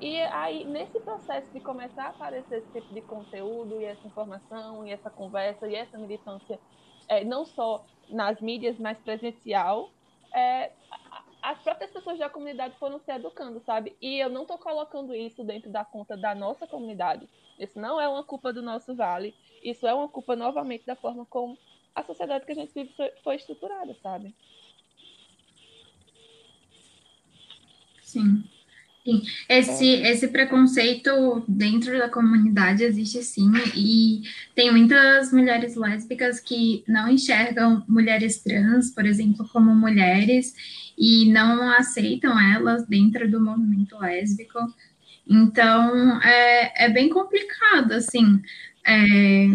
E 0.00 0.16
aí, 0.18 0.64
nesse 0.64 0.98
processo 1.00 1.50
de 1.52 1.60
começar 1.60 2.04
a 2.04 2.08
aparecer 2.08 2.58
esse 2.58 2.72
tipo 2.72 2.92
de 2.92 3.00
conteúdo 3.02 3.80
e 3.80 3.84
essa 3.84 4.06
informação 4.06 4.86
e 4.86 4.90
essa 4.90 5.08
conversa 5.08 5.66
e 5.66 5.74
essa 5.74 5.96
militância, 5.96 6.58
é, 7.08 7.24
não 7.24 7.46
só 7.46 7.84
nas 8.08 8.40
mídias, 8.40 8.78
mas 8.78 8.98
presencial, 8.98 9.90
é, 10.34 10.72
as 11.40 11.58
próprias 11.62 11.90
pessoas 11.90 12.18
da 12.18 12.28
comunidade 12.28 12.76
foram 12.78 12.98
se 12.98 13.12
educando, 13.12 13.60
sabe? 13.60 13.96
E 14.00 14.18
eu 14.18 14.30
não 14.30 14.42
estou 14.42 14.58
colocando 14.58 15.14
isso 15.14 15.44
dentro 15.44 15.70
da 15.70 15.84
conta 15.84 16.16
da 16.16 16.34
nossa 16.34 16.66
comunidade. 16.66 17.28
Isso 17.58 17.78
não 17.78 18.00
é 18.00 18.08
uma 18.08 18.24
culpa 18.24 18.52
do 18.52 18.62
nosso 18.62 18.94
vale. 18.94 19.34
Isso 19.62 19.86
é 19.86 19.94
uma 19.94 20.08
culpa, 20.08 20.34
novamente, 20.34 20.84
da 20.84 20.96
forma 20.96 21.24
como 21.26 21.56
a 21.94 22.02
sociedade 22.02 22.44
que 22.44 22.52
a 22.52 22.54
gente 22.54 22.74
vive 22.74 22.92
foi 23.22 23.36
estruturada, 23.36 23.94
sabe? 24.02 24.34
Sim. 28.02 28.44
Sim, 29.04 29.22
esse, 29.50 29.96
é. 29.96 30.12
esse 30.12 30.28
preconceito 30.28 31.44
dentro 31.46 31.98
da 31.98 32.08
comunidade 32.08 32.82
existe 32.82 33.22
sim, 33.22 33.52
e 33.76 34.22
tem 34.54 34.70
muitas 34.70 35.30
mulheres 35.30 35.76
lésbicas 35.76 36.40
que 36.40 36.82
não 36.88 37.10
enxergam 37.10 37.84
mulheres 37.86 38.42
trans, 38.42 38.90
por 38.90 39.04
exemplo, 39.04 39.46
como 39.52 39.74
mulheres, 39.74 40.54
e 40.96 41.30
não 41.30 41.70
aceitam 41.72 42.40
elas 42.40 42.86
dentro 42.86 43.30
do 43.30 43.38
movimento 43.38 43.98
lésbico. 43.98 44.58
Então, 45.28 46.22
é, 46.22 46.86
é 46.86 46.88
bem 46.88 47.10
complicado, 47.10 47.92
assim. 47.92 48.40
É, 48.86 49.46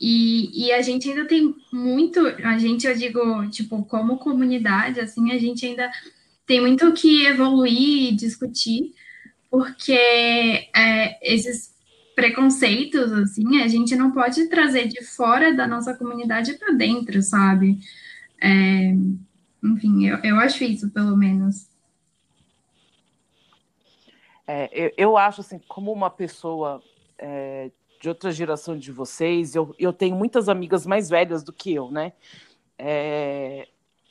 e, 0.00 0.66
e 0.66 0.72
a 0.72 0.82
gente 0.82 1.08
ainda 1.08 1.24
tem 1.24 1.52
muito, 1.72 2.20
a 2.44 2.56
gente, 2.58 2.86
eu 2.86 2.94
digo, 2.94 3.48
tipo, 3.50 3.84
como 3.86 4.18
comunidade, 4.18 5.00
assim, 5.00 5.32
a 5.32 5.38
gente 5.38 5.66
ainda 5.66 5.90
tem 6.48 6.62
muito 6.62 6.90
que 6.94 7.26
evoluir 7.26 8.08
e 8.08 8.16
discutir, 8.16 8.94
porque 9.50 9.92
é, 9.92 11.34
esses 11.34 11.76
preconceitos, 12.16 13.12
assim, 13.12 13.60
a 13.60 13.68
gente 13.68 13.94
não 13.94 14.10
pode 14.10 14.48
trazer 14.48 14.88
de 14.88 15.04
fora 15.04 15.54
da 15.54 15.68
nossa 15.68 15.94
comunidade 15.94 16.54
para 16.54 16.72
dentro, 16.72 17.20
sabe? 17.20 17.78
É, 18.42 18.94
enfim, 19.62 20.06
eu, 20.06 20.16
eu 20.24 20.36
acho 20.40 20.64
isso, 20.64 20.90
pelo 20.90 21.14
menos. 21.14 21.68
É, 24.46 24.70
eu, 24.72 24.92
eu, 24.96 25.16
acho, 25.18 25.42
assim, 25.42 25.60
como 25.68 25.92
uma 25.92 26.08
pessoa 26.08 26.82
é, 27.18 27.70
de 28.00 28.08
outra 28.08 28.32
geração 28.32 28.76
de 28.78 28.90
vocês, 28.90 29.54
eu, 29.54 29.74
eu 29.78 29.92
tenho 29.92 30.16
muitas 30.16 30.48
amigas 30.48 30.86
mais 30.86 31.10
velhas 31.10 31.44
do 31.44 31.52
que 31.52 31.74
eu, 31.74 31.90
né? 31.90 32.14
É, 32.78 33.68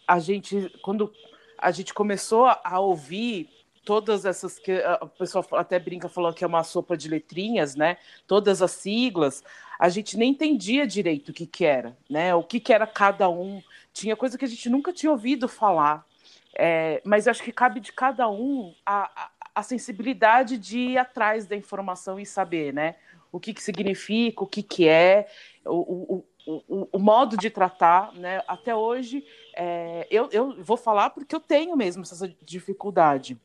a 0.08 0.20
gente, 0.20 0.72
quando 0.84 1.12
a 1.58 1.72
gente 1.72 1.94
começou 1.94 2.46
a 2.46 2.80
ouvir 2.80 3.50
todas 3.88 4.26
essas 4.26 4.60
que 4.60 4.74
a 4.74 5.06
pessoa 5.06 5.46
até 5.54 5.80
brinca 5.80 6.10
falou 6.10 6.34
que 6.34 6.44
é 6.44 6.48
uma 6.48 6.64
sopa 6.64 6.98
de 6.98 7.08
letrinhas, 7.08 7.74
né? 7.74 7.96
Todas 8.28 8.62
as 8.62 8.72
siglas, 8.72 9.42
a 9.80 9.88
gente 9.88 10.18
nem 10.18 10.32
entendia 10.32 10.86
direito 10.86 11.30
o 11.30 11.34
que 11.34 11.46
que 11.46 11.64
era, 11.64 11.98
né? 12.10 12.36
O 12.36 12.44
que 12.44 12.60
que 12.60 12.74
era 12.74 12.86
cada 12.86 13.30
um, 13.30 13.64
tinha 13.94 14.14
coisa 14.16 14.38
que 14.38 14.44
a 14.44 14.48
gente 14.48 14.70
nunca 14.70 14.92
tinha 14.92 15.10
ouvido 15.10 15.48
falar. 15.48 16.06
É, 16.54 17.02
mas 17.06 17.30
acho 17.30 17.42
que 17.42 17.52
cabe 17.52 17.80
de 17.80 17.94
cada 17.94 18.30
um 18.30 18.76
a, 18.86 19.10
a, 19.16 19.32
a, 19.56 19.64
sensibilidade 19.64 20.58
de 20.58 20.80
ir 20.80 20.98
atrás 20.98 21.46
da 21.46 21.56
informação 21.56 22.20
e 22.20 22.26
saber, 22.26 22.74
né? 22.74 22.96
O 23.32 23.40
que 23.40 23.54
que 23.54 23.64
significa, 23.64 24.44
o 24.44 24.48
que 24.48 24.64
que 24.64 24.88
é, 24.88 25.28
o, 25.66 26.16
o, 26.16 26.26
o, 26.48 26.88
o 26.94 27.00
modo 27.00 27.36
de 27.36 27.50
tratar, 27.50 28.14
né? 28.14 28.42
Até 28.48 28.74
hoje 28.74 29.26
é, 29.54 30.08
eu, 30.10 30.30
eu 30.32 30.64
vou 30.64 30.78
falar 30.78 31.10
porque 31.10 31.36
eu 31.36 31.40
tenho 31.40 31.76
mesmo 31.76 32.04
essa 32.04 32.34
dificuldade 32.42 33.38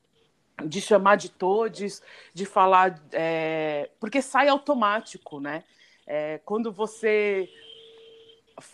de 0.64 0.80
chamar 0.80 1.16
de 1.16 1.28
todos, 1.28 2.00
de 2.32 2.46
falar, 2.46 3.03
é, 3.12 3.90
porque 3.98 4.22
sai 4.22 4.48
automático, 4.48 5.40
né? 5.40 5.64
É, 6.07 6.38
quando 6.44 6.70
você, 6.70 7.48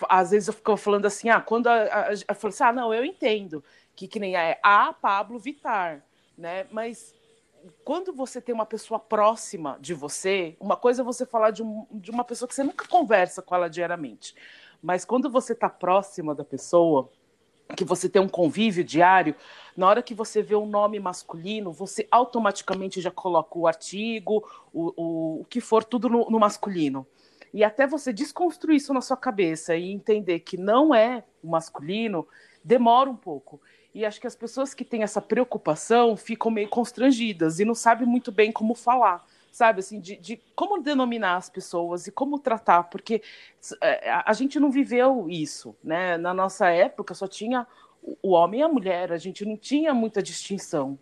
às 0.08 0.30
vezes 0.30 0.48
eu 0.48 0.54
fico 0.54 0.76
falando 0.76 1.06
assim, 1.06 1.30
ah, 1.30 1.40
quando 1.40 1.68
a, 1.68 1.84
a, 1.84 2.08
a, 2.08 2.12
assim, 2.12 2.64
ah, 2.64 2.72
não, 2.72 2.92
eu 2.92 3.04
entendo 3.04 3.64
que 3.96 4.06
que 4.06 4.20
nem 4.20 4.36
é 4.36 4.58
a 4.62 4.92
Pablo 4.92 5.38
Vitar, 5.38 6.04
né? 6.36 6.66
Mas 6.70 7.14
quando 7.84 8.12
você 8.12 8.40
tem 8.40 8.54
uma 8.54 8.66
pessoa 8.66 8.98
próxima 8.98 9.78
de 9.80 9.94
você, 9.94 10.56
uma 10.60 10.76
coisa 10.76 11.02
é 11.02 11.04
você 11.04 11.24
falar 11.24 11.50
de, 11.50 11.62
um, 11.62 11.86
de 11.90 12.10
uma 12.10 12.24
pessoa 12.24 12.48
que 12.48 12.54
você 12.54 12.62
nunca 12.62 12.86
conversa 12.86 13.42
com 13.42 13.54
ela 13.54 13.68
diariamente, 13.68 14.34
mas 14.82 15.04
quando 15.04 15.30
você 15.30 15.52
está 15.52 15.68
próxima 15.68 16.34
da 16.34 16.44
pessoa, 16.44 17.10
que 17.76 17.84
você 17.84 18.08
tem 18.08 18.20
um 18.20 18.28
convívio 18.28 18.82
diário, 18.82 19.34
na 19.76 19.86
hora 19.86 20.02
que 20.02 20.14
você 20.14 20.42
vê 20.42 20.54
um 20.54 20.66
nome 20.66 20.98
masculino, 20.98 21.72
você 21.72 22.06
automaticamente 22.10 23.00
já 23.00 23.10
coloca 23.10 23.58
o 23.58 23.66
artigo, 23.66 24.46
o, 24.72 24.92
o, 24.96 25.40
o 25.40 25.44
que 25.44 25.60
for, 25.60 25.84
tudo 25.84 26.08
no, 26.08 26.30
no 26.30 26.38
masculino. 26.38 27.06
E 27.52 27.64
até 27.64 27.86
você 27.86 28.12
desconstruir 28.12 28.76
isso 28.76 28.92
na 28.92 29.00
sua 29.00 29.16
cabeça 29.16 29.76
e 29.76 29.90
entender 29.90 30.40
que 30.40 30.56
não 30.56 30.94
é 30.94 31.24
o 31.42 31.48
masculino, 31.48 32.26
demora 32.62 33.08
um 33.08 33.16
pouco. 33.16 33.60
E 33.94 34.04
acho 34.04 34.20
que 34.20 34.26
as 34.26 34.36
pessoas 34.36 34.74
que 34.74 34.84
têm 34.84 35.02
essa 35.02 35.20
preocupação 35.20 36.16
ficam 36.16 36.50
meio 36.50 36.68
constrangidas 36.68 37.58
e 37.58 37.64
não 37.64 37.74
sabem 37.74 38.06
muito 38.06 38.30
bem 38.30 38.52
como 38.52 38.74
falar, 38.74 39.26
sabe? 39.50 39.80
Assim, 39.80 39.98
de, 39.98 40.16
de 40.16 40.40
como 40.54 40.80
denominar 40.80 41.36
as 41.36 41.48
pessoas 41.48 42.06
e 42.06 42.12
como 42.12 42.38
tratar, 42.38 42.84
porque 42.84 43.22
é, 43.80 44.10
a, 44.24 44.32
gente 44.32 44.60
não 44.60 44.70
viveu 44.70 45.26
isso, 45.28 45.74
né? 45.82 46.16
Na 46.18 46.34
nossa 46.34 46.68
época 46.68 47.14
só 47.14 47.26
tinha 47.26 47.66
o 48.22 48.30
homem 48.30 48.60
e 48.60 48.62
a 48.62 48.68
mulher, 48.68 49.12
a 49.12 49.18
gente 49.18 49.44
não 49.44 49.56
tinha 49.56 49.94
muita 49.94 50.22
distinção. 50.22 50.98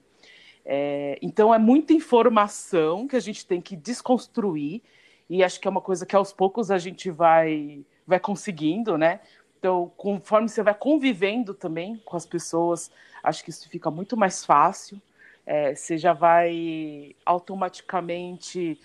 É, 0.64 1.18
então 1.20 1.54
é 1.54 1.58
muita 1.58 1.92
informação 1.92 3.06
que 3.06 3.16
a 3.16 3.20
gente 3.20 3.46
tem 3.46 3.60
que 3.60 3.76
desconstruir 3.76 4.82
e 5.28 5.42
acho 5.44 5.60
que 5.60 5.68
é 5.68 5.70
uma 5.70 5.80
coisa 5.80 6.06
que 6.06 6.16
aos 6.16 6.32
poucos 6.32 6.70
a 6.70 6.78
gente 6.78 7.10
vai 7.10 7.84
vai 8.06 8.20
conseguindo, 8.20 8.96
né? 8.96 9.20
Então, 9.58 9.92
conforme 9.96 10.48
você 10.48 10.62
vai 10.62 10.74
convivendo 10.74 11.54
também 11.54 11.96
com 12.04 12.16
as 12.16 12.26
pessoas, 12.26 12.90
acho 13.22 13.42
que 13.42 13.50
isso 13.50 13.68
fica 13.68 13.90
muito 13.90 14.16
mais 14.16 14.44
fácil. 14.44 15.00
É, 15.44 15.74
você 15.74 15.96
já 15.96 16.12
vai 16.12 17.14
automaticamente 17.24 18.80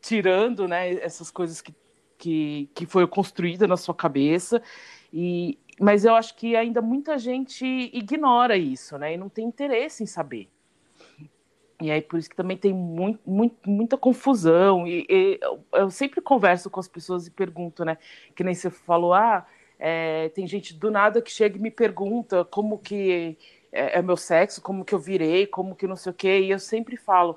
tirando 0.00 0.66
né, 0.66 0.94
essas 0.94 1.30
coisas 1.30 1.60
que, 1.60 1.74
que, 2.18 2.68
que 2.74 2.86
foi 2.86 3.06
construída 3.06 3.66
na 3.66 3.76
sua 3.76 3.94
cabeça. 3.94 4.62
E, 5.12 5.58
mas 5.80 6.04
eu 6.04 6.14
acho 6.14 6.36
que 6.36 6.56
ainda 6.56 6.80
muita 6.80 7.18
gente 7.18 7.64
ignora 7.92 8.56
isso, 8.56 8.96
né? 8.98 9.14
E 9.14 9.16
não 9.16 9.28
tem 9.28 9.44
interesse 9.44 10.02
em 10.02 10.06
saber. 10.06 10.48
E 11.80 11.90
aí 11.90 12.00
por 12.00 12.18
isso 12.18 12.30
que 12.30 12.36
também 12.36 12.56
tem 12.56 12.72
muito, 12.72 13.20
muito, 13.28 13.68
muita 13.68 13.96
confusão. 13.96 14.86
E, 14.86 15.04
e 15.08 15.38
eu, 15.42 15.64
eu, 15.72 15.90
sempre 15.90 16.20
converso 16.20 16.70
com 16.70 16.78
as 16.78 16.86
pessoas 16.86 17.26
e 17.26 17.30
pergunto, 17.30 17.84
né? 17.84 17.98
Que 18.36 18.44
nem 18.44 18.54
você 18.54 18.70
falou, 18.70 19.12
ah, 19.12 19.44
é, 19.84 20.28
tem 20.28 20.46
gente 20.46 20.74
do 20.74 20.92
nada 20.92 21.20
que 21.20 21.28
chega 21.28 21.58
e 21.58 21.60
me 21.60 21.68
pergunta 21.68 22.44
como 22.44 22.78
que 22.78 23.36
é, 23.72 23.98
é 23.98 24.02
meu 24.02 24.16
sexo, 24.16 24.62
como 24.62 24.84
que 24.84 24.94
eu 24.94 24.98
virei, 24.98 25.44
como 25.44 25.74
que 25.74 25.88
não 25.88 25.96
sei 25.96 26.12
o 26.12 26.14
quê. 26.14 26.38
E 26.38 26.50
eu 26.52 26.58
sempre 26.60 26.96
falo, 26.96 27.36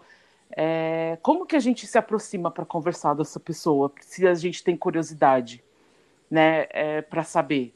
é, 0.51 1.17
como 1.23 1.47
que 1.47 1.55
a 1.55 1.59
gente 1.59 1.87
se 1.87 1.97
aproxima 1.97 2.51
para 2.51 2.63
conversar 2.63 3.15
dessa 3.15 3.39
pessoa, 3.39 3.91
se 3.99 4.27
a 4.27 4.35
gente 4.35 4.63
tem 4.63 4.77
curiosidade, 4.77 5.63
né, 6.29 6.67
é, 6.69 7.01
para 7.01 7.23
saber? 7.23 7.73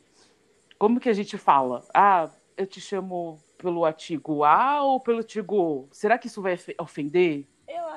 Como 0.77 0.99
que 0.99 1.09
a 1.09 1.13
gente 1.13 1.35
fala? 1.35 1.83
Ah, 1.91 2.29
eu 2.55 2.67
te 2.67 2.79
chamo 2.79 3.39
pelo 3.57 3.85
artigo 3.85 4.43
A 4.43 4.83
ou 4.83 4.99
pelo 4.99 5.17
artigo 5.17 5.55
O? 5.55 5.87
Será 5.91 6.15
que 6.19 6.27
isso 6.27 6.43
vai 6.43 6.55
ofender? 6.79 7.47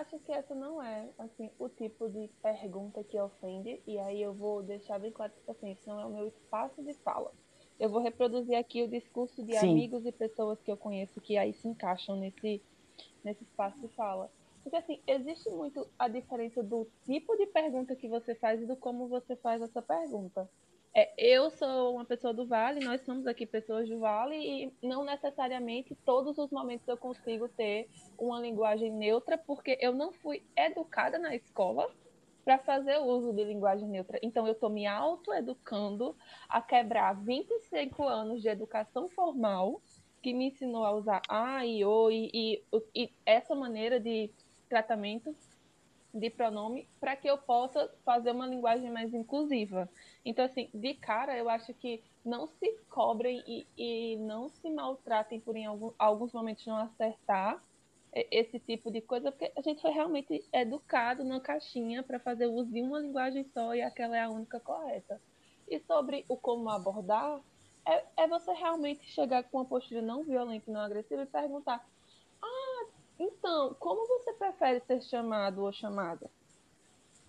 Acho 0.03 0.19
que 0.19 0.33
essa 0.33 0.53
não 0.53 0.83
é, 0.83 1.09
assim, 1.17 1.49
o 1.61 1.69
tipo 1.69 2.09
de 2.09 2.29
pergunta 2.43 3.05
que 3.05 3.21
ofende, 3.21 3.81
e 3.87 4.01
aí 4.01 4.21
eu 4.21 4.35
vou 4.35 4.61
deixar 4.61 4.99
bem 4.99 5.13
claro 5.13 5.33
que, 5.33 5.49
assim, 5.49 5.71
isso 5.71 5.89
não 5.89 6.01
é 6.01 6.05
o 6.05 6.11
meu 6.11 6.27
espaço 6.27 6.83
de 6.83 6.93
fala. 7.05 7.33
Eu 7.79 7.89
vou 7.89 8.03
reproduzir 8.03 8.57
aqui 8.57 8.83
o 8.83 8.89
discurso 8.89 9.45
de 9.45 9.53
Sim. 9.53 9.71
amigos 9.71 10.05
e 10.05 10.11
pessoas 10.11 10.61
que 10.61 10.73
eu 10.73 10.77
conheço 10.77 11.21
que 11.21 11.37
aí 11.37 11.55
se 11.55 11.69
encaixam 11.69 12.17
nesse, 12.17 12.61
nesse 13.23 13.45
espaço 13.45 13.81
de 13.81 13.95
fala. 13.95 14.29
Porque, 14.65 14.77
assim, 14.77 15.01
existe 15.07 15.49
muito 15.51 15.89
a 15.97 16.09
diferença 16.09 16.65
do 16.65 16.91
tipo 17.05 17.37
de 17.37 17.47
pergunta 17.47 17.95
que 17.95 18.09
você 18.09 18.35
faz 18.35 18.61
e 18.61 18.67
do 18.67 18.75
como 18.75 19.07
você 19.07 19.37
faz 19.37 19.63
essa 19.63 19.81
pergunta. 19.81 20.51
É, 20.95 21.11
eu 21.17 21.49
sou 21.51 21.95
uma 21.95 22.05
pessoa 22.05 22.35
do 22.35 22.47
Vale, 22.47 22.85
nós 22.85 23.01
somos 23.01 23.27
aqui 23.27 23.47
pessoas 23.47 23.89
do 23.89 23.99
Vale 23.99 24.37
e 24.37 24.73
não 24.83 25.05
necessariamente 25.05 25.95
todos 26.05 26.37
os 26.37 26.51
momentos 26.51 26.87
eu 26.87 26.99
consigo 26.99 27.49
ter 27.49 27.89
uma 28.19 28.39
linguagem 28.39 28.93
neutra, 28.93 29.39
porque 29.39 29.79
eu 29.81 29.95
não 29.95 30.13
fui 30.13 30.43
educada 30.55 31.19
na 31.19 31.35
escola 31.35 31.91
para 32.45 32.59
fazer 32.59 32.99
uso 32.99 33.33
de 33.33 33.43
linguagem 33.43 33.89
neutra. 33.89 34.19
Então 34.23 34.47
eu 34.47 34.53
estou 34.53 34.69
me 34.69 34.87
autoeducando 34.87 36.15
a 36.47 36.61
quebrar 36.61 37.15
25 37.15 38.07
anos 38.07 38.43
de 38.43 38.49
educação 38.49 39.09
formal 39.09 39.81
que 40.21 40.35
me 40.35 40.49
ensinou 40.49 40.85
a 40.85 40.93
usar 40.93 41.23
a 41.27 41.65
e 41.65 41.85
o 41.87 42.11
e, 42.11 42.31
e, 42.35 42.63
e 42.95 43.11
essa 43.25 43.55
maneira 43.55 43.99
de 43.99 44.31
tratamento 44.69 45.35
de 46.13 46.31
pronome 46.31 46.89
para 47.01 47.17
que 47.17 47.29
eu 47.29 47.39
possa 47.39 47.91
fazer 48.05 48.33
uma 48.33 48.47
linguagem 48.47 48.91
mais 48.91 49.15
inclusiva. 49.15 49.89
Então, 50.25 50.45
assim, 50.45 50.69
de 50.75 50.95
cara, 50.95 51.37
eu 51.37 51.49
acho 51.49 51.73
que 51.75 52.03
não 52.25 52.47
se 52.47 52.71
cobrem 52.89 53.43
e, 53.47 53.67
e 53.77 54.17
não 54.19 54.49
se 54.49 54.69
maltratem 54.71 55.41
por 55.41 55.57
em 55.57 55.67
algum, 55.67 55.91
alguns 55.99 56.33
momentos 56.33 56.67
não 56.67 56.77
acertar 56.77 57.63
esse 58.31 58.59
tipo 58.59 58.91
de 58.91 59.01
coisa, 59.01 59.33
porque 59.33 59.51
a 59.57 59.63
gente 59.63 59.81
foi 59.81 59.91
realmente 59.91 60.45
educado 60.53 61.25
na 61.25 61.41
caixinha 61.41 62.03
para 62.03 62.19
fazer 62.19 62.47
uso 62.47 62.71
de 62.71 62.83
uma 62.83 63.01
linguagem 63.01 63.45
só 63.55 63.75
e 63.75 63.81
aquela 63.81 64.17
é 64.17 64.21
a 64.21 64.29
única 64.29 64.61
correta. 64.61 65.21
E 65.67 65.81
sobre 65.81 66.25
o 66.29 66.37
como 66.37 66.69
abordar, 66.69 67.41
é, 67.87 68.05
é 68.19 68.29
você 68.29 68.53
realmente 68.53 69.07
chegar 69.07 69.43
com 69.45 69.59
uma 69.59 69.65
postura 69.65 70.03
não 70.03 70.23
violenta 70.23 70.71
e 70.71 70.73
não 70.73 70.81
agressiva 70.81 71.23
e 71.23 71.27
perguntar: 71.27 71.85
Ah, 72.43 72.72
então, 73.23 73.75
como 73.79 74.07
você 74.07 74.33
prefere 74.33 74.81
ser 74.81 75.01
chamado 75.03 75.63
ou 75.63 75.73
chamada? 75.73 76.29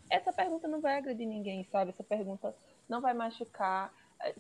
Essa 0.10 0.34
pergunta 0.34 0.68
não 0.68 0.82
vai 0.82 0.98
agredir 0.98 1.28
ninguém, 1.28 1.64
sabe? 1.66 1.92
Essa 1.92 2.04
pergunta 2.04 2.56
não 2.90 3.00
vai 3.00 3.14
machucar. 3.14 3.94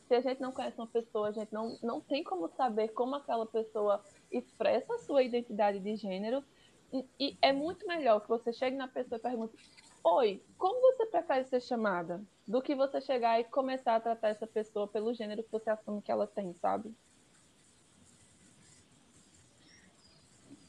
Se 0.07 0.15
a 0.15 0.21
gente 0.21 0.41
não 0.41 0.51
conhece 0.51 0.77
uma 0.77 0.87
pessoa, 0.87 1.29
a 1.29 1.31
gente 1.31 1.53
não, 1.53 1.77
não 1.83 2.01
tem 2.01 2.23
como 2.23 2.47
saber 2.49 2.89
como 2.89 3.15
aquela 3.15 3.45
pessoa 3.45 4.03
expressa 4.31 4.95
a 4.95 4.99
sua 4.99 5.21
identidade 5.21 5.79
de 5.79 5.95
gênero. 5.95 6.43
E, 6.91 7.05
e 7.19 7.37
é 7.41 7.51
muito 7.53 7.87
melhor 7.87 8.19
que 8.21 8.29
você 8.29 8.51
chegue 8.51 8.75
na 8.75 8.87
pessoa 8.87 9.17
e 9.17 9.21
pergunte: 9.21 9.55
Oi, 10.03 10.43
como 10.57 10.81
você 10.81 11.05
prefere 11.05 11.45
ser 11.45 11.61
chamada? 11.61 12.21
Do 12.47 12.61
que 12.61 12.75
você 12.75 12.99
chegar 12.99 13.39
e 13.39 13.43
começar 13.43 13.95
a 13.95 13.99
tratar 13.99 14.29
essa 14.29 14.47
pessoa 14.47 14.87
pelo 14.87 15.13
gênero 15.13 15.43
que 15.43 15.51
você 15.51 15.69
assume 15.69 16.01
que 16.01 16.11
ela 16.11 16.27
tem, 16.27 16.53
sabe? 16.55 16.93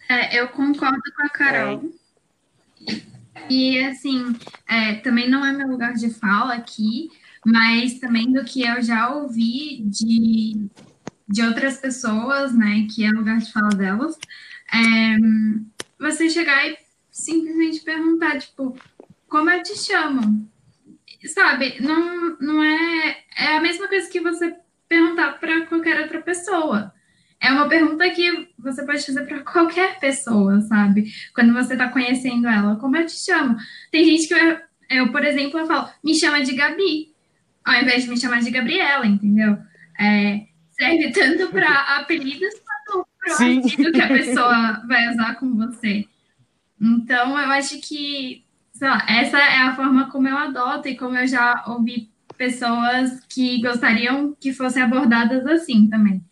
É, 0.09 0.38
eu 0.38 0.48
concordo 0.48 1.02
com 1.16 1.26
a 1.26 1.28
Carol. 1.28 1.92
É. 2.86 3.44
E, 3.50 3.78
assim, 3.84 4.36
é, 4.68 4.94
também 4.96 5.28
não 5.28 5.44
é 5.44 5.52
meu 5.52 5.68
lugar 5.68 5.94
de 5.94 6.11
fala 6.11 6.55
aqui, 6.55 7.11
mas 7.44 7.98
também 7.98 8.32
do 8.32 8.44
que 8.44 8.62
eu 8.62 8.82
já 8.82 9.11
ouvi 9.14 9.82
de, 9.82 10.66
de 11.28 11.42
outras 11.42 11.78
pessoas, 11.78 12.55
né, 12.55 12.86
que 12.94 13.05
é 13.05 13.11
lugar 13.11 13.38
de 13.38 13.52
fala 13.52 13.70
delas, 13.70 14.18
é, 14.72 15.16
você 15.98 16.30
chegar 16.30 16.66
e 16.66 16.76
simplesmente 17.11 17.80
perguntar, 17.80 18.38
tipo, 18.38 18.78
como 19.28 19.50
eu 19.50 19.62
te 19.62 19.76
chamo? 19.78 20.48
Sabe, 21.26 21.80
não, 21.80 22.36
não 22.38 22.62
é. 22.62 23.24
É 23.36 23.57
a 23.57 23.61
mesma 23.61 23.88
coisa 23.88 24.11
que 24.11 24.20
você 24.20 24.55
perguntar 24.86 25.38
para 25.38 25.66
qualquer 25.66 26.02
outra 26.02 26.20
pessoa 26.20 26.92
é 27.41 27.53
uma 27.53 27.68
pergunta 27.68 28.09
que 28.11 28.49
você 28.59 28.85
pode 28.85 29.05
fazer 29.05 29.26
para 29.26 29.41
qualquer 29.41 29.99
pessoa, 30.01 30.61
sabe? 30.62 31.12
Quando 31.35 31.53
você 31.53 31.74
está 31.74 31.89
conhecendo 31.89 32.49
ela, 32.49 32.76
como 32.76 32.97
eu 32.97 33.07
te 33.07 33.12
chamo? 33.12 33.57
Tem 33.91 34.05
gente 34.05 34.26
que 34.26 34.35
eu, 34.35 34.59
eu, 34.89 35.12
por 35.12 35.24
exemplo, 35.24 35.59
eu 35.59 35.66
falo, 35.66 35.89
me 36.03 36.14
chama 36.14 36.43
de 36.43 36.55
Gabi, 36.55 37.12
ao 37.64 37.74
invés 37.74 38.05
de 38.05 38.11
me 38.11 38.18
chamar 38.18 38.41
de 38.41 38.51
Gabriela, 38.51 39.07
entendeu? 39.07 39.59
É, 40.01 40.47
serve 40.70 41.12
tanto 41.12 41.49
para 41.53 41.99
apelidos 41.99 42.55
quanto 42.87 43.07
para 43.18 43.32
o 43.32 43.57
artigo 43.57 43.93
que 43.93 44.01
a 44.01 44.09
pessoa 44.09 44.82
vai 44.87 45.11
usar 45.11 45.35
com 45.35 45.55
você. 45.55 46.07
Então, 46.80 47.39
eu 47.39 47.51
acho 47.51 47.78
que, 47.80 48.45
sei 48.72 48.89
lá, 48.89 49.05
essa 49.09 49.39
é 49.39 49.59
a 49.59 49.76
forma 49.76 50.11
como 50.11 50.28
eu 50.28 50.37
adoto 50.37 50.89
e 50.89 50.97
como 50.97 51.16
eu 51.16 51.26
já 51.26 51.62
ouvi 51.66 52.11
pessoas 52.37 53.20
que 53.28 53.61
gostariam 53.61 54.35
que 54.41 54.53
fossem 54.53 54.82
abordadas 54.82 55.47
assim 55.47 55.89
também 55.89 56.24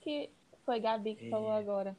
que 0.00 0.30
foi 0.64 0.80
Gabi 0.80 1.14
que 1.14 1.26
é. 1.26 1.30
falou 1.30 1.50
agora. 1.50 1.96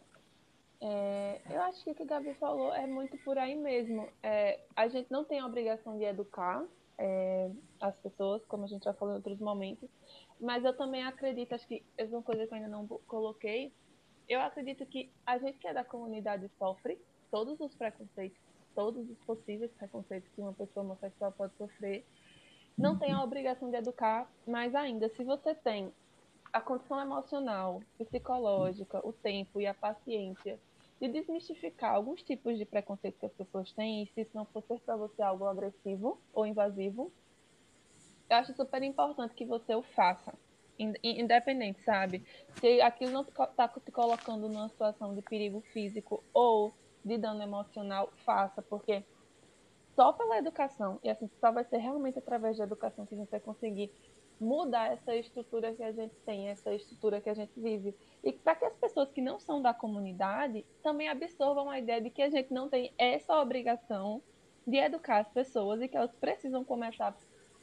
É, 0.81 1.41
eu 1.49 1.61
acho 1.63 1.83
que 1.83 1.91
o 1.91 1.95
que 1.95 2.03
a 2.03 2.05
Gabi 2.05 2.33
falou 2.35 2.73
é 2.73 2.85
muito 2.85 3.17
por 3.19 3.37
aí 3.37 3.55
mesmo. 3.55 4.07
É, 4.21 4.59
a 4.75 4.87
gente 4.87 5.11
não 5.11 5.23
tem 5.23 5.39
a 5.39 5.45
obrigação 5.45 5.97
de 5.97 6.03
educar 6.03 6.63
é, 6.97 7.49
as 7.79 7.95
pessoas, 7.97 8.43
como 8.45 8.65
a 8.65 8.67
gente 8.67 8.83
já 8.83 8.93
falou 8.93 9.13
em 9.13 9.17
outros 9.17 9.39
momentos, 9.39 9.89
mas 10.39 10.63
eu 10.63 10.75
também 10.75 11.03
acredito, 11.03 11.53
acho 11.53 11.67
que 11.67 11.83
é 11.97 12.05
uma 12.05 12.21
coisa 12.21 12.45
que 12.45 12.53
eu 12.53 12.57
ainda 12.57 12.69
não 12.69 12.87
coloquei, 13.07 13.73
eu 14.27 14.39
acredito 14.41 14.85
que 14.85 15.11
a 15.25 15.37
gente 15.37 15.57
que 15.57 15.67
é 15.67 15.73
da 15.73 15.83
comunidade 15.83 16.49
sofre 16.57 16.99
todos 17.29 17.59
os 17.59 17.75
preconceitos, 17.75 18.39
todos 18.73 19.09
os 19.09 19.17
possíveis 19.19 19.71
preconceitos 19.73 20.29
que 20.33 20.41
uma 20.41 20.53
pessoa 20.53 20.85
homossexual 20.85 21.31
pode 21.31 21.55
sofrer, 21.57 22.05
não 22.77 22.97
tem 22.97 23.11
a 23.11 23.23
obrigação 23.23 23.69
de 23.69 23.77
educar, 23.77 24.29
mas 24.45 24.75
ainda, 24.75 25.09
se 25.09 25.23
você 25.23 25.55
tem 25.55 25.93
a 26.55 26.61
condição 26.61 27.01
emocional, 27.01 27.81
psicológica, 27.97 29.05
o 29.05 29.11
tempo 29.11 29.59
e 29.59 29.67
a 29.67 29.73
paciência 29.73 30.57
de 31.01 31.09
desmistificar 31.09 31.93
alguns 31.93 32.23
tipos 32.23 32.57
de 32.57 32.63
preconceito 32.63 33.19
que 33.19 33.25
as 33.25 33.33
pessoas 33.33 33.73
têm, 33.73 34.03
e 34.03 34.07
se 34.07 34.21
isso 34.21 34.31
não 34.33 34.45
for 34.45 34.63
ser 34.63 34.79
para 34.79 34.95
você 34.95 35.21
algo 35.21 35.45
agressivo 35.47 36.17
ou 36.33 36.45
invasivo, 36.45 37.11
eu 38.29 38.37
acho 38.37 38.53
super 38.55 38.81
importante 38.83 39.35
que 39.35 39.43
você 39.43 39.75
o 39.75 39.83
faça, 39.83 40.33
independente, 40.79 41.83
sabe? 41.83 42.25
Se 42.61 42.79
aquilo 42.79 43.11
não 43.11 43.23
está 43.23 43.67
te 43.67 43.91
colocando 43.91 44.47
numa 44.47 44.69
situação 44.69 45.13
de 45.13 45.21
perigo 45.21 45.59
físico 45.73 46.23
ou 46.33 46.73
de 47.03 47.17
dano 47.17 47.43
emocional, 47.43 48.13
faça, 48.23 48.61
porque 48.61 49.03
só 49.93 50.13
pela 50.13 50.37
educação. 50.37 51.01
E 51.03 51.09
assim, 51.09 51.29
só 51.41 51.51
vai 51.51 51.65
ser 51.65 51.77
realmente 51.79 52.17
através 52.17 52.57
da 52.57 52.63
educação 52.63 53.05
que 53.05 53.13
a 53.13 53.17
gente 53.17 53.29
vai 53.29 53.41
conseguir 53.41 53.91
mudar 54.39 54.91
essa 54.91 55.15
estrutura 55.15 55.73
que 55.73 55.83
a 55.83 55.91
gente 55.91 56.15
tem, 56.25 56.49
essa 56.49 56.73
estrutura 56.73 57.21
que 57.21 57.29
a 57.29 57.33
gente 57.33 57.53
vive. 57.57 57.95
E 58.23 58.33
para 58.33 58.55
que 58.55 58.65
as 58.65 58.75
pessoas 58.75 59.11
que 59.11 59.21
não 59.21 59.39
são 59.39 59.61
da 59.61 59.73
comunidade 59.73 60.65
também 60.83 61.07
absorvam 61.07 61.69
a 61.69 61.79
ideia 61.79 62.01
de 62.01 62.09
que 62.09 62.21
a 62.21 62.29
gente 62.29 62.53
não 62.53 62.69
tem 62.69 62.93
essa 62.97 63.39
obrigação 63.39 64.21
de 64.67 64.77
educar 64.77 65.19
as 65.19 65.29
pessoas 65.29 65.81
e 65.81 65.87
que 65.87 65.95
elas 65.95 66.15
precisam 66.15 66.63
começar 66.63 67.15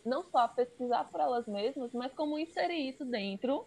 não 0.04 0.24
só 0.24 0.38
a 0.38 0.48
pesquisar 0.48 1.04
por 1.04 1.20
elas 1.20 1.46
mesmas, 1.46 1.92
mas 1.92 2.12
como 2.14 2.38
inserir 2.38 2.88
isso 2.88 3.04
dentro 3.04 3.66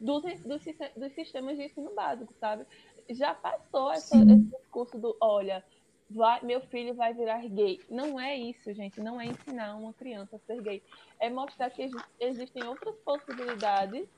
dos, 0.00 0.22
dos, 0.42 0.62
dos 0.96 1.12
sistemas 1.12 1.56
de 1.56 1.64
ensino 1.64 1.94
básico, 1.94 2.32
sabe? 2.34 2.64
Já 3.10 3.34
passou 3.34 3.90
essa, 3.90 4.16
esse 4.16 4.36
discurso 4.36 4.98
do, 4.98 5.16
olha, 5.20 5.64
vai, 6.10 6.40
meu 6.42 6.60
filho 6.62 6.94
vai 6.94 7.12
virar 7.12 7.46
gay. 7.48 7.80
Não 7.90 8.18
é 8.18 8.36
isso, 8.36 8.72
gente. 8.72 9.00
Não 9.00 9.20
é 9.20 9.26
ensinar 9.26 9.74
uma 9.76 9.92
criança 9.92 10.36
a 10.36 10.38
ser 10.40 10.62
gay. 10.62 10.82
É 11.20 11.28
mostrar 11.28 11.70
que 11.70 11.90
existem 12.20 12.64
outras 12.64 12.94
possibilidades 12.96 14.08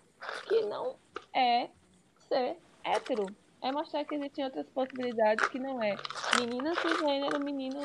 que 0.49 0.63
não 0.63 0.97
é 1.35 1.69
ser 2.29 2.57
hétero. 2.85 3.27
É 3.63 3.71
mostrar 3.71 4.05
que 4.05 4.15
existem 4.15 4.45
outras 4.45 4.67
possibilidades 4.71 5.47
que 5.49 5.59
não 5.59 5.83
é 5.83 5.95
menina 6.39 6.75
cisgênero, 6.77 7.45
menino 7.45 7.81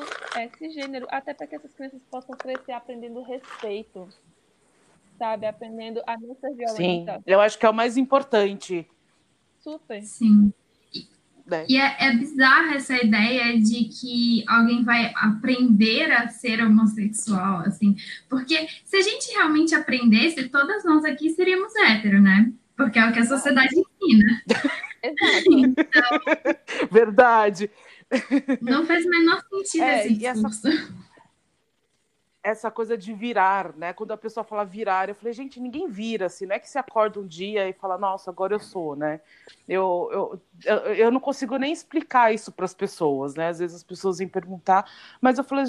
cisgênero. 0.56 1.06
Até 1.10 1.34
para 1.34 1.46
que 1.46 1.56
essas 1.56 1.72
crianças 1.74 2.02
possam 2.10 2.36
crescer 2.36 2.72
aprendendo 2.72 3.22
respeito. 3.22 4.08
Sabe? 5.18 5.46
Aprendendo 5.46 6.02
a 6.06 6.16
não 6.18 6.34
ser 6.36 6.54
violenta. 6.54 7.16
Sim, 7.16 7.22
eu 7.26 7.40
acho 7.40 7.58
que 7.58 7.66
é 7.66 7.70
o 7.70 7.74
mais 7.74 7.96
importante. 7.96 8.88
Super. 9.58 10.02
Sim. 10.02 10.52
Né? 11.46 11.64
E 11.68 11.76
é, 11.76 11.96
é 12.00 12.12
bizarra 12.12 12.74
essa 12.74 12.96
ideia 12.96 13.58
de 13.58 13.84
que 13.84 14.44
alguém 14.48 14.82
vai 14.82 15.12
aprender 15.16 16.10
a 16.10 16.28
ser 16.28 16.60
homossexual, 16.60 17.60
assim, 17.60 17.96
porque 18.28 18.66
se 18.84 18.96
a 18.96 19.02
gente 19.02 19.32
realmente 19.32 19.74
aprendesse, 19.74 20.48
todas 20.48 20.84
nós 20.84 21.04
aqui 21.04 21.30
seríamos 21.30 21.72
hétero, 21.76 22.20
né? 22.20 22.52
Porque 22.76 22.98
é 22.98 23.08
o 23.08 23.12
que 23.12 23.20
a 23.20 23.26
sociedade 23.26 23.74
ensina. 23.74 24.42
Então, 25.48 26.02
Verdade. 26.90 27.70
Não 28.60 28.84
faz 28.84 29.04
o 29.04 29.08
menor 29.08 29.40
sentido 29.48 29.84
é, 29.84 30.06
esse 30.06 30.14
discurso. 30.14 30.66
Essa 30.66 30.88
essa 32.46 32.70
coisa 32.70 32.96
de 32.96 33.12
virar, 33.12 33.76
né? 33.76 33.92
Quando 33.92 34.12
a 34.12 34.16
pessoa 34.16 34.44
fala 34.44 34.64
virar, 34.64 35.08
eu 35.08 35.16
falei, 35.16 35.32
gente, 35.32 35.58
ninguém 35.58 35.88
vira, 35.88 36.26
assim, 36.26 36.46
não 36.46 36.54
é 36.54 36.60
que 36.60 36.70
você 36.70 36.78
acorda 36.78 37.18
um 37.18 37.26
dia 37.26 37.68
e 37.68 37.72
fala, 37.72 37.98
nossa, 37.98 38.30
agora 38.30 38.54
eu 38.54 38.60
sou, 38.60 38.94
né? 38.94 39.20
Eu, 39.68 40.40
eu, 40.64 40.76
eu, 40.94 41.10
não 41.10 41.18
consigo 41.18 41.56
nem 41.56 41.72
explicar 41.72 42.32
isso 42.32 42.52
para 42.52 42.64
as 42.64 42.72
pessoas, 42.72 43.34
né? 43.34 43.48
Às 43.48 43.58
vezes 43.58 43.74
as 43.74 43.82
pessoas 43.82 44.18
vêm 44.18 44.28
perguntar, 44.28 44.88
mas 45.20 45.38
eu 45.38 45.44
falei, 45.44 45.64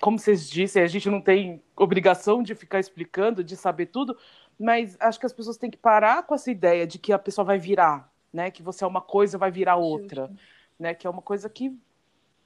como 0.00 0.20
vocês 0.20 0.48
disseram, 0.48 0.84
a 0.84 0.88
gente 0.88 1.10
não 1.10 1.20
tem 1.20 1.60
obrigação 1.76 2.44
de 2.44 2.54
ficar 2.54 2.78
explicando, 2.78 3.42
de 3.42 3.56
saber 3.56 3.86
tudo, 3.86 4.16
mas 4.56 4.96
acho 5.00 5.18
que 5.18 5.26
as 5.26 5.32
pessoas 5.32 5.56
têm 5.56 5.68
que 5.68 5.78
parar 5.78 6.22
com 6.22 6.32
essa 6.32 6.48
ideia 6.48 6.86
de 6.86 6.96
que 6.96 7.12
a 7.12 7.18
pessoa 7.18 7.44
vai 7.44 7.58
virar, 7.58 8.08
né? 8.32 8.52
Que 8.52 8.62
você 8.62 8.84
é 8.84 8.86
uma 8.86 9.00
coisa, 9.00 9.36
vai 9.36 9.50
virar 9.50 9.74
outra, 9.74 10.30
né? 10.78 10.94
Que 10.94 11.08
é 11.08 11.10
uma 11.10 11.22
coisa 11.22 11.50
que 11.50 11.76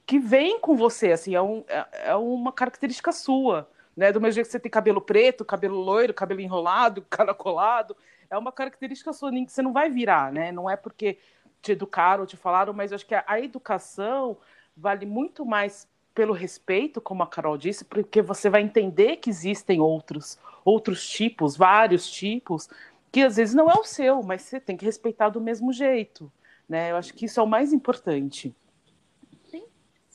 que 0.07 0.19
vem 0.19 0.61
com 0.61 0.77
você, 0.77 1.13
assim, 1.13 1.35
é, 1.35 1.41
um, 1.41 1.65
é, 1.67 2.11
é 2.11 2.15
uma 2.15 2.53
característica 2.53 3.11
sua, 3.11 3.67
né? 3.97 4.13
Do 4.13 4.21
mesmo 4.21 4.35
jeito 4.35 4.47
que 4.47 4.53
você 4.53 4.61
tem 4.61 4.71
cabelo 4.71 5.01
preto, 5.01 5.45
cabelo 5.45 5.79
loiro, 5.79 6.15
cabelo 6.15 6.41
enrolado, 6.41 7.03
caracolado, 7.11 7.97
é 8.31 8.37
uma 8.37 8.53
característica 8.53 9.13
sua 9.13 9.31
que 9.31 9.53
você 9.53 9.63
não 9.63 9.73
vai 9.73 9.91
virar, 9.91 10.33
né? 10.33 10.51
Não 10.53 10.69
é 10.69 10.77
porque 10.77 11.19
te 11.63 11.73
educaram, 11.73 12.27
te 12.27 12.37
falaram, 12.37 12.73
mas 12.73 12.91
eu 12.91 12.97
acho 12.97 13.07
que 13.07 13.15
a, 13.15 13.25
a 13.27 13.41
educação 13.41 14.37
vale 14.77 15.07
muito 15.07 15.45
mais 15.47 15.89
pelo 16.15 16.33
respeito, 16.33 17.01
como 17.01 17.23
a 17.23 17.27
Carol 17.27 17.57
disse, 17.57 17.85
porque 17.85 18.23
você 18.23 18.49
vai 18.49 18.63
entender 18.63 19.17
que 19.17 19.29
existem 19.29 19.81
outros, 19.81 20.39
outros 20.65 21.09
tipos, 21.09 21.57
vários 21.57 22.09
tipos, 22.09 22.69
que 23.11 23.23
às 23.23 23.37
vezes 23.37 23.55
não 23.55 23.69
é 23.71 23.75
o 23.75 23.85
seu, 23.85 24.23
mas 24.23 24.43
você 24.43 24.61
tem 24.61 24.77
que 24.77 24.85
respeitar 24.85 25.29
do 25.29 25.41
mesmo 25.41 25.73
jeito, 25.73 26.31
né? 26.69 26.93
Eu 26.93 26.97
acho 26.97 27.13
que 27.15 27.27
isso 27.27 27.41
é 27.41 27.43
o 27.43 27.47
mais 27.47 27.73
importante. 27.73 28.55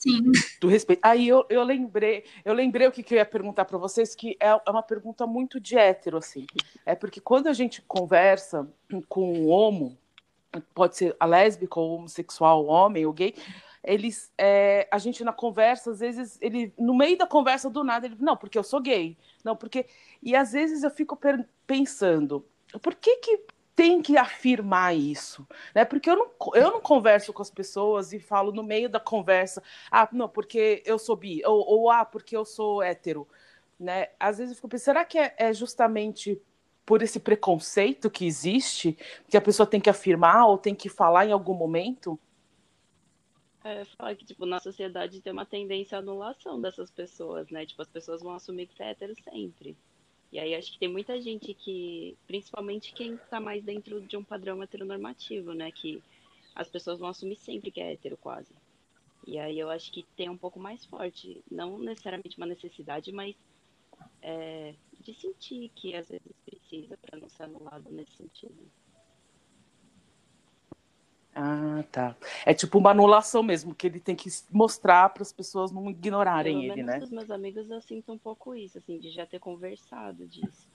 Sim. 0.00 0.32
Do 0.58 0.66
respeito. 0.66 1.00
Aí 1.02 1.28
eu, 1.28 1.44
eu 1.50 1.62
lembrei, 1.62 2.24
eu 2.42 2.54
lembrei 2.54 2.86
o 2.86 2.92
que, 2.92 3.02
que 3.02 3.14
eu 3.14 3.18
ia 3.18 3.26
perguntar 3.26 3.66
para 3.66 3.76
vocês, 3.76 4.14
que 4.14 4.34
é, 4.40 4.48
é 4.48 4.70
uma 4.70 4.82
pergunta 4.82 5.26
muito 5.26 5.60
de 5.60 5.76
hétero, 5.76 6.16
assim. 6.16 6.46
É 6.86 6.94
porque 6.94 7.20
quando 7.20 7.48
a 7.48 7.52
gente 7.52 7.82
conversa 7.82 8.66
com 9.10 9.30
um 9.30 9.48
homo, 9.48 9.98
pode 10.74 10.96
ser 10.96 11.14
a 11.20 11.26
lésbica 11.26 11.78
ou 11.78 11.96
homossexual, 11.96 12.64
homem 12.64 13.04
ou 13.04 13.12
gay, 13.12 13.34
eles, 13.84 14.32
é, 14.38 14.88
a 14.90 14.96
gente 14.96 15.22
na 15.22 15.34
conversa, 15.34 15.90
às 15.90 16.00
vezes, 16.00 16.38
ele, 16.40 16.72
no 16.78 16.94
meio 16.94 17.18
da 17.18 17.26
conversa, 17.26 17.68
do 17.68 17.84
nada, 17.84 18.06
ele, 18.06 18.16
não, 18.18 18.38
porque 18.38 18.58
eu 18.58 18.64
sou 18.64 18.80
gay, 18.80 19.18
não, 19.44 19.54
porque, 19.54 19.86
e 20.22 20.34
às 20.34 20.52
vezes 20.52 20.82
eu 20.82 20.90
fico 20.90 21.18
pensando, 21.66 22.44
por 22.82 22.94
que 22.94 23.16
que 23.18 23.40
tem 23.74 24.02
que 24.02 24.16
afirmar 24.16 24.96
isso, 24.96 25.46
né? 25.74 25.84
Porque 25.84 26.10
eu 26.10 26.16
não, 26.16 26.30
eu 26.54 26.70
não 26.70 26.80
converso 26.80 27.32
com 27.32 27.42
as 27.42 27.50
pessoas 27.50 28.12
e 28.12 28.20
falo 28.20 28.52
no 28.52 28.62
meio 28.62 28.88
da 28.88 29.00
conversa, 29.00 29.62
ah, 29.90 30.08
não, 30.12 30.28
porque 30.28 30.82
eu 30.84 30.98
sou 30.98 31.16
bi, 31.16 31.42
ou, 31.44 31.66
ou 31.66 31.90
ah, 31.90 32.04
porque 32.04 32.36
eu 32.36 32.44
sou 32.44 32.82
hétero, 32.82 33.26
né? 33.78 34.08
Às 34.18 34.38
vezes 34.38 34.52
eu 34.52 34.56
fico 34.56 34.68
pensando, 34.68 34.84
será 34.84 35.04
que 35.04 35.18
é, 35.18 35.34
é 35.38 35.52
justamente 35.52 36.40
por 36.84 37.02
esse 37.02 37.20
preconceito 37.20 38.10
que 38.10 38.26
existe, 38.26 38.98
que 39.28 39.36
a 39.36 39.40
pessoa 39.40 39.66
tem 39.66 39.80
que 39.80 39.88
afirmar 39.88 40.46
ou 40.46 40.58
tem 40.58 40.74
que 40.74 40.88
falar 40.88 41.26
em 41.26 41.32
algum 41.32 41.54
momento? 41.54 42.18
É, 43.62 43.84
falar 43.84 44.16
que, 44.16 44.24
tipo, 44.24 44.46
na 44.46 44.58
sociedade 44.58 45.20
tem 45.20 45.32
uma 45.32 45.44
tendência 45.44 45.96
à 45.96 46.00
anulação 46.00 46.60
dessas 46.60 46.90
pessoas, 46.90 47.48
né? 47.50 47.66
Tipo, 47.66 47.82
as 47.82 47.88
pessoas 47.88 48.22
vão 48.22 48.32
assumir 48.32 48.66
que 48.66 48.74
você 48.74 48.82
é 48.82 48.90
hétero 48.90 49.14
sempre. 49.22 49.76
E 50.32 50.38
aí 50.38 50.54
acho 50.54 50.72
que 50.72 50.78
tem 50.78 50.88
muita 50.88 51.20
gente 51.20 51.52
que, 51.54 52.16
principalmente 52.26 52.92
quem 52.92 53.14
está 53.14 53.40
mais 53.40 53.64
dentro 53.64 54.00
de 54.00 54.16
um 54.16 54.22
padrão 54.22 54.62
heteronormativo, 54.62 55.52
né? 55.52 55.72
Que 55.72 56.02
as 56.54 56.68
pessoas 56.68 56.98
vão 56.98 57.08
assumir 57.08 57.36
sempre 57.36 57.70
que 57.70 57.80
é 57.80 57.92
hétero, 57.92 58.16
quase. 58.16 58.54
E 59.26 59.38
aí 59.38 59.58
eu 59.58 59.70
acho 59.70 59.92
que 59.92 60.04
tem 60.16 60.28
um 60.28 60.36
pouco 60.36 60.58
mais 60.58 60.84
forte, 60.84 61.42
não 61.50 61.78
necessariamente 61.78 62.36
uma 62.36 62.46
necessidade, 62.46 63.12
mas 63.12 63.36
é, 64.22 64.74
de 65.00 65.14
sentir 65.14 65.70
que 65.74 65.94
às 65.94 66.08
vezes 66.08 66.32
precisa 66.44 66.96
para 66.96 67.18
não 67.18 67.28
ser 67.28 67.44
anulado 67.44 67.90
nesse 67.90 68.12
sentido. 68.16 68.56
Ah, 71.34 71.84
tá. 71.92 72.16
É 72.44 72.52
tipo 72.52 72.78
uma 72.78 72.90
anulação 72.90 73.42
mesmo, 73.42 73.74
que 73.74 73.86
ele 73.86 74.00
tem 74.00 74.16
que 74.16 74.28
mostrar 74.50 75.08
para 75.10 75.22
as 75.22 75.32
pessoas 75.32 75.70
não 75.70 75.88
ignorarem 75.88 76.60
Pelo 76.60 76.72
ele, 76.72 76.82
né? 76.82 76.98
Dos 76.98 77.10
meus 77.10 77.30
amigos 77.30 77.70
eu 77.70 77.80
sinto 77.80 78.12
um 78.12 78.18
pouco 78.18 78.54
isso, 78.54 78.78
assim, 78.78 78.98
de 78.98 79.10
já 79.10 79.24
ter 79.26 79.38
conversado 79.38 80.26
disso. 80.26 80.68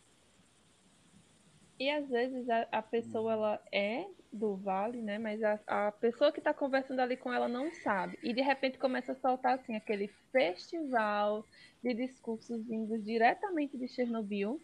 E 1.78 1.90
às 1.90 2.08
vezes 2.08 2.50
a, 2.50 2.68
a 2.72 2.82
pessoa 2.82 3.34
ela 3.34 3.62
é 3.70 4.08
do 4.32 4.56
vale, 4.56 5.02
né? 5.02 5.18
Mas 5.18 5.44
a, 5.44 5.60
a 5.68 5.92
pessoa 5.92 6.32
que 6.32 6.40
está 6.40 6.54
conversando 6.54 7.02
ali 7.02 7.18
com 7.18 7.34
ela 7.34 7.50
não 7.50 7.70
sabe. 7.74 8.18
E 8.24 8.34
de 8.34 8.42
repente 8.42 8.78
começa 8.78 9.12
a 9.12 9.16
soltar 9.16 9.56
assim 9.56 9.76
aquele 9.76 10.08
festival 10.32 11.46
de 11.84 11.94
discursos 11.94 12.66
vindos 12.66 13.04
diretamente 13.04 13.78
de 13.78 13.90
Chernobyl. 13.90 14.62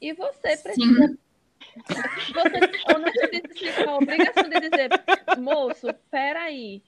E 0.00 0.14
você 0.14 0.56
precisa 0.56 1.08
Sim 1.08 1.18
você, 2.32 2.60
não 2.98 3.12
precisa 3.12 3.90
a 3.90 3.96
obrigação 3.96 4.48
de 4.48 4.60
dizer, 4.60 4.90
moço, 5.38 5.92
peraí, 6.10 6.82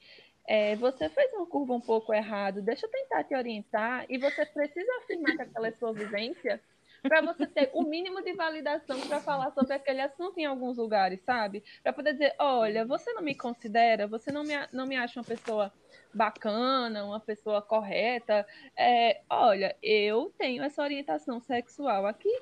é, 0.47 0.75
você 0.75 1.09
fez 1.09 1.33
uma 1.33 1.45
curva 1.45 1.73
um 1.73 1.81
pouco 1.81 2.13
errado, 2.13 2.61
deixa 2.61 2.85
eu 2.85 2.91
tentar 2.91 3.23
te 3.23 3.35
orientar, 3.35 4.05
e 4.09 4.17
você 4.17 4.45
precisa 4.45 4.89
afirmar 5.03 5.35
que 5.35 5.41
aquela 5.41 5.67
é 5.67 5.71
sua 5.71 5.93
vivência 5.93 6.61
para 7.01 7.21
você 7.21 7.45
ter 7.45 7.69
o 7.73 7.83
mínimo 7.83 8.21
de 8.23 8.33
validação 8.33 8.99
para 9.01 9.19
falar 9.19 9.51
sobre 9.51 9.73
aquele 9.73 10.01
assunto 10.01 10.37
em 10.39 10.45
alguns 10.45 10.77
lugares, 10.77 11.21
sabe? 11.21 11.63
Para 11.83 11.93
poder 11.93 12.13
dizer, 12.13 12.33
olha, 12.39 12.85
você 12.85 13.13
não 13.13 13.21
me 13.21 13.35
considera, 13.35 14.07
você 14.07 14.31
não 14.31 14.43
me, 14.43 14.53
não 14.71 14.85
me 14.85 14.95
acha 14.95 15.19
uma 15.19 15.25
pessoa 15.25 15.71
bacana, 16.13 17.05
uma 17.05 17.19
pessoa 17.19 17.61
correta. 17.61 18.45
É, 18.75 19.21
olha, 19.29 19.75
eu 19.81 20.33
tenho 20.37 20.63
essa 20.63 20.81
orientação 20.81 21.39
sexual 21.39 22.05
aqui, 22.05 22.41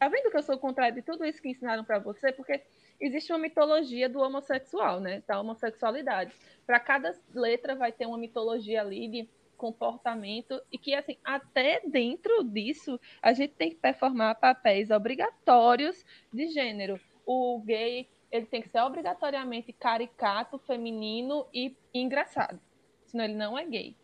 Tá 0.00 0.08
vendo 0.08 0.30
que 0.30 0.36
eu 0.38 0.42
sou 0.42 0.56
contrário 0.56 0.94
de 0.94 1.02
tudo 1.02 1.26
isso 1.26 1.42
que 1.42 1.50
ensinaram 1.50 1.84
para 1.84 1.98
você? 1.98 2.32
Porque 2.32 2.62
existe 2.98 3.30
uma 3.30 3.38
mitologia 3.38 4.08
do 4.08 4.18
homossexual, 4.20 4.98
né? 4.98 5.22
Da 5.26 5.38
homossexualidade. 5.38 6.32
Para 6.66 6.80
cada 6.80 7.14
letra 7.34 7.74
vai 7.76 7.92
ter 7.92 8.06
uma 8.06 8.16
mitologia 8.16 8.80
ali 8.80 9.06
de 9.08 9.28
comportamento 9.58 10.58
e 10.72 10.78
que 10.78 10.94
assim 10.94 11.18
até 11.22 11.82
dentro 11.84 12.42
disso 12.42 12.98
a 13.20 13.34
gente 13.34 13.52
tem 13.52 13.68
que 13.68 13.76
performar 13.76 14.40
papéis 14.40 14.90
obrigatórios 14.90 16.02
de 16.32 16.48
gênero. 16.48 16.98
O 17.26 17.60
gay 17.60 18.08
ele 18.32 18.46
tem 18.46 18.62
que 18.62 18.70
ser 18.70 18.80
obrigatoriamente 18.80 19.70
caricato, 19.70 20.58
feminino 20.60 21.46
e 21.52 21.76
engraçado, 21.92 22.58
senão 23.04 23.26
ele 23.26 23.34
não 23.34 23.58
é 23.58 23.66
gay. 23.66 23.94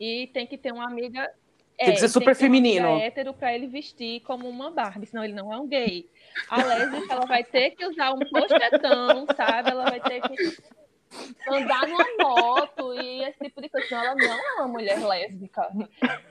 E 0.00 0.26
tem 0.28 0.46
que 0.46 0.56
ter 0.56 0.72
uma 0.72 0.86
amiga 0.86 1.30
tem 1.76 1.92
que 1.92 1.98
ser 1.98 2.06
é, 2.06 2.08
super 2.08 2.34
feminino. 2.34 2.86
É 2.86 3.06
hétero 3.06 3.34
pra 3.34 3.54
ele 3.54 3.66
vestir 3.66 4.20
como 4.20 4.48
uma 4.48 4.70
Barbie, 4.70 5.06
senão 5.06 5.24
ele 5.24 5.32
não 5.32 5.52
é 5.52 5.58
um 5.58 5.66
gay. 5.66 6.08
A 6.48 6.62
lésbica, 6.62 7.12
ela 7.12 7.26
vai 7.26 7.42
ter 7.42 7.70
que 7.72 7.84
usar 7.86 8.12
um 8.12 8.20
postetão, 8.20 9.26
sabe? 9.36 9.70
Ela 9.70 9.84
vai 9.84 10.00
ter 10.00 10.20
que 10.20 10.56
andar 11.48 11.86
numa 11.88 12.04
moto 12.18 12.94
e 12.94 13.24
esse 13.24 13.38
tipo 13.44 13.60
de 13.60 13.68
coisa. 13.68 13.86
então 13.86 14.04
ela 14.04 14.14
não 14.14 14.34
é 14.34 14.52
uma 14.54 14.68
mulher 14.68 14.98
lésbica. 15.04 15.70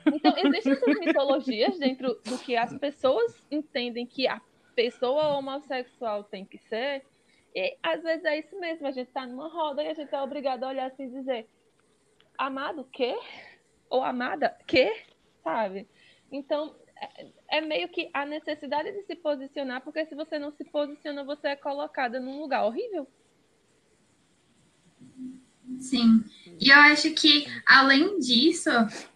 Então, 0.06 0.34
existem 0.38 0.74
essas 0.74 1.00
mitologias 1.00 1.80
dentro 1.80 2.20
do 2.26 2.38
que 2.38 2.56
as 2.56 2.78
pessoas 2.78 3.46
entendem 3.52 4.06
que 4.06 4.28
a 4.28 4.42
pessoa 4.76 5.38
homossexual 5.38 6.24
tem 6.24 6.46
que 6.46 6.58
ser. 6.58 7.04
E 7.56 7.78
às 7.84 8.02
vezes 8.02 8.26
é 8.26 8.40
isso 8.40 8.60
mesmo, 8.60 8.88
a 8.88 8.92
gente 8.92 9.12
tá 9.12 9.28
numa 9.28 9.48
roda 9.48 9.84
e 9.84 9.88
a 9.88 9.94
gente 9.94 10.14
é 10.14 10.22
obrigado 10.22 10.64
a 10.64 10.70
olhar 10.70 10.88
assim 10.88 11.04
e 11.04 11.12
dizer: 11.12 11.48
amado, 12.38 12.88
quê? 12.92 13.16
Ou 13.90 14.04
amada, 14.04 14.58
quê? 14.66 14.92
Sabe? 15.44 15.88
Então, 16.32 16.76
é, 16.96 17.58
é 17.58 17.62
meio 17.62 17.90
que 17.90 18.10
a 18.14 18.26
necessidade 18.26 18.92
de 18.92 19.04
se 19.04 19.16
posicionar, 19.16 19.82
porque 19.82 20.06
se 20.06 20.16
você 20.16 20.40
não 20.40 20.52
se 20.52 20.64
posiciona, 20.64 21.24
você 21.24 21.50
é 21.50 21.56
colocada 21.56 22.20
num 22.20 22.40
lugar 22.40 22.66
horrível. 22.66 23.08
Sim. 25.80 26.24
E 26.60 26.70
eu 26.70 26.76
acho 26.76 27.12
que, 27.12 27.46
além 27.66 28.20
disso, 28.20 28.70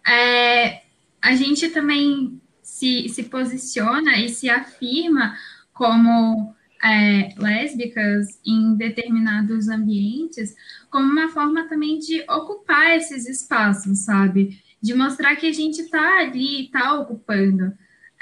é, 0.06 0.82
a 1.20 1.34
gente 1.34 1.70
também 1.70 2.40
se, 2.62 3.08
se 3.08 3.24
posiciona 3.24 4.18
e 4.18 4.28
se 4.28 4.48
afirma 4.48 5.36
como 5.72 6.54
é, 6.82 7.34
lésbicas 7.36 8.40
em 8.46 8.76
determinados 8.76 9.68
ambientes 9.68 10.54
como 10.90 11.10
uma 11.10 11.28
forma 11.28 11.68
também 11.68 11.98
de 11.98 12.20
ocupar 12.28 12.96
esses 12.96 13.26
espaços, 13.26 14.00
sabe? 14.00 14.62
De 14.80 14.94
mostrar 14.94 15.36
que 15.36 15.46
a 15.46 15.52
gente 15.52 15.82
está 15.82 16.18
ali, 16.18 16.66
está 16.66 16.94
ocupando. 16.94 17.72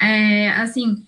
É, 0.01 0.51
assim, 0.51 1.05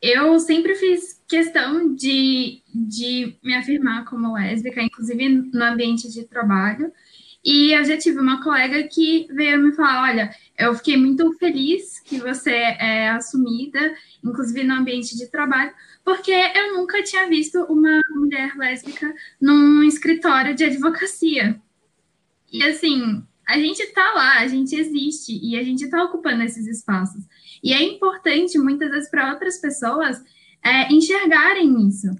eu 0.00 0.38
sempre 0.38 0.74
fiz 0.74 1.20
questão 1.28 1.94
de, 1.94 2.62
de 2.72 3.36
me 3.42 3.54
afirmar 3.54 4.04
como 4.04 4.34
lésbica, 4.34 4.82
inclusive 4.82 5.28
no 5.28 5.64
ambiente 5.64 6.08
de 6.10 6.24
trabalho. 6.24 6.92
E 7.44 7.72
eu 7.72 7.84
já 7.84 7.96
tive 7.96 8.18
uma 8.18 8.42
colega 8.42 8.82
que 8.88 9.26
veio 9.30 9.58
me 9.58 9.72
falar: 9.72 10.10
olha, 10.10 10.34
eu 10.58 10.74
fiquei 10.74 10.96
muito 10.96 11.32
feliz 11.38 12.00
que 12.00 12.18
você 12.18 12.50
é 12.50 13.10
assumida, 13.10 13.94
inclusive 14.24 14.64
no 14.64 14.74
ambiente 14.74 15.16
de 15.16 15.30
trabalho, 15.30 15.72
porque 16.04 16.32
eu 16.32 16.74
nunca 16.74 17.02
tinha 17.02 17.28
visto 17.28 17.58
uma 17.64 18.00
mulher 18.10 18.56
lésbica 18.56 19.12
num 19.40 19.82
escritório 19.82 20.54
de 20.54 20.64
advocacia. 20.64 21.60
E 22.52 22.62
assim, 22.62 23.22
a 23.48 23.58
gente 23.58 23.80
está 23.80 24.12
lá, 24.12 24.40
a 24.40 24.46
gente 24.46 24.76
existe 24.76 25.32
e 25.42 25.58
a 25.58 25.62
gente 25.62 25.82
está 25.84 26.04
ocupando 26.04 26.42
esses 26.42 26.66
espaços. 26.66 27.24
E 27.64 27.72
é 27.72 27.82
importante, 27.82 28.58
muitas 28.58 28.90
vezes, 28.90 29.10
para 29.10 29.32
outras 29.32 29.56
pessoas 29.56 30.22
é, 30.62 30.92
enxergarem 30.92 31.88
isso. 31.88 32.14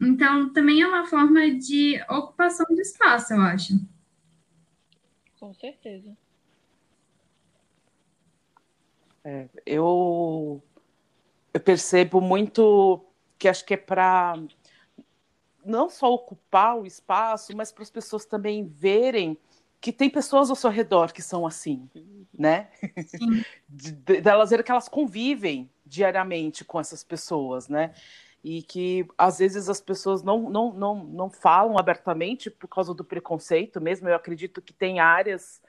Então, 0.00 0.50
também 0.54 0.80
é 0.80 0.88
uma 0.88 1.04
forma 1.04 1.50
de 1.50 2.02
ocupação 2.08 2.64
de 2.70 2.80
espaço, 2.80 3.34
eu 3.34 3.40
acho. 3.42 3.74
Com 5.38 5.52
certeza. 5.52 6.16
É, 9.22 9.50
eu, 9.66 10.62
eu 11.52 11.60
percebo 11.60 12.18
muito 12.22 13.04
que 13.38 13.46
acho 13.46 13.62
que 13.66 13.74
é 13.74 13.76
para 13.76 14.38
não 15.62 15.90
só 15.90 16.14
ocupar 16.14 16.78
o 16.78 16.86
espaço, 16.86 17.54
mas 17.54 17.70
para 17.70 17.82
as 17.82 17.90
pessoas 17.90 18.24
também 18.24 18.66
verem 18.66 19.36
que 19.86 19.92
tem 19.92 20.10
pessoas 20.10 20.50
ao 20.50 20.56
seu 20.56 20.68
redor 20.68 21.12
que 21.12 21.22
são 21.22 21.46
assim, 21.46 21.88
né? 22.36 22.66
Delas 24.20 24.48
de, 24.50 24.56
de, 24.56 24.62
que 24.64 24.70
elas 24.72 24.88
convivem 24.88 25.70
diariamente 25.84 26.64
com 26.64 26.80
essas 26.80 27.04
pessoas, 27.04 27.68
né? 27.68 27.94
E 28.42 28.64
que 28.64 29.06
às 29.16 29.38
vezes 29.38 29.68
as 29.68 29.80
pessoas 29.80 30.24
não, 30.24 30.50
não, 30.50 30.72
não, 30.72 31.04
não 31.04 31.30
falam 31.30 31.78
abertamente 31.78 32.50
por 32.50 32.66
causa 32.66 32.92
do 32.92 33.04
preconceito 33.04 33.80
mesmo. 33.80 34.08
Eu 34.08 34.16
acredito 34.16 34.60
que 34.60 34.72
tem 34.72 34.98
áreas 34.98 35.62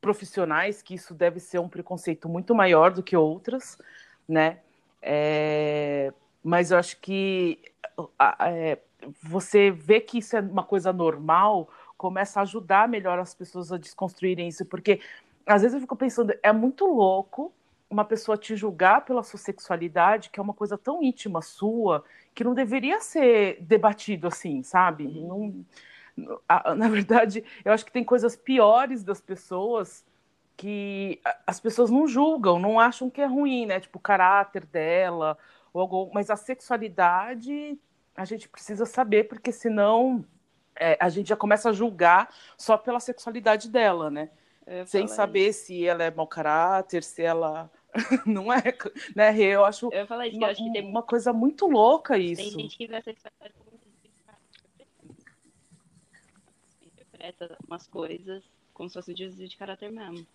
profissionais 0.00 0.82
que 0.82 0.94
isso 0.94 1.14
deve 1.14 1.38
ser 1.38 1.60
um 1.60 1.68
preconceito 1.68 2.28
muito 2.28 2.52
maior 2.56 2.90
do 2.90 3.04
que 3.04 3.16
outras, 3.16 3.78
né? 4.26 4.58
É, 5.00 6.12
mas 6.42 6.72
eu 6.72 6.78
acho 6.78 6.96
que 7.00 7.60
é, 8.40 8.80
você 9.22 9.70
vê 9.70 10.00
que 10.00 10.18
isso 10.18 10.36
é 10.36 10.40
uma 10.40 10.64
coisa 10.64 10.92
normal, 10.92 11.70
começa 12.00 12.40
a 12.40 12.44
ajudar 12.44 12.88
melhor 12.88 13.18
as 13.18 13.34
pessoas 13.34 13.70
a 13.70 13.76
desconstruírem 13.76 14.48
isso, 14.48 14.64
porque 14.64 15.02
às 15.44 15.60
vezes 15.60 15.74
eu 15.74 15.82
fico 15.82 15.94
pensando, 15.94 16.32
é 16.42 16.50
muito 16.50 16.86
louco 16.86 17.52
uma 17.90 18.06
pessoa 18.06 18.38
te 18.38 18.56
julgar 18.56 19.04
pela 19.04 19.22
sua 19.22 19.38
sexualidade, 19.38 20.30
que 20.30 20.40
é 20.40 20.42
uma 20.42 20.54
coisa 20.54 20.78
tão 20.78 21.02
íntima 21.02 21.42
sua, 21.42 22.02
que 22.34 22.42
não 22.42 22.54
deveria 22.54 23.02
ser 23.02 23.60
debatido 23.60 24.28
assim, 24.28 24.62
sabe? 24.62 25.08
Não, 25.08 25.62
na 26.74 26.88
verdade, 26.88 27.44
eu 27.62 27.70
acho 27.70 27.84
que 27.84 27.92
tem 27.92 28.02
coisas 28.02 28.34
piores 28.34 29.04
das 29.04 29.20
pessoas 29.20 30.02
que 30.56 31.20
as 31.46 31.60
pessoas 31.60 31.90
não 31.90 32.08
julgam, 32.08 32.58
não 32.58 32.80
acham 32.80 33.10
que 33.10 33.20
é 33.20 33.26
ruim, 33.26 33.66
né? 33.66 33.78
Tipo, 33.78 33.98
o 33.98 34.00
caráter 34.00 34.64
dela, 34.64 35.36
ou 35.70 35.82
algo, 35.82 36.10
mas 36.14 36.30
a 36.30 36.36
sexualidade 36.36 37.78
a 38.16 38.24
gente 38.24 38.48
precisa 38.48 38.86
saber, 38.86 39.24
porque 39.28 39.52
senão 39.52 40.24
é, 40.80 40.96
a 40.98 41.08
gente 41.08 41.28
já 41.28 41.36
começa 41.36 41.70
a 41.70 41.72
julgar 41.72 42.34
só 42.56 42.76
pela 42.76 42.98
sexualidade 42.98 43.68
dela, 43.68 44.10
né? 44.10 44.30
Sem 44.86 45.08
saber 45.08 45.48
isso. 45.48 45.66
se 45.66 45.84
ela 45.84 46.04
é 46.04 46.10
mau 46.10 46.26
caráter, 46.26 47.02
se 47.02 47.22
ela 47.22 47.70
não 48.24 48.52
é, 48.52 48.62
né? 49.16 49.36
Eu 49.38 49.64
acho, 49.64 49.92
eu 49.92 50.06
falei 50.06 50.30
uma, 50.32 50.46
eu 50.46 50.50
acho 50.50 50.64
que 50.64 50.72
tem 50.72 50.86
uma 50.86 51.02
coisa 51.02 51.32
muito 51.32 51.66
louca 51.66 52.16
isso. 52.16 52.42
Tem 52.42 52.50
gente 52.50 52.76
que 52.76 52.86
vê 52.86 52.96
a 52.96 53.02
sexualidade 53.02 53.52
como 53.58 53.80
interpreta 56.82 57.58
umas 57.66 57.86
coisas 57.88 58.44
como 58.80 58.88
se 58.88 58.94
fosse 58.94 59.10
um 59.10 59.14
desvio 59.14 59.46
de 59.46 59.58
caráter 59.58 59.92
mesmo. 59.92 60.26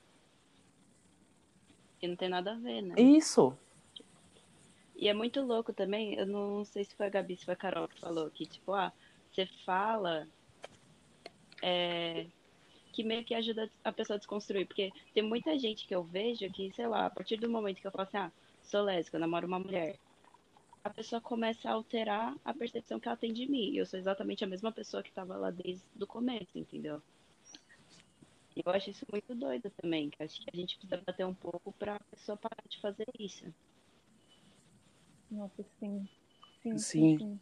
Que 2.00 2.08
não 2.08 2.16
tem 2.16 2.30
nada 2.30 2.52
a 2.52 2.56
ver, 2.56 2.84
né? 2.84 2.94
Isso. 2.96 3.58
E 4.96 5.10
é 5.10 5.14
muito 5.14 5.42
louco 5.42 5.74
também, 5.74 6.14
eu 6.14 6.28
não 6.28 6.64
sei 6.64 6.84
se 6.84 6.94
foi 6.94 7.08
a 7.08 7.10
Gabi, 7.10 7.36
se 7.36 7.46
foi 7.46 7.56
a 7.56 7.58
Carol 7.58 7.88
que 7.88 8.00
falou, 8.00 8.30
que 8.30 8.46
tipo, 8.46 8.72
ah, 8.74 8.94
você 9.36 9.46
fala 9.66 10.26
é, 11.62 12.26
que 12.94 13.04
meio 13.04 13.26
que 13.26 13.36
ajuda 13.36 13.70
a 13.84 13.92
pessoa 13.92 14.16
a 14.16 14.18
desconstruir, 14.18 14.66
porque 14.66 14.94
tem 15.14 15.22
muita 15.22 15.60
gente 15.60 15.86
que 15.86 15.94
eu 15.94 16.04
vejo 16.04 16.50
que, 16.52 16.72
sei 16.72 16.88
lá, 16.88 17.06
a 17.06 17.10
partir 17.10 17.36
do 17.36 17.50
momento 17.50 17.82
que 17.82 17.88
eu 17.88 17.92
falo 17.92 18.08
assim, 18.08 18.18
ah, 18.18 18.32
sou 18.64 18.82
lésbica, 18.84 19.20
namoro 19.20 19.46
uma 19.46 19.60
mulher, 19.60 20.00
a 20.84 20.90
pessoa 20.90 21.20
começa 21.20 21.70
a 21.70 21.74
alterar 21.74 22.36
a 22.46 22.54
percepção 22.54 23.00
que 23.00 23.08
ela 23.08 23.18
tem 23.18 23.34
de 23.34 23.50
mim. 23.50 23.76
Eu 23.76 23.86
sou 23.86 24.00
exatamente 24.00 24.44
a 24.44 24.48
mesma 24.48 24.72
pessoa 24.72 25.04
que 25.04 25.10
estava 25.10 25.36
lá 25.36 25.52
desde 25.52 25.84
o 26.00 26.08
começo, 26.08 26.58
entendeu? 26.58 27.02
E 28.56 28.62
eu 28.66 28.72
acho 28.72 28.92
isso 28.92 29.06
muito 29.12 29.36
doido 29.36 29.70
também, 29.82 30.10
que 30.10 30.24
acho 30.24 30.40
que 30.40 30.50
a 30.54 30.56
gente 30.56 30.78
precisa 30.78 31.02
bater 31.06 31.26
um 31.26 31.34
pouco 31.34 31.74
para 31.74 31.96
a 31.96 32.00
pessoa 32.12 32.38
parar 32.38 32.64
de 32.70 32.80
fazer 32.80 33.08
isso. 33.20 33.46
Nossa, 35.30 35.66
sim. 35.80 36.08
Sim, 36.62 36.78
sim. 36.78 37.18
sim. 37.18 37.40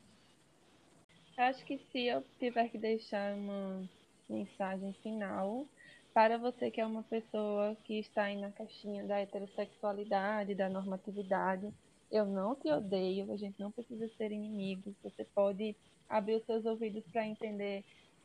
Acho 1.43 1.65
que 1.65 1.77
se 1.91 2.05
eu 2.05 2.23
tiver 2.39 2.69
que 2.69 2.77
deixar 2.77 3.35
uma 3.35 3.83
mensagem 4.29 4.93
final 5.03 5.67
para 6.13 6.37
você 6.37 6.71
que 6.71 6.79
é 6.79 6.85
uma 6.85 7.03
pessoa 7.03 7.75
que 7.83 7.99
está 7.99 8.23
aí 8.23 8.39
na 8.39 8.49
caixinha 8.49 9.03
da 9.03 9.19
heterossexualidade, 9.19 10.55
da 10.55 10.69
normatividade, 10.69 11.69
eu 12.09 12.25
não 12.25 12.55
te 12.55 12.69
odeio, 12.69 13.29
a 13.29 13.35
gente 13.35 13.59
não 13.59 13.71
precisa 13.71 14.07
ser 14.17 14.31
inimigos. 14.31 14.93
Você 15.03 15.25
pode 15.25 15.75
abrir 16.07 16.35
os 16.35 16.45
seus 16.45 16.65
ouvidos 16.65 17.03
para 17.11 17.27
entender 17.27 17.83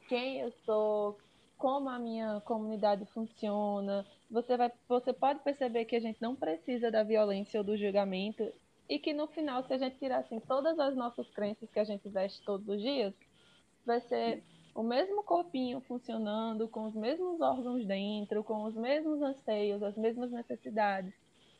quem 0.08 0.38
eu 0.38 0.52
sou, 0.64 1.18
como 1.56 1.88
a 1.88 1.98
minha 1.98 2.40
comunidade 2.42 3.04
funciona. 3.06 4.06
Você, 4.30 4.56
vai, 4.56 4.70
você 4.88 5.12
pode 5.12 5.40
perceber 5.40 5.86
que 5.86 5.96
a 5.96 6.00
gente 6.00 6.22
não 6.22 6.36
precisa 6.36 6.88
da 6.88 7.02
violência 7.02 7.58
ou 7.58 7.64
do 7.64 7.76
julgamento 7.76 8.52
e 8.89 8.99
que 8.99 9.12
no 9.12 9.26
final, 9.26 9.62
se 9.64 9.72
a 9.72 9.78
gente 9.78 9.99
tirar 9.99 10.18
assim, 10.18 10.41
todas 10.41 10.78
as 10.78 10.97
nossas 10.97 11.28
crenças 11.30 11.70
que 11.70 11.78
a 11.78 11.84
gente 11.84 12.09
veste 12.09 12.43
todos 12.43 12.66
os 12.68 12.80
dias, 12.80 13.14
vai 13.84 14.01
ser 14.01 14.43
o 14.74 14.82
mesmo 14.82 15.22
corpinho 15.22 15.80
funcionando, 15.80 16.68
com 16.68 16.84
os 16.84 16.95
mesmos 16.95 17.41
órgãos 17.41 17.84
dentro, 17.84 18.45
com 18.45 18.64
os 18.64 18.74
mesmos 18.74 19.20
anseios, 19.20 19.82
as 19.82 19.97
mesmas 19.97 20.30
necessidades, 20.30 21.12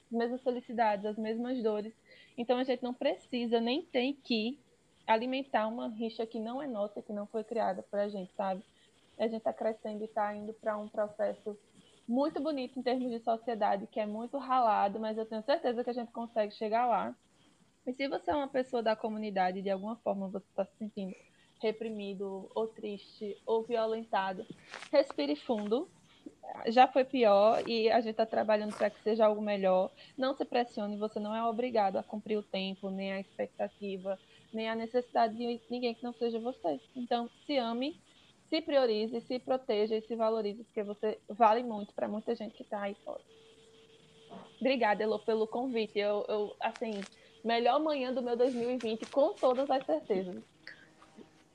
as 0.07 0.13
mesmas 0.13 0.43
felicidades, 0.43 1.05
as 1.05 1.19
mesmas 1.19 1.63
dores. 1.63 1.93
Então 2.37 2.59
a 2.59 2.65
gente 2.65 2.83
não 2.83 2.95
precisa 2.95 3.61
nem 3.61 3.83
tem 3.83 4.15
que 4.15 4.59
alimentar 5.07 5.67
uma 5.67 5.89
rixa 5.89 6.27
que 6.27 6.39
não 6.39 6.63
é 6.63 6.67
nossa, 6.67 7.03
que 7.03 7.13
não 7.13 7.27
foi 7.27 7.43
criada 7.43 7.83
para 7.83 8.05
a 8.05 8.09
gente, 8.09 8.33
sabe? 8.35 8.63
A 9.19 9.25
gente 9.25 9.39
está 9.39 9.53
crescendo 9.53 10.03
e 10.03 10.05
está 10.05 10.35
indo 10.35 10.53
para 10.53 10.77
um 10.77 10.89
processo 10.89 11.59
muito 12.09 12.41
bonito 12.41 12.79
em 12.79 12.83
termos 12.83 13.11
de 13.11 13.21
sociedade, 13.21 13.87
que 13.87 14.01
é 14.01 14.07
muito 14.07 14.39
ralado, 14.39 14.99
mas 14.99 15.19
eu 15.19 15.27
tenho 15.27 15.43
certeza 15.43 15.85
que 15.85 15.91
a 15.91 15.95
gente 15.95 16.11
consegue 16.11 16.55
chegar 16.55 16.87
lá. 16.87 17.15
E 17.87 17.93
se 17.93 18.09
você 18.09 18.31
é 18.31 18.35
uma 18.35 18.49
pessoa 18.49 18.83
da 18.83 18.97
comunidade, 18.97 19.63
de 19.63 19.71
alguma 19.71 19.97
forma 19.97 20.29
você 20.29 20.47
está 20.47 20.65
se 20.65 20.77
sentindo 20.79 21.15
reprimido, 21.61 22.51
ou 22.55 22.69
triste, 22.69 23.37
ou 23.45 23.63
violentado, 23.63 24.47
respire 24.93 25.37
fundo. 25.37 25.89
Já 26.69 26.87
foi 26.87 27.05
pior 27.05 27.63
e 27.69 27.91
a 27.91 28.01
gente 28.01 28.13
está 28.13 28.25
trabalhando 28.25 28.75
para 28.75 28.91
que 28.91 29.03
seja 29.03 29.27
algo 29.27 29.43
melhor. 29.43 29.91
Não 30.17 30.35
se 30.35 30.45
pressione, 30.45 30.97
você 30.97 31.21
não 31.21 31.35
é 31.35 31.45
obrigado 31.45 31.97
a 31.97 32.03
cumprir 32.03 32.39
o 32.39 32.43
tempo, 32.43 32.91
nem 32.91 33.13
a 33.13 33.21
expectativa, 33.21 34.19
nem 34.53 34.69
a 34.69 34.75
necessidade 34.75 35.37
de 35.37 35.61
ninguém 35.71 35.95
que 35.95 36.03
não 36.03 36.13
seja 36.13 36.39
você. 36.39 36.81
Então, 36.97 37.29
se 37.47 37.57
ame, 37.57 38.01
se 38.49 38.63
priorize, 38.63 39.21
se 39.21 39.39
proteja 39.39 39.97
e 39.97 40.03
se 40.03 40.17
valorize, 40.17 40.65
porque 40.65 40.83
você 40.83 41.19
vale 41.29 41.63
muito 41.63 41.95
para 41.95 42.09
muita 42.09 42.35
gente 42.35 42.55
que 42.55 42.63
está 42.63 42.83
aí 42.83 42.97
fora. 43.05 43.21
Obrigada, 44.61 45.03
Elo, 45.03 45.19
pelo 45.21 45.47
convite. 45.47 45.99
Eu, 45.99 46.25
eu, 46.29 46.57
assim, 46.61 47.01
melhor 47.45 47.81
manhã 47.81 48.13
do 48.13 48.23
meu 48.23 48.37
2020, 48.37 49.07
com 49.07 49.33
todas 49.35 49.71
as 49.71 49.85
certezas. 49.85 50.43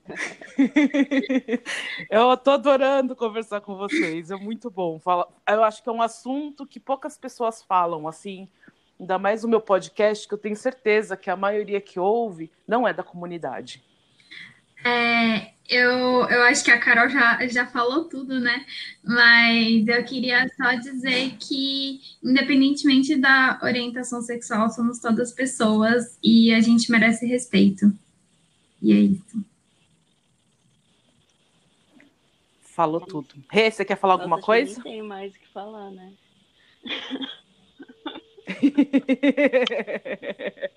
eu 2.10 2.36
tô 2.36 2.52
adorando 2.52 3.16
conversar 3.16 3.60
com 3.62 3.76
vocês, 3.76 4.30
é 4.30 4.36
muito 4.36 4.70
bom. 4.70 5.00
Eu 5.48 5.64
acho 5.64 5.82
que 5.82 5.88
é 5.88 5.92
um 5.92 6.02
assunto 6.02 6.66
que 6.66 6.78
poucas 6.78 7.16
pessoas 7.16 7.62
falam, 7.62 8.06
assim, 8.06 8.48
ainda 9.00 9.18
mais 9.18 9.42
no 9.42 9.48
meu 9.48 9.60
podcast, 9.60 10.28
que 10.28 10.34
eu 10.34 10.38
tenho 10.38 10.56
certeza 10.56 11.16
que 11.16 11.30
a 11.30 11.36
maioria 11.36 11.80
que 11.80 11.98
ouve 11.98 12.52
não 12.68 12.86
é 12.86 12.92
da 12.92 13.02
comunidade. 13.02 13.82
É, 14.84 15.53
eu, 15.68 16.28
eu 16.28 16.42
acho 16.44 16.62
que 16.62 16.70
a 16.70 16.78
Carol 16.78 17.08
já, 17.08 17.44
já 17.46 17.66
falou 17.66 18.04
tudo, 18.04 18.38
né? 18.38 18.66
Mas 19.02 19.88
eu 19.88 20.04
queria 20.04 20.46
só 20.56 20.74
dizer 20.74 21.36
que, 21.38 22.00
independentemente 22.22 23.16
da 23.16 23.58
orientação 23.62 24.20
sexual, 24.20 24.68
somos 24.70 24.98
todas 24.98 25.32
pessoas 25.32 26.18
e 26.22 26.52
a 26.52 26.60
gente 26.60 26.90
merece 26.90 27.24
respeito. 27.26 27.90
E 28.82 28.92
é 28.92 28.96
isso. 28.96 29.42
Falou 32.60 33.00
tudo. 33.00 33.34
Rê, 33.50 33.70
você 33.70 33.82
quer 33.84 33.96
falar 33.96 34.14
Nossa, 34.14 34.24
alguma 34.24 34.42
coisa? 34.42 34.74
Não 34.76 34.82
tenho 34.82 35.06
mais 35.06 35.34
o 35.34 35.38
que 35.38 35.48
falar, 35.48 35.90
né? 35.90 36.12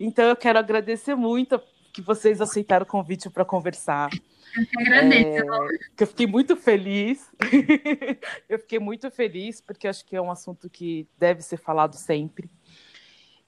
então 0.00 0.24
eu 0.24 0.34
quero 0.34 0.58
agradecer 0.58 1.14
muito 1.14 1.60
que 1.94 2.02
vocês 2.02 2.40
aceitaram 2.40 2.82
o 2.82 2.88
convite 2.88 3.30
para 3.30 3.44
conversar. 3.44 4.10
Eu 4.56 4.66
que 4.66 4.80
agradeço. 4.80 5.44
É, 5.44 6.02
eu 6.02 6.06
fiquei 6.08 6.26
muito 6.26 6.56
feliz. 6.56 7.30
eu 8.48 8.58
fiquei 8.58 8.80
muito 8.80 9.08
feliz, 9.12 9.60
porque 9.60 9.86
acho 9.86 10.04
que 10.04 10.16
é 10.16 10.20
um 10.20 10.30
assunto 10.30 10.68
que 10.68 11.06
deve 11.16 11.40
ser 11.40 11.56
falado 11.56 11.94
sempre. 11.94 12.50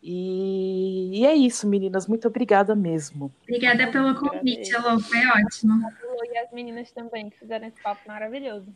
E, 0.00 1.20
e 1.20 1.26
é 1.26 1.34
isso, 1.34 1.68
meninas. 1.68 2.06
Muito 2.06 2.28
obrigada 2.28 2.76
mesmo. 2.76 3.34
Obrigada 3.42 3.90
pelo 3.90 4.14
convite, 4.14 4.74
Alô. 4.76 5.00
Foi 5.00 5.26
ótimo. 5.26 5.82
E 6.32 6.38
as 6.38 6.52
meninas 6.52 6.92
também, 6.92 7.28
que 7.28 7.38
fizeram 7.40 7.66
esse 7.66 7.82
papo 7.82 8.02
maravilhoso. 8.06 8.72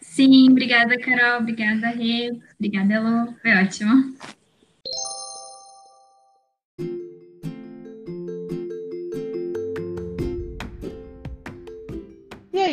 Sim, 0.00 0.48
obrigada, 0.52 0.96
Carol. 1.00 1.40
Obrigada, 1.40 1.88
Rê. 1.88 2.30
Obrigada, 2.56 2.94
Elô. 2.94 3.34
Foi 3.42 3.52
ótimo. 3.56 4.16